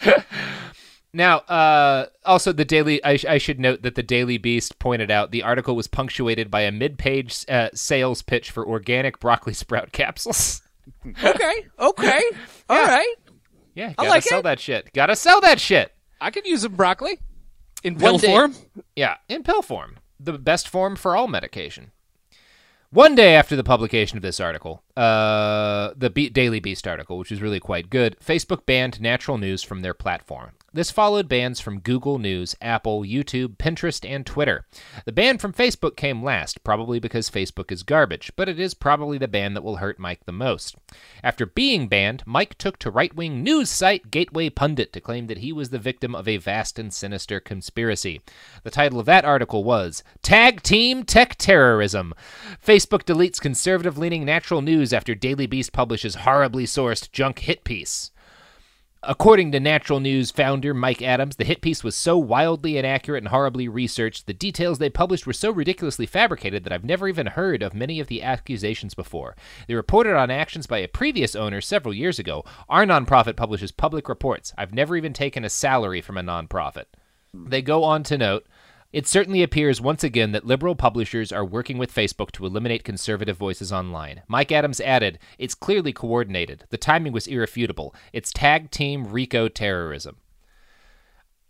now, 1.12 1.38
uh, 1.38 2.06
also 2.24 2.52
the 2.52 2.64
Daily. 2.64 3.02
I, 3.04 3.16
sh- 3.16 3.24
I 3.24 3.38
should 3.38 3.58
note 3.60 3.82
that 3.82 3.96
the 3.96 4.02
Daily 4.02 4.38
Beast 4.38 4.78
pointed 4.78 5.10
out 5.10 5.32
the 5.32 5.42
article 5.42 5.74
was 5.74 5.88
punctuated 5.88 6.50
by 6.50 6.62
a 6.62 6.72
mid-page 6.72 7.44
uh, 7.48 7.68
sales 7.74 8.22
pitch 8.22 8.50
for 8.50 8.66
organic 8.66 9.18
broccoli 9.18 9.54
sprout 9.54 9.92
capsules. 9.92 10.62
Okay, 11.06 11.66
okay, 11.78 12.22
all 12.68 12.84
right. 12.84 13.14
yeah, 13.74 13.90
I 13.90 13.92
gotta 13.92 14.08
like 14.08 14.22
sell 14.24 14.40
it. 14.40 14.42
that 14.44 14.60
shit. 14.60 14.92
Gotta 14.92 15.14
sell 15.16 15.40
that 15.40 15.60
shit. 15.60 15.92
I 16.20 16.30
could 16.30 16.46
use 16.46 16.62
some 16.62 16.74
broccoli 16.74 17.18
in 17.84 17.96
pill 17.96 18.18
form. 18.18 18.54
Yeah, 18.96 19.16
in 19.28 19.42
pill 19.42 19.62
form, 19.62 19.98
the 20.18 20.32
best 20.34 20.68
form 20.68 20.96
for 20.96 21.16
all 21.16 21.28
medication. 21.28 21.92
One 22.92 23.14
day 23.14 23.34
after 23.34 23.56
the 23.56 23.64
publication 23.64 24.18
of 24.18 24.22
this 24.22 24.38
article, 24.38 24.82
uh, 24.98 25.92
the 25.96 26.10
Be- 26.10 26.28
Daily 26.28 26.60
Beast 26.60 26.86
article, 26.86 27.16
which 27.16 27.30
was 27.30 27.40
really 27.40 27.58
quite 27.58 27.88
good, 27.88 28.18
Facebook 28.20 28.66
banned 28.66 29.00
natural 29.00 29.38
news 29.38 29.62
from 29.62 29.80
their 29.80 29.94
platform. 29.94 30.50
This 30.74 30.90
followed 30.90 31.28
bans 31.28 31.60
from 31.60 31.80
Google 31.80 32.18
News, 32.18 32.56
Apple, 32.62 33.02
YouTube, 33.02 33.58
Pinterest, 33.58 34.08
and 34.08 34.24
Twitter. 34.24 34.64
The 35.04 35.12
ban 35.12 35.36
from 35.36 35.52
Facebook 35.52 35.96
came 35.96 36.22
last, 36.22 36.64
probably 36.64 36.98
because 36.98 37.28
Facebook 37.28 37.70
is 37.70 37.82
garbage, 37.82 38.32
but 38.36 38.48
it 38.48 38.58
is 38.58 38.72
probably 38.72 39.18
the 39.18 39.28
ban 39.28 39.52
that 39.52 39.62
will 39.62 39.76
hurt 39.76 39.98
Mike 39.98 40.24
the 40.24 40.32
most. 40.32 40.76
After 41.22 41.44
being 41.44 41.88
banned, 41.88 42.22
Mike 42.24 42.56
took 42.56 42.78
to 42.78 42.90
right 42.90 43.14
wing 43.14 43.42
news 43.42 43.68
site 43.68 44.10
Gateway 44.10 44.48
Pundit 44.48 44.94
to 44.94 45.00
claim 45.02 45.26
that 45.26 45.38
he 45.38 45.52
was 45.52 45.68
the 45.68 45.78
victim 45.78 46.14
of 46.14 46.26
a 46.26 46.38
vast 46.38 46.78
and 46.78 46.90
sinister 46.90 47.38
conspiracy. 47.38 48.22
The 48.62 48.70
title 48.70 48.98
of 48.98 49.04
that 49.04 49.26
article 49.26 49.64
was 49.64 50.02
Tag 50.22 50.62
Team 50.62 51.04
Tech 51.04 51.36
Terrorism. 51.36 52.14
Facebook 52.66 53.02
deletes 53.02 53.38
conservative 53.38 53.98
leaning 53.98 54.24
natural 54.24 54.62
news 54.62 54.94
after 54.94 55.14
Daily 55.14 55.46
Beast 55.46 55.74
publishes 55.74 56.14
horribly 56.14 56.64
sourced 56.64 57.12
junk 57.12 57.40
hit 57.40 57.62
piece. 57.62 58.10
According 59.04 59.50
to 59.50 59.58
Natural 59.58 59.98
News 59.98 60.30
founder 60.30 60.72
Mike 60.72 61.02
Adams, 61.02 61.34
the 61.34 61.44
hit 61.44 61.60
piece 61.60 61.82
was 61.82 61.96
so 61.96 62.16
wildly 62.16 62.78
inaccurate 62.78 63.18
and 63.18 63.28
horribly 63.28 63.66
researched, 63.66 64.28
the 64.28 64.32
details 64.32 64.78
they 64.78 64.90
published 64.90 65.26
were 65.26 65.32
so 65.32 65.50
ridiculously 65.50 66.06
fabricated 66.06 66.62
that 66.62 66.72
I've 66.72 66.84
never 66.84 67.08
even 67.08 67.26
heard 67.26 67.64
of 67.64 67.74
many 67.74 67.98
of 67.98 68.06
the 68.06 68.22
accusations 68.22 68.94
before. 68.94 69.34
They 69.66 69.74
reported 69.74 70.16
on 70.16 70.30
actions 70.30 70.68
by 70.68 70.78
a 70.78 70.86
previous 70.86 71.34
owner 71.34 71.60
several 71.60 71.92
years 71.92 72.20
ago. 72.20 72.44
Our 72.68 72.84
nonprofit 72.84 73.34
publishes 73.34 73.72
public 73.72 74.08
reports. 74.08 74.52
I've 74.56 74.72
never 74.72 74.96
even 74.96 75.12
taken 75.12 75.44
a 75.44 75.50
salary 75.50 76.00
from 76.00 76.16
a 76.16 76.22
nonprofit. 76.22 76.84
They 77.34 77.60
go 77.60 77.82
on 77.82 78.04
to 78.04 78.16
note 78.16 78.46
it 78.92 79.06
certainly 79.06 79.42
appears 79.42 79.80
once 79.80 80.04
again 80.04 80.32
that 80.32 80.46
liberal 80.46 80.74
publishers 80.74 81.32
are 81.32 81.44
working 81.44 81.78
with 81.78 81.94
Facebook 81.94 82.30
to 82.32 82.44
eliminate 82.46 82.84
conservative 82.84 83.36
voices 83.36 83.72
online. 83.72 84.22
Mike 84.28 84.52
Adams 84.52 84.80
added, 84.80 85.18
It's 85.38 85.54
clearly 85.54 85.92
coordinated. 85.92 86.64
The 86.70 86.76
timing 86.78 87.12
was 87.12 87.26
irrefutable. 87.26 87.94
It's 88.12 88.32
tag 88.32 88.70
team 88.70 89.06
RICO 89.06 89.48
terrorism. 89.48 90.16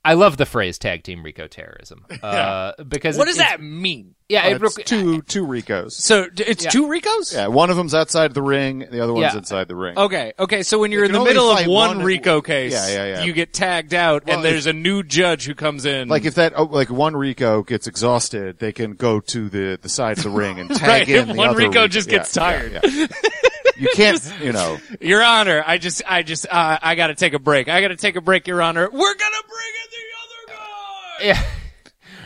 I 0.05 0.15
love 0.15 0.37
the 0.37 0.47
phrase 0.47 0.79
tag 0.79 1.05
team 1.05 1.23
RICO 1.23 1.47
terrorism. 1.47 2.07
Uh, 2.23 2.73
because 2.89 3.17
What 3.17 3.29
it- 3.29 3.33
does 3.33 3.39
that 3.39 3.61
mean? 3.63 4.15
Yeah, 4.33 4.47
it, 4.47 4.63
it's 4.63 4.77
requ- 4.79 4.85
two 4.85 5.23
two 5.23 5.47
Ricos. 5.47 5.93
So 5.93 6.29
d- 6.29 6.43
it's 6.47 6.65
Yeah. 6.65 6.71
two 6.71 6.89
Ricos? 6.89 7.35
Yeah, 7.35 7.49
one 7.49 7.69
of 7.71 7.77
them's 7.77 7.95
outside 7.95 8.33
the 8.35 8.43
ring, 8.43 8.87
the 8.91 9.01
other 9.01 9.13
one's 9.13 9.33
Yeah. 9.35 9.39
inside 9.39 9.69
the 9.69 9.77
ring. 9.77 9.99
Okay, 9.99 10.33
okay. 10.39 10.63
So 10.63 10.79
when 10.79 10.91
you're 10.91 11.03
You 11.03 11.07
in 11.07 11.11
can 11.11 11.15
the 11.15 11.19
only 11.21 11.31
middle 11.35 11.51
of 11.51 11.59
fight 11.59 11.69
one, 11.69 11.97
one- 11.99 12.07
Rico 12.07 12.41
case, 12.41 12.73
Yeah, 12.73 12.89
yeah, 12.89 13.05
yeah. 13.19 13.23
you 13.25 13.33
get 13.35 13.53
tagged 13.53 13.93
out, 13.95 14.25
Well, 14.27 14.37
and 14.37 14.45
there's 14.45 14.67
a 14.67 14.73
new 14.73 15.03
judge 15.03 15.45
who 15.45 15.55
comes 15.55 15.85
in. 15.85 16.09
Like 16.09 16.25
if 16.25 16.37
that, 16.37 16.55
oh, 16.57 16.65
like 16.65 16.89
one 16.91 17.15
Rico 17.15 17.63
gets 17.63 17.87
exhausted, 17.87 18.59
they 18.59 18.73
can 18.73 18.95
go 18.95 19.21
to 19.21 19.49
the 19.49 19.79
the 19.83 19.89
side 19.89 20.17
of 20.19 20.25
the 20.25 20.31
ring 20.31 20.59
and 20.59 20.71
tag 20.75 20.89
Right, 20.89 21.09
in 21.09 21.15
the 21.15 21.23
other. 21.33 21.35
one 21.35 21.49
other 21.51 21.59
Rico 21.59 21.87
just 21.87 22.09
Yeah, 22.11 22.19
gets 22.19 22.35
yeah, 22.37 22.43
tired. 22.43 22.81
yeah. 22.93 23.07
You 23.75 23.89
can't, 23.95 24.35
you 24.41 24.53
know. 24.53 24.79
Your 25.01 25.25
Honor, 25.25 25.65
I 25.67 25.79
just, 25.79 26.03
I 26.07 26.23
just, 26.23 26.47
uh, 26.49 26.79
I 26.81 26.95
got 26.95 27.07
to 27.09 27.15
take 27.17 27.33
a 27.33 27.39
break. 27.41 27.69
I 27.69 27.81
got 27.81 27.89
to 27.89 27.97
take 27.97 28.15
a 28.17 28.21
break, 28.21 28.47
Your 28.47 28.61
Honor. 28.63 28.83
We're 28.85 29.15
gonna 29.15 29.37
bring 29.49 29.73
in 29.83 29.91
the 29.91 30.55
other 30.55 30.59
guy. 30.61 31.25
Yeah. 31.27 31.43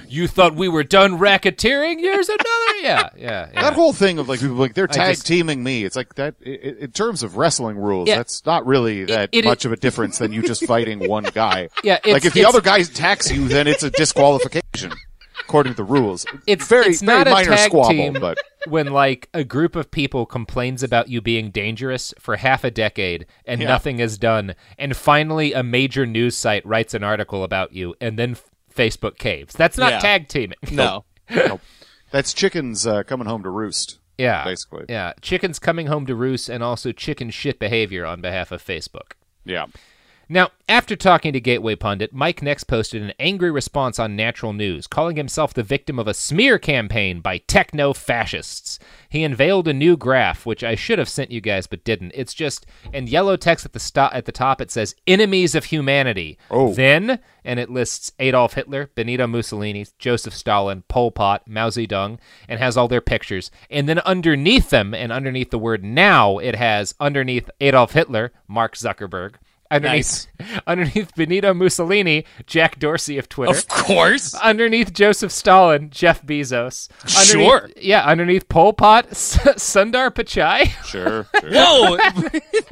You 0.09 0.29
thought 0.29 0.55
we 0.55 0.69
were 0.69 0.83
done 0.85 1.19
racketeering? 1.19 1.99
Here's 2.01 2.29
another. 2.29 2.43
Yeah, 2.83 3.09
yeah, 3.17 3.49
yeah. 3.53 3.63
That 3.63 3.73
whole 3.75 3.93
thing 3.93 4.19
of 4.19 4.29
like 4.29 4.41
people 4.41 4.57
like 4.57 4.75
they're 4.75 4.87
tag 4.87 5.15
just- 5.17 5.27
teaming 5.27 5.63
me. 5.63 5.85
It's 5.85 5.97
like 5.97 6.15
that 6.17 6.35
i- 6.45 6.51
i- 6.51 6.75
in 6.81 6.93
terms 6.93 7.23
of 7.23 7.37
wrestling 7.37 7.77
rules. 7.77 8.09
Yeah. 8.09 8.17
That's 8.17 8.45
not 8.47 8.67
really 8.67 9.05
that 9.05 9.31
it 9.33 9.45
much 9.45 9.61
is- 9.61 9.67
of 9.67 9.73
a 9.73 9.77
difference 9.77 10.19
than 10.19 10.33
you 10.33 10.43
just 10.43 10.65
fighting 10.67 11.09
one 11.09 11.25
guy. 11.35 11.69
Yeah, 11.83 11.99
like 12.05 12.25
if 12.25 12.33
the 12.35 12.45
other 12.45 12.61
guy 12.61 12.79
attacks 12.79 13.31
you, 13.31 13.49
then 13.49 13.67
it's 13.67 13.83
a 13.83 13.91
disqualification 13.91 14.93
according 15.41 15.73
to 15.75 15.77
the 15.77 15.85
rules. 15.85 16.27
it's 16.47 16.67
very 16.67 16.87
it's 16.87 17.03
very 17.03 17.19
not 17.19 17.27
a 17.29 17.31
minor 17.31 17.51
tag 17.51 17.69
squabble, 17.71 17.91
team 17.91 18.13
but 18.15 18.37
when 18.69 18.89
like 18.89 19.29
a 19.33 19.45
group 19.45 19.77
of 19.77 19.91
people 19.91 20.27
complains 20.27 20.83
about 20.83 21.09
you 21.09 21.21
being 21.21 21.51
dangerous 21.51 22.13
for 22.19 22.37
half 22.37 22.65
a 22.65 22.71
decade 22.71 23.27
and 23.45 23.61
Yeah. 23.61 23.69
nothing 23.69 24.01
is 24.01 24.19
done, 24.19 24.55
and 24.79 24.97
finally 24.97 25.53
a 25.53 25.63
major 25.63 26.05
news 26.07 26.37
site 26.37 26.65
writes 26.67 26.95
an 26.95 27.05
article 27.05 27.45
about 27.45 27.73
you, 27.73 27.95
and 28.01 28.19
then 28.19 28.37
Facebook 28.77 29.19
caves. 29.19 29.55
That's 29.55 29.77
not 29.79 29.93
Yeah. 29.95 29.99
tag 30.01 30.29
teaming. 30.29 30.59
No. 30.71 31.05
Nope. 31.29 31.61
that's 32.13 32.33
chickens 32.33 32.87
uh, 32.87 33.03
coming 33.03 33.27
home 33.27 33.43
to 33.43 33.51
roost. 33.51 33.99
Yeah, 34.17 34.45
basically. 34.45 34.85
Yeah, 34.89 35.13
chickens 35.21 35.59
coming 35.59 35.89
home 35.89 36.07
to 36.07 36.15
roost, 36.15 36.49
and 36.49 36.63
also 36.63 36.93
chicken 36.93 37.31
shit 37.31 37.59
behavior 37.59 38.07
on 38.07 38.21
behalf 38.21 38.53
of 38.53 38.65
Facebook. 38.65 39.13
Yeah. 39.45 39.67
Now, 40.29 40.51
after 40.69 40.97
talking 40.97 41.33
to 41.35 41.41
Gateway 41.41 41.77
Pundit, 41.77 42.13
Mike 42.13 42.43
next 42.43 42.65
posted 42.65 43.01
an 43.01 43.13
angry 43.21 43.53
response 43.53 44.01
on 44.01 44.17
Natural 44.17 44.53
News, 44.53 44.89
calling 44.89 45.15
himself 45.17 45.55
the 45.55 45.63
victim 45.63 46.01
of 46.01 46.09
a 46.09 46.15
smear 46.15 46.59
campaign 46.59 47.21
by 47.21 47.39
techno 47.39 47.93
fascists. 47.93 48.81
He 49.09 49.23
unveiled 49.23 49.69
a 49.69 49.73
new 49.73 49.97
graph, 49.97 50.45
which 50.45 50.65
I 50.65 50.75
should 50.75 50.99
have 50.99 51.09
sent 51.09 51.31
you 51.31 51.41
guys 51.41 51.69
but 51.69 51.85
didn't. 51.85 52.11
It's 52.17 52.35
just 52.35 52.67
in 52.93 53.07
yellow 53.07 53.37
text 53.37 53.65
at 53.65 53.73
the 53.73 53.79
sto- 53.79 54.11
at 54.13 54.25
the 54.25 54.33
top. 54.33 54.61
It 54.61 54.73
says 54.73 54.97
"Enemies 55.07 55.55
of 55.55 55.67
Humanity." 55.67 56.39
Oh. 56.51 56.73
Then, 56.75 57.21
and 57.45 57.61
it 57.61 57.71
lists 57.71 58.11
Adolf 58.19 58.55
Hitler, 58.55 58.91
Benito 58.97 59.29
Mussolini, 59.29 59.87
Joseph 60.01 60.35
Stalin, 60.35 60.83
Pol 60.89 61.13
Pot, 61.13 61.47
Mao 61.47 61.69
Zedong, 61.69 62.19
and 62.49 62.59
has 62.59 62.77
all 62.77 62.89
their 62.89 63.01
pictures. 63.01 63.53
And 63.71 63.89
then 63.89 64.01
underneath 64.01 64.71
them, 64.71 64.93
and 64.93 65.13
underneath 65.13 65.51
the 65.51 65.59
word 65.59 65.85
"now," 65.85 66.39
it 66.39 66.57
has 66.57 66.97
underneath 66.99 67.49
Adolf 67.61 67.93
Hitler, 67.93 68.33
Mark 68.49 68.75
Zuckerberg 68.75 69.35
Underneath, 69.71 70.27
underneath 70.67 71.15
Benito 71.17 71.53
Mussolini, 71.55 72.25
Jack 72.47 72.79
Dorsey 72.79 73.19
of 73.19 73.29
Twitter. 73.29 73.57
Of 73.57 73.67
course. 73.69 74.35
Underneath 74.35 74.93
Joseph 74.93 75.33
Stalin, 75.33 75.91
Jeff 75.91 76.23
Bezos. 76.23 76.89
Underneath, 77.03 77.49
Sure. 77.49 77.71
Yeah, 77.77 78.05
underneath 78.05 78.49
Pol 78.49 78.73
Pot, 78.73 79.07
S- 79.11 79.37
Sundar 79.57 80.11
Pichai. 80.11 80.67
Sure. 80.87 81.23
Whoa, 81.43 81.97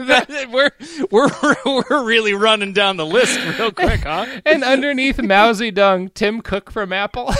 That- 0.07 0.49
we're 0.51 0.71
we're 1.11 1.57
we're 1.91 2.05
really 2.05 2.35
running 2.35 2.73
down 2.73 2.97
the 2.97 3.07
list 3.07 3.39
real 3.59 3.73
quick, 3.73 4.01
huh? 4.01 4.27
and 4.47 4.63
underneath 4.63 5.21
Mao 5.23 5.53
Zedong, 5.53 6.13
Tim 6.15 6.41
Cook 6.41 6.71
from 6.71 6.93
Apple. 6.93 7.33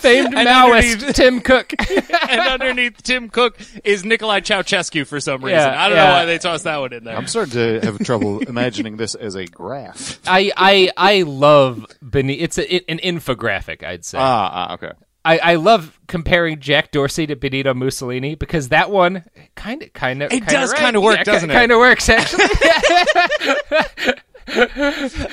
Famed 0.00 0.34
And 0.34 0.48
Maoist 0.48 1.14
Tim 1.14 1.40
Cook. 1.40 1.72
and 2.28 2.40
underneath 2.40 3.02
Tim 3.02 3.28
Cook 3.28 3.58
is 3.84 4.04
Nikolai 4.04 4.40
Ceausescu 4.40 5.06
for 5.06 5.20
some 5.20 5.44
reason. 5.44 5.58
Yeah, 5.60 5.80
I 5.82 5.88
don't 5.88 5.98
know 5.98 6.04
why 6.12 6.24
they 6.24 6.38
tossed 6.38 6.64
that 6.64 6.78
one 6.78 6.92
in 6.92 7.04
there. 7.04 7.16
I'm 7.16 7.26
starting 7.26 7.52
to 7.52 7.80
have 7.80 7.98
trouble 8.00 8.40
imagining 8.48 8.96
this 8.96 9.14
as 9.14 9.34
a 9.36 9.46
graph. 9.46 10.18
I 10.26 10.52
I 10.56 10.90
I 10.96 11.22
love 11.22 11.86
Beni- 12.02 12.40
It's 12.40 12.58
a, 12.58 12.74
it, 12.76 12.84
an 12.88 12.98
infographic, 12.98 13.84
I'd 13.84 14.04
say. 14.04 14.18
Ah, 14.18 14.50
ah, 14.52 14.74
okay. 14.74 14.92
I, 15.22 15.38
I 15.38 15.54
love 15.56 16.00
comparing 16.06 16.60
Jack 16.60 16.92
Dorsey 16.92 17.26
to 17.26 17.36
Benito 17.36 17.74
Mussolini 17.74 18.36
because 18.36 18.70
that 18.70 18.90
one 18.90 19.24
kind 19.54 19.82
of 19.82 19.92
kind 19.92 20.22
of 20.22 20.32
It 20.32 20.46
does 20.46 20.72
kinda 20.72 20.98
work, 20.98 21.24
doesn't 21.24 21.50
it? 21.50 21.52
Kind 21.52 21.72
of 21.72 21.78
works 21.78 22.08
actually. 22.08 22.44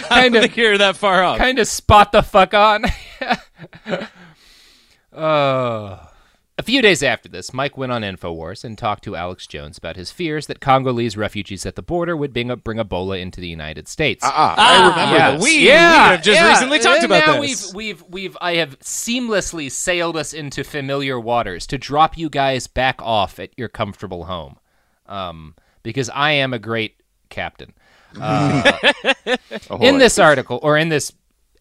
I 0.10 0.30
don't 0.30 0.78
that 0.80 0.98
far 0.98 1.24
off. 1.24 1.38
kind 1.38 1.58
of 1.60 1.68
spot 1.68 2.12
the 2.12 2.22
fuck 2.22 2.54
on. 2.54 2.86
Uh, 5.18 6.08
a 6.60 6.64
few 6.64 6.82
days 6.82 7.04
after 7.04 7.30
this, 7.30 7.54
Mike 7.54 7.78
went 7.78 7.92
on 7.92 8.02
Infowars 8.02 8.64
and 8.64 8.78
talked 8.78 9.04
to 9.04 9.16
Alex 9.16 9.46
Jones 9.46 9.78
about 9.78 9.96
his 9.96 10.12
fears 10.12 10.48
that 10.48 10.60
Congolese 10.60 11.16
refugees 11.16 11.66
at 11.66 11.76
the 11.76 11.84
border 11.84 12.18
would 12.18 12.34
bring, 12.34 12.54
bring 12.64 12.78
Ebola 12.80 13.20
into 13.22 13.40
the 13.40 13.48
United 13.48 13.88
States. 13.88 14.24
Ah, 14.26 14.56
I 14.58 14.90
remember 14.90 15.16
Yeah. 15.18 15.32
this. 15.32 15.44
we, 15.44 15.60
yeah, 15.68 16.04
we 16.08 16.12
have 16.16 16.24
just 16.24 16.40
yeah. 16.42 16.50
recently 16.50 16.80
talked 16.80 17.04
And 17.04 17.06
about 17.12 17.28
now 17.28 17.42
this. 17.42 17.74
We've, 17.74 18.02
we've, 18.02 18.10
we've, 18.10 18.38
I 18.42 18.56
have 18.56 18.80
seamlessly 18.80 19.72
sailed 19.72 20.18
us 20.18 20.34
into 20.34 20.64
familiar 20.64 21.20
waters 21.20 21.68
to 21.68 21.78
drop 21.78 22.18
you 22.18 22.30
guys 22.30 22.66
back 22.68 23.02
off 23.04 23.40
at 23.40 23.52
your 23.58 23.70
comfortable 23.70 24.26
home, 24.26 24.58
um, 25.06 25.56
because 25.84 26.10
I 26.10 26.32
am 26.32 26.54
a 26.54 26.60
great 26.60 26.96
captain. 27.30 27.74
Uh, 28.20 28.72
in 29.80 30.00
this 30.00 30.18
article 30.18 30.60
or 30.64 30.76
in 30.78 30.90
this 30.90 31.12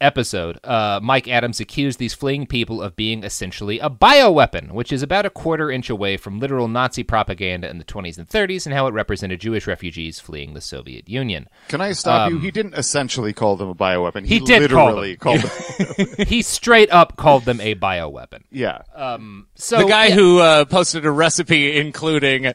episode, 0.00 0.58
uh, 0.64 1.00
Mike 1.02 1.28
Adams 1.28 1.60
accused 1.60 1.98
these 1.98 2.14
fleeing 2.14 2.46
people 2.46 2.82
of 2.82 2.96
being 2.96 3.24
essentially 3.24 3.78
a 3.78 3.88
bioweapon, 3.90 4.72
which 4.72 4.92
is 4.92 5.02
about 5.02 5.26
a 5.26 5.30
quarter 5.30 5.70
inch 5.70 5.90
away 5.90 6.16
from 6.16 6.38
literal 6.40 6.68
Nazi 6.68 7.02
propaganda 7.02 7.68
in 7.70 7.78
the 7.78 7.84
20s 7.84 8.18
and 8.18 8.28
30s 8.28 8.66
and 8.66 8.74
how 8.74 8.86
it 8.86 8.92
represented 8.94 9.40
Jewish 9.40 9.66
refugees 9.66 10.20
fleeing 10.20 10.54
the 10.54 10.60
Soviet 10.60 11.08
Union. 11.08 11.48
Can 11.68 11.80
I 11.80 11.92
stop 11.92 12.30
you? 12.30 12.36
Um, 12.36 12.42
He 12.42 12.50
didn't 12.50 12.74
essentially 12.74 13.32
call 13.32 13.56
them 13.56 13.68
a 13.68 13.74
bioweapon. 13.74 14.26
He 14.26 14.38
He, 14.38 14.40
did 14.40 14.70
call 14.70 14.86
literally 14.86 15.16
them. 15.16 15.18
called 15.18 15.40
them. 15.98 16.26
he 16.26 16.42
straight 16.42 16.90
up 16.90 17.16
called 17.16 17.44
them 17.44 17.60
a 17.60 17.74
bioweapon. 17.74 18.42
yeah. 18.50 18.82
Um, 18.94 19.48
so 19.54 19.78
the 19.78 19.84
guy 19.86 20.06
yeah, 20.06 20.14
who 20.14 20.38
uh, 20.40 20.64
posted 20.66 21.04
a 21.06 21.10
recipe 21.10 21.78
including 21.78 22.52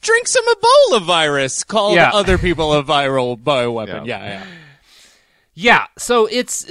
drink 0.00 0.26
some 0.26 0.44
Ebola 0.46 1.02
virus 1.04 1.62
called 1.64 1.94
Yeah. 1.94 2.10
other 2.12 2.36
people 2.38 2.72
a 2.72 2.82
viral 2.82 3.40
bioweapon. 3.40 4.06
Yeah. 4.06 4.18
Yeah, 4.18 4.24
yeah. 4.24 4.44
Yeah, 5.54 5.86
so 5.98 6.26
it's 6.26 6.64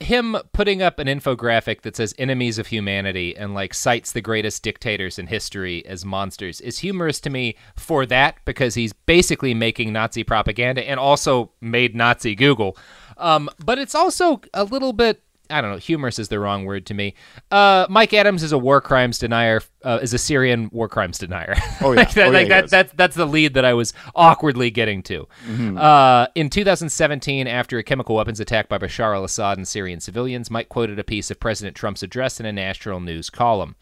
him 0.00 0.36
putting 0.52 0.82
up 0.82 0.98
an 0.98 1.06
infographic 1.06 1.80
that 1.80 1.96
says 1.96 2.14
enemies 2.18 2.58
of 2.58 2.66
humanity 2.66 3.34
and 3.34 3.54
like 3.54 3.72
cites 3.72 4.12
the 4.12 4.20
greatest 4.20 4.62
dictators 4.62 5.18
in 5.18 5.28
history 5.28 5.84
as 5.86 6.04
monsters 6.04 6.60
is 6.60 6.80
humorous 6.80 7.20
to 7.20 7.30
me 7.30 7.56
for 7.74 8.04
that 8.04 8.36
because 8.44 8.74
he's 8.74 8.92
basically 8.92 9.54
making 9.54 9.94
Nazi 9.94 10.24
propaganda 10.24 10.86
and 10.86 11.00
also 11.00 11.52
made 11.62 11.96
Nazi 11.96 12.34
Google. 12.34 12.76
Um, 13.16 13.48
but 13.64 13.78
it's 13.78 13.94
also 13.94 14.42
a 14.52 14.64
little 14.64 14.92
bit 14.92 15.22
I 15.50 15.60
don't 15.60 15.70
know, 15.70 15.78
humorous 15.78 16.18
is 16.18 16.28
the 16.28 16.38
wrong 16.38 16.64
word 16.64 16.86
to 16.86 16.94
me. 16.94 17.14
Uh, 17.50 17.86
Mike 17.88 18.12
Adams 18.12 18.42
is 18.42 18.52
a 18.52 18.58
war 18.58 18.80
crimes 18.80 19.18
denier, 19.18 19.62
uh, 19.82 19.98
is 20.02 20.12
a 20.12 20.18
Syrian 20.18 20.68
war 20.72 20.88
crimes 20.88 21.18
denier. 21.18 21.54
Oh, 21.80 21.92
yeah. 21.92 21.98
like 22.00 22.12
that, 22.14 22.28
Oh, 22.28 22.30
yeah, 22.30 22.38
like 22.38 22.48
that, 22.48 22.64
is. 22.66 22.70
that's 22.70 22.92
that's 22.92 23.16
the 23.16 23.26
lead 23.26 23.54
that 23.54 23.64
I 23.64 23.72
was 23.74 23.92
awkwardly 24.14 24.70
getting 24.70 25.02
to. 25.04 25.26
Mm-hmm. 25.46 25.78
Uh, 25.78 26.26
in 26.34 26.50
2017, 26.50 27.46
after 27.46 27.78
a 27.78 27.82
chemical 27.82 28.16
weapons 28.16 28.40
attack 28.40 28.68
by 28.68 28.78
Bashar 28.78 29.14
al-Assad 29.14 29.56
and 29.56 29.66
Syrian 29.66 30.00
civilians, 30.00 30.50
Mike 30.50 30.68
quoted 30.68 30.98
a 30.98 31.04
piece 31.04 31.30
of 31.30 31.40
President 31.40 31.76
Trump's 31.76 32.02
address 32.02 32.40
in 32.40 32.46
a 32.46 32.52
Natural 32.52 33.00
News 33.00 33.30
column. 33.30 33.76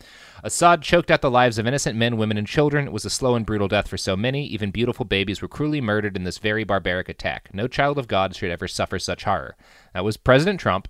Assad 0.45 0.83
choked 0.83 1.11
out 1.11 1.23
the 1.23 1.31
lives 1.31 1.59
of 1.59 1.67
innocent 1.67 1.97
men, 1.99 2.17
women, 2.17 2.37
and 2.37 2.47
children. 2.47 2.87
It 2.87 2.93
was 2.93 3.05
a 3.05 3.11
slow 3.11 3.35
and 3.35 3.45
brutal 3.45 3.67
death 3.69 3.89
for 3.89 3.97
so 3.97 4.17
many. 4.17 4.47
Even 4.47 4.71
beautiful 4.71 5.05
babies 5.05 5.43
were 5.43 5.49
cruelly 5.49 5.81
murdered 5.81 6.17
in 6.17 6.25
this 6.25 6.39
very 6.39 6.63
barbaric 6.63 7.09
attack. 7.09 7.49
No 7.53 7.67
child 7.67 7.99
of 7.99 8.07
God 8.07 8.37
should 8.37 8.51
ever 8.51 8.69
suffer 8.69 8.99
such 8.99 9.25
horror. 9.25 9.57
That 9.95 10.05
was 10.05 10.17
President 10.17 10.61
Trump. 10.61 10.89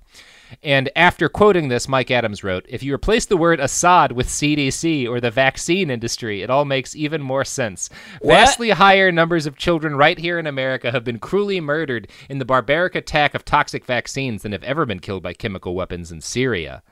And 0.62 0.90
after 0.97 1.28
quoting 1.28 1.68
this, 1.68 1.88
Mike 1.88 2.11
Adams 2.11 2.44
wrote, 2.44 2.66
If 2.68 2.82
you 2.82 2.94
replace 2.94 3.26
the 3.26 3.36
word 3.36 3.61
Assad 3.61 4.12
with 4.12 4.28
CDC 4.28 5.09
or 5.09 5.20
the 5.20 5.30
vaccine 5.30 5.90
industry, 5.90 6.42
it 6.42 6.51
all 6.51 6.64
makes 6.64 6.94
even 6.97 7.20
more 7.22 7.44
sense. 7.44 7.90
Vastly 8.22 8.70
higher 8.70 9.11
numbers 9.12 9.47
of 9.47 9.57
children 9.57 9.97
right 9.97 10.18
here 10.18 10.38
in 10.38 10.47
America 10.47 10.90
have 10.92 11.05
been 11.05 11.18
cruelly 11.18 11.61
murdered 11.61 12.09
in 12.28 12.38
the 12.38 12.44
barbaric 12.44 12.94
attack 12.94 13.34
of 13.34 13.44
toxic 13.44 13.84
vaccines 13.84 14.42
than 14.42 14.53
have 14.53 14.62
ever 14.64 14.86
been 14.86 15.01
killed 15.01 15.22
by 15.22 15.32
chemical 15.32 15.74
weapons 15.74 16.12
in 16.12 16.20
Syria. 16.20 16.82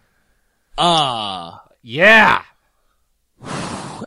Ah. 0.77 1.63
Yeah. 1.83 2.43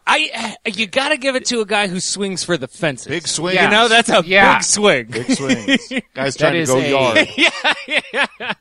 I 0.10 0.56
you 0.66 0.88
got 0.88 1.10
to 1.10 1.18
give 1.18 1.36
it 1.36 1.46
to 1.48 1.60
a 1.62 1.66
guy 1.66 1.88
who 1.88 2.00
swings 2.00 2.44
for 2.44 2.58
the 2.58 2.68
fences. 2.68 3.08
Big 3.08 3.28
swing. 3.28 3.56
You 3.58 3.70
know, 3.70 3.88
that's 3.88 4.10
a 4.10 4.24
Yeah. 4.26 4.58
big 4.58 4.64
swing. 4.64 5.06
Big 5.08 5.32
swings. 5.32 5.88
Guys 6.14 6.36
That 6.36 6.52
trying 6.52 6.66
to 6.66 6.66
go 6.66 6.78
a- 6.80 6.90
yard. 6.90 7.28
yeah, 7.38 7.96
yeah. 8.14 8.54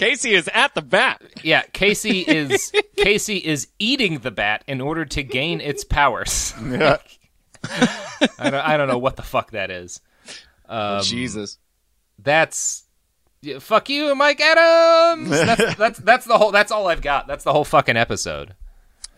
Casey 0.00 0.34
is 0.34 0.48
at 0.52 0.74
the 0.74 0.82
bat. 0.82 1.22
Yeah, 1.42 1.62
Casey 1.72 2.20
is 2.20 2.72
Casey 2.96 3.36
is 3.36 3.68
eating 3.78 4.20
the 4.20 4.30
bat 4.30 4.64
in 4.66 4.80
order 4.80 5.04
to 5.04 5.22
gain 5.22 5.60
its 5.60 5.84
powers. 5.84 6.54
Yeah. 6.62 6.96
I 8.38 8.50
don't, 8.50 8.54
I 8.54 8.76
don't 8.78 8.88
know 8.88 8.98
what 8.98 9.16
the 9.16 9.22
fuck 9.22 9.50
that 9.50 9.70
is. 9.70 10.00
Um, 10.66 11.02
Jesus. 11.02 11.58
That's 12.18 12.84
yeah, 13.42 13.58
fuck 13.58 13.88
you, 13.88 14.14
Mike 14.14 14.40
Adams. 14.40 15.30
That's, 15.30 15.76
that's 15.76 15.98
that's 15.98 16.26
the 16.26 16.38
whole. 16.38 16.50
That's 16.50 16.72
all 16.72 16.86
I've 16.88 17.02
got. 17.02 17.26
That's 17.26 17.44
the 17.44 17.52
whole 17.52 17.64
fucking 17.64 17.96
episode. 17.96 18.54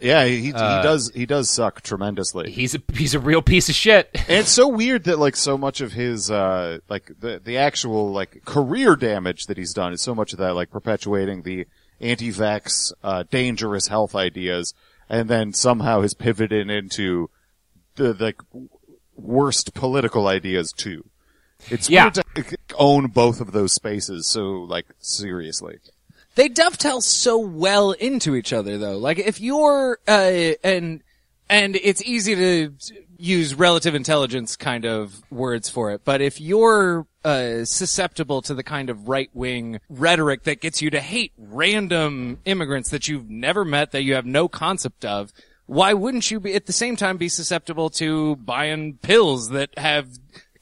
Yeah, 0.02 0.24
he, 0.24 0.40
he 0.40 0.52
Uh, 0.52 0.82
does 0.82 1.10
he 1.14 1.26
does 1.26 1.48
suck 1.48 1.80
tremendously. 1.82 2.50
He's 2.50 2.74
a 2.74 2.82
he's 2.92 3.14
a 3.14 3.20
real 3.20 3.40
piece 3.42 3.68
of 3.68 3.74
shit. 3.74 4.10
And 4.28 4.38
it's 4.40 4.50
so 4.50 4.66
weird 4.68 5.04
that 5.04 5.18
like 5.18 5.36
so 5.36 5.56
much 5.56 5.80
of 5.80 5.92
his 5.92 6.30
uh 6.30 6.78
like 6.88 7.12
the 7.20 7.40
the 7.42 7.56
actual 7.58 8.12
like 8.12 8.44
career 8.44 8.96
damage 8.96 9.46
that 9.46 9.56
he's 9.56 9.72
done 9.72 9.92
is 9.92 10.02
so 10.02 10.14
much 10.14 10.32
of 10.32 10.38
that 10.40 10.54
like 10.54 10.70
perpetuating 10.70 11.42
the 11.42 11.66
anti-vax 12.00 12.92
uh 13.04 13.22
dangerous 13.30 13.88
health 13.88 14.14
ideas 14.14 14.74
and 15.08 15.28
then 15.28 15.52
somehow 15.52 16.00
has 16.02 16.14
pivoted 16.14 16.68
into 16.68 17.30
the 17.96 18.12
like 18.14 18.40
worst 19.16 19.74
political 19.74 20.26
ideas 20.26 20.72
too. 20.72 21.04
It's 21.70 21.88
Yeah. 21.88 22.04
weird 22.04 22.14
to 22.48 22.56
own 22.76 23.06
both 23.08 23.40
of 23.40 23.52
those 23.52 23.72
spaces 23.72 24.26
so 24.26 24.62
like 24.62 24.86
seriously. 24.98 25.78
They 26.34 26.48
dovetail 26.48 27.00
so 27.00 27.38
well 27.38 27.92
into 27.92 28.34
each 28.34 28.52
other 28.52 28.78
though. 28.78 28.96
Like 28.98 29.18
if 29.18 29.40
you're, 29.40 29.98
uh, 30.08 30.52
and, 30.64 31.02
and 31.50 31.76
it's 31.76 32.02
easy 32.02 32.34
to 32.34 32.72
use 33.18 33.54
relative 33.54 33.94
intelligence 33.94 34.56
kind 34.56 34.84
of 34.84 35.22
words 35.30 35.68
for 35.68 35.90
it, 35.92 36.02
but 36.04 36.20
if 36.20 36.40
you're, 36.40 37.06
uh, 37.24 37.64
susceptible 37.64 38.42
to 38.42 38.54
the 38.54 38.64
kind 38.64 38.90
of 38.90 39.08
right-wing 39.08 39.78
rhetoric 39.88 40.42
that 40.44 40.60
gets 40.60 40.82
you 40.82 40.90
to 40.90 41.00
hate 41.00 41.32
random 41.38 42.38
immigrants 42.46 42.90
that 42.90 43.06
you've 43.06 43.30
never 43.30 43.64
met, 43.64 43.92
that 43.92 44.02
you 44.02 44.14
have 44.14 44.26
no 44.26 44.48
concept 44.48 45.04
of, 45.04 45.32
why 45.66 45.92
wouldn't 45.92 46.30
you 46.30 46.40
be 46.40 46.54
at 46.54 46.66
the 46.66 46.72
same 46.72 46.96
time 46.96 47.16
be 47.18 47.28
susceptible 47.28 47.90
to 47.90 48.34
buying 48.36 48.94
pills 49.02 49.50
that 49.50 49.70
have 49.78 50.08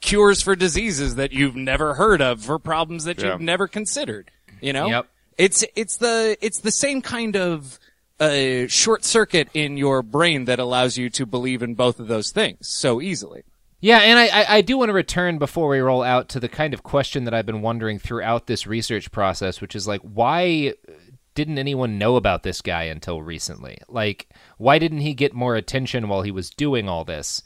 cures 0.01 0.41
for 0.41 0.55
diseases 0.55 1.15
that 1.15 1.31
you've 1.31 1.55
never 1.55 1.95
heard 1.95 2.21
of 2.21 2.43
for 2.43 2.59
problems 2.59 3.05
that 3.05 3.19
Yeah. 3.19 3.31
you've 3.31 3.41
never 3.41 3.67
considered? 3.67 4.29
You 4.61 4.73
know? 4.73 4.87
Yep. 4.87 5.07
It's 5.41 5.65
it's 5.75 5.97
the 5.97 6.37
it's 6.39 6.59
the 6.59 6.69
same 6.69 7.01
kind 7.01 7.35
of 7.35 7.79
uh, 8.19 8.67
short 8.67 9.03
circuit 9.03 9.49
in 9.55 9.75
your 9.75 10.03
brain 10.03 10.45
that 10.45 10.59
allows 10.59 10.97
you 10.97 11.09
to 11.09 11.25
believe 11.25 11.63
in 11.63 11.73
both 11.73 11.99
of 11.99 12.07
those 12.07 12.29
things 12.29 12.67
so 12.67 13.01
easily. 13.01 13.41
Yeah, 13.79 13.97
and 13.97 14.19
I, 14.19 14.27
I, 14.27 14.57
I 14.57 14.61
do 14.61 14.77
want 14.77 14.89
to 14.89 14.93
return 14.93 15.39
before 15.39 15.67
we 15.67 15.79
roll 15.79 16.03
out 16.03 16.29
to 16.29 16.39
the 16.39 16.47
kind 16.47 16.75
of 16.75 16.83
question 16.83 17.23
that 17.23 17.33
I've 17.33 17.47
been 17.47 17.63
wondering 17.63 17.97
throughout 17.97 18.45
this 18.45 18.67
research 18.67 19.11
process, 19.11 19.59
which 19.59 19.75
is 19.75 19.87
like, 19.87 20.01
why 20.01 20.75
didn't 21.33 21.57
anyone 21.57 21.97
know 21.97 22.17
about 22.17 22.43
this 22.43 22.61
guy 22.61 22.83
until 22.83 23.23
recently? 23.23 23.79
Like, 23.87 24.29
why 24.59 24.77
didn't 24.77 24.99
he 24.99 25.15
get 25.15 25.33
more 25.33 25.55
attention 25.55 26.07
while 26.07 26.21
he 26.21 26.29
was 26.29 26.51
doing 26.51 26.87
all 26.87 27.03
this? 27.03 27.41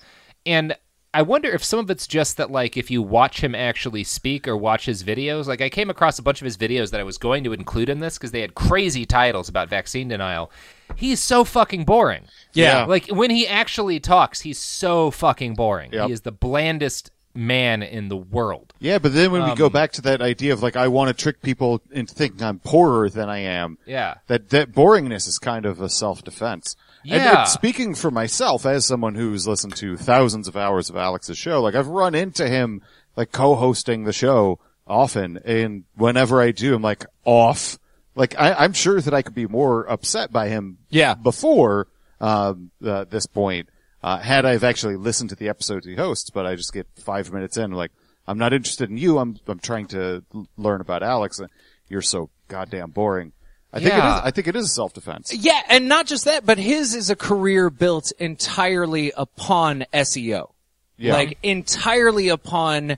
And 0.45 0.75
I 1.15 1.21
wonder 1.21 1.49
if 1.49 1.63
some 1.63 1.79
of 1.79 1.89
it's 1.89 2.07
just 2.07 2.35
that, 2.35 2.51
like, 2.51 2.75
if 2.75 2.91
you 2.91 3.01
watch 3.01 3.41
him 3.41 3.55
actually 3.55 4.03
speak 4.03 4.49
or 4.49 4.57
watch 4.57 4.85
his 4.85 5.01
videos, 5.01 5.47
like, 5.47 5.61
I 5.61 5.69
came 5.69 5.89
across 5.89 6.19
a 6.19 6.21
bunch 6.21 6.41
of 6.41 6.45
his 6.45 6.57
videos 6.57 6.91
that 6.91 6.99
I 6.99 7.03
was 7.03 7.17
going 7.17 7.45
to 7.45 7.53
include 7.53 7.87
in 7.87 8.01
this 8.01 8.17
because 8.17 8.31
they 8.31 8.41
had 8.41 8.53
crazy 8.53 9.05
titles 9.05 9.47
about 9.47 9.69
vaccine 9.69 10.09
denial. 10.09 10.51
He's 10.95 11.21
so 11.21 11.45
fucking 11.45 11.85
boring. 11.85 12.25
Yeah. 12.51 12.83
Like, 12.83 13.07
when 13.07 13.31
he 13.31 13.47
actually 13.47 14.01
talks, 14.01 14.41
he's 14.41 14.59
so 14.59 15.09
fucking 15.09 15.55
boring. 15.55 15.93
Yep. 15.93 16.07
He 16.07 16.13
is 16.13 16.21
the 16.21 16.33
blandest 16.33 17.11
man 17.33 17.81
in 17.83 18.09
the 18.09 18.17
world. 18.17 18.73
Yeah, 18.79 18.97
but 18.97 19.13
then 19.13 19.31
when 19.31 19.43
we 19.43 19.55
go 19.55 19.67
Um, 19.67 19.71
back 19.71 19.91
to 19.93 20.01
that 20.03 20.21
idea 20.21 20.53
of 20.53 20.63
like 20.63 20.75
I 20.77 20.87
want 20.87 21.09
to 21.09 21.13
trick 21.13 21.41
people 21.41 21.81
into 21.91 22.13
thinking 22.13 22.41
I'm 22.41 22.59
poorer 22.59 23.09
than 23.09 23.29
I 23.29 23.39
am. 23.39 23.77
Yeah. 23.85 24.15
That 24.27 24.49
that 24.51 24.71
boringness 24.71 25.27
is 25.27 25.37
kind 25.37 25.65
of 25.65 25.81
a 25.81 25.89
self 25.89 26.23
defense. 26.23 26.77
And, 27.13 27.23
Yeah. 27.23 27.43
speaking 27.45 27.95
for 27.95 28.11
myself 28.11 28.65
as 28.65 28.85
someone 28.85 29.15
who's 29.15 29.47
listened 29.47 29.75
to 29.77 29.95
thousands 29.97 30.47
of 30.47 30.55
hours 30.57 30.89
of 30.89 30.95
Alex's 30.97 31.37
show, 31.37 31.61
like 31.61 31.75
I've 31.75 31.87
run 31.87 32.15
into 32.15 32.47
him 32.47 32.81
like 33.15 33.31
co-hosting 33.31 34.03
the 34.03 34.13
show 34.13 34.59
often 34.87 35.39
and 35.45 35.83
whenever 35.95 36.41
I 36.41 36.51
do 36.51 36.75
I'm 36.75 36.81
like 36.81 37.05
off. 37.23 37.77
Like 38.15 38.35
I, 38.39 38.53
I'm 38.53 38.73
sure 38.73 38.99
that 39.01 39.13
I 39.13 39.21
could 39.21 39.35
be 39.35 39.47
more 39.47 39.89
upset 39.89 40.31
by 40.31 40.47
him 40.49 40.77
Yeah. 40.89 41.15
before 41.15 41.87
um, 42.21 42.71
uh, 42.83 43.03
this 43.09 43.25
point 43.25 43.69
uh, 44.03 44.17
had 44.19 44.45
I've 44.45 44.63
actually 44.63 44.95
listened 44.95 45.31
to 45.31 45.35
the 45.35 45.49
episodes 45.49 45.85
he 45.85 45.95
hosts, 45.95 46.29
but 46.29 46.45
I 46.45 46.55
just 46.55 46.71
get 46.73 46.87
five 46.95 47.31
minutes 47.33 47.57
in, 47.57 47.71
like, 47.71 47.91
I'm 48.27 48.37
not 48.37 48.53
interested 48.53 48.89
in 48.89 48.97
you. 48.97 49.17
I'm, 49.17 49.37
I'm 49.47 49.59
trying 49.59 49.87
to 49.87 50.23
learn 50.57 50.79
about 50.81 51.01
Alex 51.03 51.39
and 51.39 51.49
you're 51.89 52.01
so 52.03 52.29
goddamn 52.47 52.91
boring. 52.91 53.33
I 53.75 53.79
think 53.79 53.91
it 53.91 53.97
Yeah. 53.97 54.15
is, 54.19 54.21
I 54.23 54.31
think 54.31 54.47
it 54.47 54.55
is 54.55 54.73
self-defense. 54.73 55.33
Yeah, 55.33 55.61
and 55.67 55.89
not 55.89 56.07
just 56.07 56.23
that, 56.25 56.45
but 56.45 56.57
his 56.57 56.95
is 56.95 57.09
a 57.09 57.15
career 57.15 57.69
built 57.69 58.11
entirely 58.19 59.11
upon 59.17 59.85
SEO. 59.93 60.51
Yeah. 60.97 61.13
Like 61.13 61.37
entirely 61.43 62.29
upon 62.29 62.97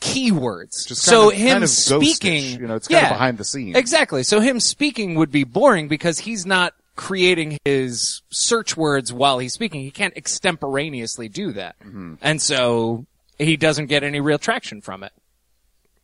keywords. 0.00 0.86
Just 0.86 1.02
so 1.02 1.28
of- 1.30 1.36
him 1.36 1.48
kind 1.52 1.64
of 1.64 1.70
speaking, 1.70 2.58
you 2.60 2.66
know, 2.66 2.76
it's 2.76 2.88
kind 2.88 3.04
of 3.04 3.10
behind 3.12 3.36
the 3.36 3.44
scenes. 3.44 3.76
Exactly. 3.76 4.22
So 4.22 4.40
him 4.40 4.58
speaking 4.58 5.16
would 5.16 5.30
be 5.30 5.44
boring 5.44 5.86
because 5.88 6.18
he's 6.20 6.46
not 6.46 6.72
creating 6.96 7.58
his 7.66 8.22
search 8.30 8.74
words 8.74 9.12
while 9.12 9.38
he's 9.38 9.52
speaking. 9.52 9.82
He 9.82 9.90
can't 9.90 10.16
extemporaneously 10.16 11.28
do 11.28 11.52
that. 11.52 11.78
Mm-hmm. 11.80 12.14
And 12.22 12.40
so 12.40 13.04
he 13.38 13.58
doesn't 13.58 13.86
get 13.86 14.02
any 14.02 14.20
real 14.20 14.38
traction 14.38 14.80
from 14.80 15.02
it. 15.02 15.12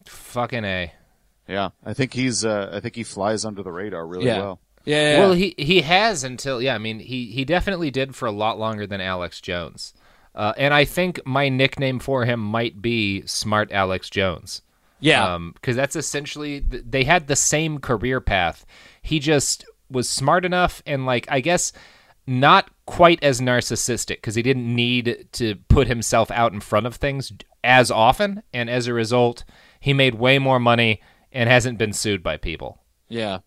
Fucking 0.05 0.65
a. 0.67 0.93
Yeah. 1.49 1.70
I 1.84 1.93
think 1.95 2.14
he's, 2.14 2.45
uh, 2.45 2.70
I 2.72 2.80
think 2.80 2.95
he 2.97 3.03
flies 3.05 3.45
under 3.45 3.62
the 3.62 3.72
radar 3.72 4.07
really 4.07 4.26
Yeah. 4.26 4.38
well. 4.38 4.61
Yeah. 4.84 5.18
Well, 5.20 5.32
he 5.34 5.55
he 5.59 5.82
has 5.82 6.24
until 6.24 6.61
yeah. 6.61 6.74
I 6.74 6.78
mean, 6.78 6.99
he 6.99 7.26
he 7.26 7.45
definitely 7.45 7.90
did 7.93 8.16
for 8.16 8.26
a 8.26 8.32
lot 8.32 8.59
longer 8.59 8.84
than 8.84 9.01
Alex 9.01 9.40
Jones, 9.40 9.95
uh, 10.34 10.55
and 10.57 10.74
I 10.74 10.84
think 10.84 11.20
my 11.24 11.49
nickname 11.49 12.01
for 12.01 12.24
him 12.24 12.40
might 12.40 12.82
be 12.82 13.22
Smart 13.26 13.70
Alex 13.70 14.11
Jones. 14.11 14.62
Yeah. 14.99 15.38
because 15.55 15.76
that's 15.76 15.95
essentially 15.97 16.61
th- 16.62 16.82
they 16.88 17.05
had 17.05 17.26
the 17.28 17.36
same 17.36 17.78
career 17.78 18.20
path. 18.20 18.64
He 19.03 19.18
just 19.20 19.64
was 19.90 20.09
smart 20.09 20.45
enough 20.45 20.82
and 20.86 21.07
like 21.07 21.26
I 21.30 21.40
guess 21.40 21.72
not 22.26 22.68
quite 22.86 23.22
as 23.22 23.40
narcissistic 23.40 24.16
because 24.16 24.34
he 24.36 24.43
didn't 24.43 24.72
need 24.74 25.26
to 25.32 25.57
put 25.68 25.86
himself 25.88 26.30
out 26.32 26.53
in 26.53 26.61
front 26.61 26.86
of 26.86 26.97
things 26.97 27.32
as 27.62 27.90
often, 27.93 28.43
and 28.53 28.68
as 28.68 28.88
a 28.88 28.95
result, 28.95 29.45
he 29.78 29.93
made 29.93 30.16
way 30.16 30.40
more 30.40 30.59
money 30.59 31.01
and 31.33 31.49
hasn't 31.49 31.78
been 31.78 31.93
sued 31.93 32.22
by 32.22 32.37
people. 32.37 32.83
yeah. 33.09 33.39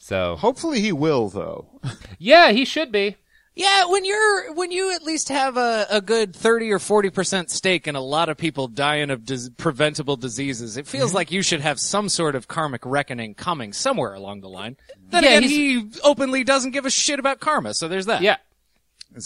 So 0.00 0.36
Hopefully 0.36 0.80
he 0.80 0.92
will 0.92 1.28
though. 1.28 1.80
yeah, 2.18 2.52
he 2.52 2.64
should 2.64 2.92
be. 2.92 3.16
Yeah, 3.58 3.86
when 3.86 4.04
you're 4.04 4.54
when 4.54 4.70
you 4.70 4.94
at 4.94 5.02
least 5.02 5.30
have 5.30 5.56
a, 5.56 5.84
a 5.90 6.00
good 6.00 6.34
thirty 6.34 6.70
or 6.70 6.78
forty 6.78 7.10
percent 7.10 7.50
stake 7.50 7.88
in 7.88 7.96
a 7.96 8.00
lot 8.00 8.28
of 8.28 8.36
people 8.36 8.68
dying 8.68 9.10
of 9.10 9.24
dis- 9.24 9.50
preventable 9.56 10.14
diseases, 10.14 10.76
it 10.76 10.86
feels 10.86 11.08
mm-hmm. 11.08 11.16
like 11.16 11.32
you 11.32 11.42
should 11.42 11.60
have 11.60 11.80
some 11.80 12.08
sort 12.08 12.36
of 12.36 12.46
karmic 12.46 12.86
reckoning 12.86 13.34
coming 13.34 13.72
somewhere 13.72 14.14
along 14.14 14.42
the 14.42 14.48
line. 14.48 14.76
Then 15.10 15.24
Yeah, 15.24 15.30
again, 15.30 15.50
he 15.50 15.90
openly 16.04 16.44
doesn't 16.44 16.70
give 16.70 16.86
a 16.86 16.90
shit 16.90 17.18
about 17.18 17.40
karma, 17.40 17.74
so 17.74 17.88
there's 17.88 18.06
that. 18.06 18.22
Yeah. 18.22 18.36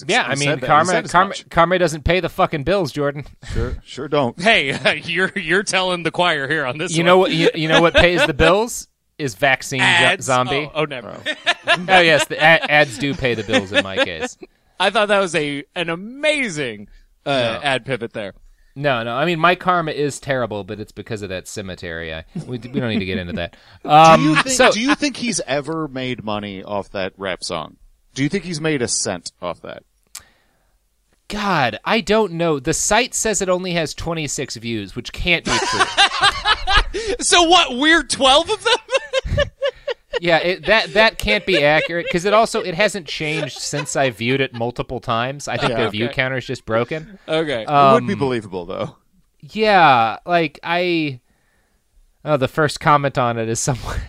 Yeah, 0.06 0.22
I 0.22 0.36
mean, 0.36 0.58
karma, 0.60 1.02
karma, 1.02 1.34
karma 1.50 1.78
doesn't 1.78 2.04
pay 2.04 2.20
the 2.20 2.28
fucking 2.28 2.64
bills, 2.64 2.92
Jordan. 2.92 3.24
Sure, 3.52 3.76
sure 3.84 4.08
don't. 4.08 4.40
Hey, 4.40 5.00
you're 5.04 5.32
you're 5.36 5.64
telling 5.64 6.02
the 6.02 6.10
choir 6.10 6.48
here 6.48 6.64
on 6.64 6.78
this. 6.78 6.92
You 6.92 7.00
one. 7.00 7.06
know 7.06 7.18
what? 7.18 7.32
You, 7.32 7.50
you 7.54 7.68
know 7.68 7.80
what 7.80 7.94
pays 7.94 8.24
the 8.26 8.34
bills 8.34 8.88
is 9.18 9.34
vaccine 9.34 9.80
zo- 9.80 10.16
zombie. 10.20 10.70
Oh, 10.72 10.82
oh, 10.82 10.84
never. 10.84 11.20
oh 11.66 12.00
yes, 12.00 12.26
the 12.26 12.36
a- 12.36 12.70
ads 12.70 12.98
do 12.98 13.14
pay 13.14 13.34
the 13.34 13.44
bills 13.44 13.72
in 13.72 13.82
my 13.82 13.96
case. 14.04 14.38
I 14.80 14.90
thought 14.90 15.08
that 15.08 15.20
was 15.20 15.34
a 15.34 15.64
an 15.74 15.90
amazing 15.90 16.88
uh, 17.26 17.60
ad 17.62 17.84
pivot 17.84 18.12
there. 18.12 18.34
No, 18.74 19.02
no. 19.02 19.14
I 19.14 19.26
mean, 19.26 19.38
my 19.38 19.54
karma 19.54 19.90
is 19.90 20.18
terrible, 20.18 20.64
but 20.64 20.80
it's 20.80 20.92
because 20.92 21.22
of 21.22 21.28
that 21.28 21.46
cemetery. 21.46 22.14
I, 22.14 22.24
we, 22.34 22.58
we 22.58 22.58
don't 22.58 22.88
need 22.88 23.00
to 23.00 23.04
get 23.04 23.18
into 23.18 23.34
that. 23.34 23.56
Um, 23.84 24.20
do 24.22 24.28
you 24.28 24.34
think, 24.36 24.48
so, 24.48 24.72
do 24.72 24.80
you 24.80 24.94
think 24.94 25.16
he's 25.16 25.40
ever 25.46 25.88
made 25.88 26.24
money 26.24 26.64
off 26.64 26.90
that 26.92 27.12
rap 27.18 27.44
song? 27.44 27.76
Do 28.14 28.22
you 28.22 28.28
think 28.28 28.44
he's 28.44 28.60
made 28.60 28.82
a 28.82 28.88
cent 28.88 29.32
off 29.40 29.60
that? 29.62 29.84
God, 31.28 31.78
I 31.84 32.00
don't 32.02 32.32
know. 32.34 32.58
The 32.60 32.74
site 32.74 33.14
says 33.14 33.40
it 33.40 33.48
only 33.48 33.72
has 33.72 33.94
26 33.94 34.56
views, 34.56 34.94
which 34.94 35.12
can't 35.12 35.44
be 35.44 35.50
true. 35.58 35.80
So 37.20 37.44
what? 37.44 37.78
We're 37.78 38.02
twelve 38.02 38.50
of 38.50 38.62
them. 38.64 39.46
yeah, 40.20 40.36
it, 40.38 40.66
that 40.66 40.92
that 40.92 41.16
can't 41.16 41.46
be 41.46 41.64
accurate 41.64 42.04
because 42.04 42.26
it 42.26 42.34
also 42.34 42.60
it 42.60 42.74
hasn't 42.74 43.06
changed 43.06 43.58
since 43.58 43.96
I 43.96 44.10
viewed 44.10 44.42
it 44.42 44.52
multiple 44.52 45.00
times. 45.00 45.48
I 45.48 45.56
think 45.56 45.70
Yeah. 45.72 45.84
the 45.84 45.90
view 45.90 46.08
counter 46.10 46.36
is 46.36 46.44
just 46.44 46.66
broken. 46.66 47.18
Okay. 47.26 47.62
it 47.62 47.68
would 47.68 48.06
be 48.06 48.12
Um, 48.12 48.18
believable 48.18 48.66
though. 48.66 48.96
Yeah, 49.40 50.18
like 50.26 50.60
I. 50.62 51.20
Oh, 52.26 52.36
the 52.36 52.46
first 52.48 52.78
comment 52.78 53.16
on 53.16 53.38
it 53.38 53.48
is 53.48 53.58
someone. 53.58 54.00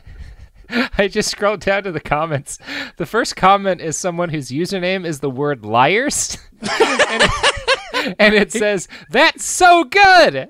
I 0.98 1.08
just 1.08 1.30
scrolled 1.30 1.62
down 1.62 1.84
to 1.84 1.92
the 1.92 2.00
comments. 2.00 2.58
The 2.98 3.06
first 3.06 3.36
comment 3.36 3.82
is 3.82 3.98
someone 3.98 4.30
whose 4.30 4.50
username 4.50 5.06
is 5.06 5.20
the 5.20 5.30
word 5.30 5.66
liars. 5.66 6.38
and, 6.62 6.70
it, 6.72 8.16
and 8.20 8.34
it 8.34 8.52
says, 8.52 8.88
That's 9.10 9.46
so 9.46 9.84
good! 9.84 10.50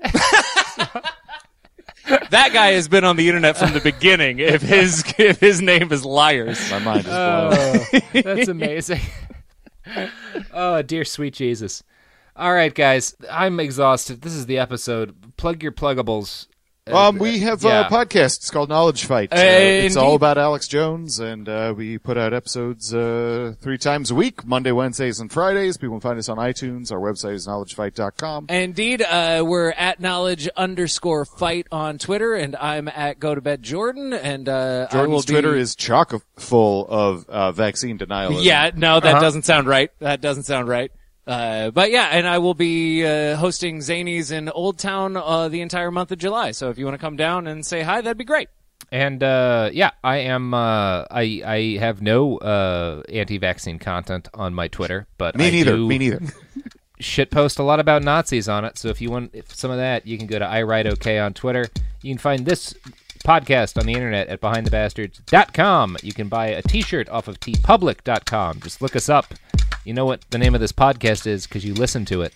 that 2.30 2.50
guy 2.52 2.72
has 2.72 2.88
been 2.88 3.04
on 3.04 3.16
the 3.16 3.28
internet 3.28 3.56
from 3.56 3.72
the 3.72 3.80
beginning. 3.80 4.38
If 4.38 4.62
his 4.62 5.04
if 5.18 5.40
his 5.40 5.60
name 5.60 5.90
is 5.92 6.04
liars, 6.04 6.70
my 6.70 6.78
mind 6.78 7.00
is 7.00 7.12
Oh, 7.12 7.84
that's 8.12 8.48
amazing. 8.48 9.00
oh, 10.52 10.82
dear 10.82 11.04
sweet 11.04 11.34
Jesus. 11.34 11.82
All 12.36 12.52
right, 12.52 12.74
guys, 12.74 13.14
I'm 13.30 13.60
exhausted. 13.60 14.22
This 14.22 14.34
is 14.34 14.46
the 14.46 14.58
episode. 14.58 15.36
Plug 15.36 15.62
your 15.62 15.70
pluggables. 15.72 16.48
Uh, 16.90 17.08
Um, 17.08 17.18
we 17.18 17.38
have 17.40 17.62
yeah. 17.62 17.86
a 17.86 17.90
podcast. 17.90 18.36
It's 18.36 18.50
called 18.50 18.68
Knowledge 18.68 19.06
Fight. 19.06 19.32
Uh, 19.32 19.36
Uh, 19.36 19.40
it's 19.40 19.96
all 19.96 20.14
about 20.14 20.36
Alex 20.36 20.68
Jones, 20.68 21.18
and 21.18 21.48
uh, 21.48 21.72
we 21.74 21.96
put 21.96 22.18
out 22.18 22.34
episodes 22.34 22.92
uh, 22.92 23.54
three 23.60 23.78
times 23.78 24.10
a 24.10 24.14
week, 24.14 24.44
Monday, 24.44 24.70
Wednesdays, 24.70 25.18
and 25.18 25.32
Fridays. 25.32 25.78
People 25.78 25.94
can 25.96 26.00
find 26.02 26.18
us 26.18 26.28
on 26.28 26.36
iTunes. 26.36 26.92
Our 26.92 26.98
website 27.00 27.34
is 27.34 27.46
knowledgefight.com. 27.48 28.46
Indeed, 28.50 29.00
uh, 29.00 29.42
we're 29.46 29.70
at 29.70 29.98
knowledge 30.00 30.46
underscore 30.58 31.24
fight 31.24 31.66
on 31.72 31.96
Twitter, 31.96 32.34
and 32.34 32.54
I'm 32.56 32.88
at 32.88 33.18
go 33.18 33.34
to 33.34 33.40
bed 33.40 33.62
Jordan, 33.62 34.12
and 34.12 34.46
uh, 34.46 34.88
I 34.90 34.96
will 34.96 35.04
Jordan's 35.22 35.24
be... 35.26 35.32
Twitter 35.32 35.56
is 35.56 35.74
chock 35.74 36.12
full 36.36 36.86
of 36.88 37.26
uh, 37.30 37.52
vaccine 37.52 37.98
denialism. 37.98 38.44
Yeah, 38.44 38.70
no, 38.76 39.00
that 39.00 39.10
Uh-huh. 39.12 39.20
doesn't 39.22 39.46
sound 39.46 39.68
right. 39.68 39.90
That 40.00 40.20
doesn't 40.20 40.42
sound 40.42 40.68
right. 40.68 40.92
Uh, 41.26 41.70
but 41.70 41.90
yeah, 41.90 42.08
and 42.12 42.26
I 42.26 42.38
will 42.38 42.54
be 42.54 43.04
uh, 43.06 43.36
hosting 43.36 43.78
Zanies 43.78 44.30
in 44.30 44.48
Old 44.50 44.78
Town 44.78 45.16
uh, 45.16 45.48
the 45.48 45.62
entire 45.62 45.90
month 45.90 46.12
of 46.12 46.18
July. 46.18 46.50
So 46.50 46.68
if 46.70 46.76
you 46.78 46.84
want 46.84 46.94
to 46.94 47.00
come 47.00 47.16
down 47.16 47.46
and 47.46 47.64
say 47.64 47.82
hi, 47.82 48.00
that'd 48.02 48.18
be 48.18 48.24
great. 48.24 48.48
And 48.92 49.22
uh, 49.22 49.70
yeah, 49.72 49.92
I 50.04 50.16
am. 50.18 50.52
Uh, 50.52 51.04
I 51.10 51.42
I 51.44 51.76
have 51.80 52.02
no 52.02 52.36
uh, 52.38 53.02
anti-vaccine 53.08 53.78
content 53.78 54.28
on 54.34 54.52
my 54.54 54.68
Twitter, 54.68 55.06
but 55.16 55.34
Me 55.36 55.46
I 55.48 55.50
neither. 55.50 55.76
do 55.76 55.86
Me 55.86 55.98
neither. 55.98 56.20
Shit 57.00 57.30
post 57.30 57.58
a 57.58 57.62
lot 57.62 57.80
about 57.80 58.02
Nazis 58.04 58.48
on 58.48 58.64
it. 58.64 58.76
So 58.78 58.88
if 58.88 59.00
you 59.00 59.10
want 59.10 59.30
if 59.34 59.52
some 59.54 59.70
of 59.70 59.78
that, 59.78 60.06
you 60.06 60.18
can 60.18 60.26
go 60.26 60.38
to 60.38 60.44
I 60.46 60.62
write 60.62 60.86
okay 60.86 61.18
on 61.18 61.32
Twitter. 61.34 61.66
You 62.02 62.10
can 62.12 62.18
find 62.18 62.44
this 62.44 62.74
podcast 63.24 63.78
on 63.80 63.86
the 63.86 63.94
internet 63.94 64.28
at 64.28 64.40
behindthebastards.com. 64.42 65.96
You 66.02 66.12
can 66.12 66.28
buy 66.28 66.48
a 66.48 66.62
T-shirt 66.62 67.08
off 67.08 67.26
of 67.26 67.40
teepublic.com. 67.40 68.60
Just 68.60 68.82
look 68.82 68.94
us 68.94 69.08
up. 69.08 69.32
You 69.84 69.92
know 69.92 70.06
what 70.06 70.22
the 70.30 70.38
name 70.38 70.54
of 70.54 70.60
this 70.60 70.72
podcast 70.72 71.26
is 71.26 71.46
because 71.46 71.64
you 71.64 71.74
listen 71.74 72.04
to 72.06 72.22
it. 72.22 72.32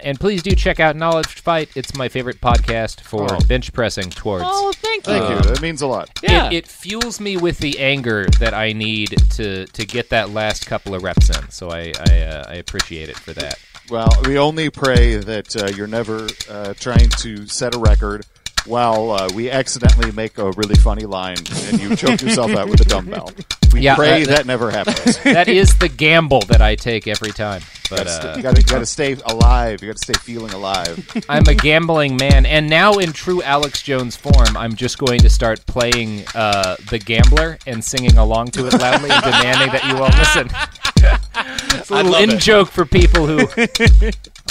And 0.00 0.18
please 0.18 0.42
do 0.42 0.52
check 0.56 0.80
out 0.80 0.96
Knowledge 0.96 1.26
Fight. 1.28 1.70
It's 1.76 1.94
my 1.94 2.08
favorite 2.08 2.40
podcast 2.40 3.00
for 3.02 3.26
Oh. 3.32 3.38
bench 3.46 3.72
pressing 3.72 4.10
towards. 4.10 4.44
Oh, 4.46 4.72
thank 4.76 5.06
you. 5.06 5.12
Thank 5.12 5.44
you. 5.44 5.50
That 5.50 5.62
means 5.62 5.80
a 5.82 5.86
lot. 5.86 6.10
Yeah. 6.22 6.46
It, 6.48 6.52
it 6.54 6.66
fuels 6.66 7.20
me 7.20 7.36
with 7.36 7.58
the 7.58 7.78
anger 7.78 8.26
that 8.40 8.52
I 8.54 8.72
need 8.72 9.10
to 9.32 9.66
to 9.66 9.86
get 9.86 10.10
that 10.10 10.30
last 10.30 10.66
couple 10.66 10.94
of 10.94 11.02
reps 11.02 11.28
in. 11.30 11.50
So 11.50 11.70
I 11.70 11.92
I, 12.10 12.20
uh, 12.22 12.44
I 12.48 12.54
appreciate 12.54 13.08
it 13.08 13.16
for 13.18 13.32
that. 13.34 13.58
Well, 13.90 14.08
we 14.26 14.38
only 14.38 14.70
pray 14.70 15.16
that 15.16 15.56
uh, 15.56 15.66
you're 15.76 15.86
never 15.88 16.28
uh, 16.48 16.74
trying 16.74 17.08
to 17.18 17.46
set 17.46 17.74
a 17.74 17.78
record 17.78 18.24
while 18.66 19.10
uh, 19.10 19.28
we 19.34 19.50
accidentally 19.50 20.12
make 20.12 20.38
a 20.38 20.50
really 20.52 20.74
funny 20.74 21.04
line 21.04 21.36
and 21.66 21.80
you 21.80 21.96
choke 21.96 22.20
yourself 22.22 22.50
out 22.52 22.68
with 22.68 22.80
a 22.80 22.84
dumbbell. 22.84 23.30
We 23.72 23.80
Yeah, 23.80 23.96
pray 23.96 24.22
uh, 24.22 24.26
that, 24.26 24.46
never 24.46 24.70
happens. 24.70 25.18
That 25.24 25.48
is 25.48 25.76
the 25.78 25.88
gamble 25.88 26.40
that 26.48 26.60
I 26.60 26.74
take 26.74 27.06
every 27.08 27.32
time. 27.32 27.62
But 27.88 28.06
uh, 28.06 28.34
you 28.36 28.42
gotta, 28.42 28.62
gotta 28.62 28.86
stay 28.86 29.16
alive. 29.26 29.82
You 29.82 29.88
gotta 29.88 29.98
stay 29.98 30.14
feeling 30.14 30.52
alive. 30.52 31.06
I'm 31.28 31.46
a 31.48 31.54
gambling 31.54 32.16
man, 32.16 32.46
and 32.46 32.68
now 32.68 32.94
in 32.94 33.12
true 33.12 33.42
Alex 33.42 33.82
Jones 33.82 34.16
form, 34.16 34.56
I'm 34.56 34.74
just 34.76 34.98
going 34.98 35.20
to 35.20 35.30
start 35.30 35.64
playing 35.66 36.24
uh, 36.34 36.76
the 36.90 36.98
Gambler 36.98 37.58
and 37.66 37.84
singing 37.84 38.16
along 38.16 38.48
to 38.52 38.66
it 38.66 38.72
loudly 38.74 39.10
and 39.10 39.22
demanding 39.22 39.68
that 39.72 39.84
you 39.88 39.96
all 39.98 40.08
listen. 40.18 40.48
It's 41.74 41.90
a 41.90 41.94
little 41.94 42.14
in 42.16 42.38
joke 42.38 42.68
for 42.68 42.84
people 42.84 43.26
who 43.26 43.40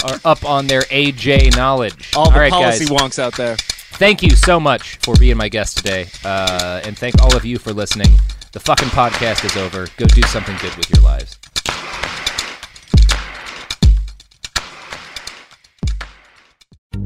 are 0.04 0.20
up 0.24 0.44
on 0.44 0.66
their 0.66 0.82
AJ 0.82 1.56
knowledge. 1.56 2.12
All 2.14 2.30
the 2.30 2.38
right, 2.40 2.50
policy 2.52 2.84
guys. 2.84 2.90
wonks 3.00 3.18
out 3.18 3.36
there. 3.36 3.56
Thank 4.02 4.20
you 4.20 4.30
so 4.30 4.58
much 4.58 4.96
for 4.96 5.14
being 5.14 5.36
my 5.36 5.48
guest 5.48 5.76
today, 5.76 6.08
uh, 6.24 6.80
and 6.82 6.98
thank 6.98 7.22
all 7.22 7.36
of 7.36 7.44
you 7.44 7.56
for 7.56 7.72
listening. 7.72 8.08
The 8.50 8.58
fucking 8.58 8.88
podcast 8.88 9.44
is 9.44 9.56
over. 9.56 9.86
Go 9.96 10.06
do 10.06 10.22
something 10.22 10.56
good 10.56 10.74
with 10.74 10.90
your 10.90 11.04
lives. 11.04 11.38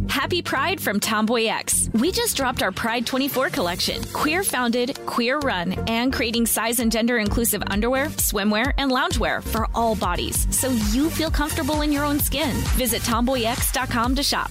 Happy 0.09 0.41
Pride 0.41 0.81
from 0.81 0.99
Tomboy 0.99 1.45
X. 1.49 1.91
We 1.93 2.13
just 2.13 2.35
dropped 2.35 2.63
our 2.63 2.73
Pride 2.73 3.05
24 3.05 3.51
collection. 3.51 4.03
Queer 4.15 4.43
founded, 4.43 4.99
queer 5.05 5.39
run, 5.41 5.75
and 5.87 6.11
creating 6.11 6.47
size 6.47 6.81
and 6.81 6.91
gender 6.91 7.19
inclusive 7.19 7.63
underwear, 7.67 8.07
swimwear, 8.07 8.73
and 8.79 8.91
loungewear 8.91 9.45
for 9.45 9.69
all 9.75 9.97
bodies 9.97 10.47
so 10.51 10.71
you 10.93 11.11
feel 11.11 11.31
comfortable 11.31 11.83
in 11.83 11.93
your 11.93 12.07
own 12.07 12.19
skin. 12.19 12.57
Visit 12.79 13.03
tomboyx.com 13.03 14.15
to 14.15 14.23
shop. 14.23 14.51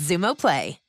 Xumo 0.01 0.33
Play. 0.35 0.80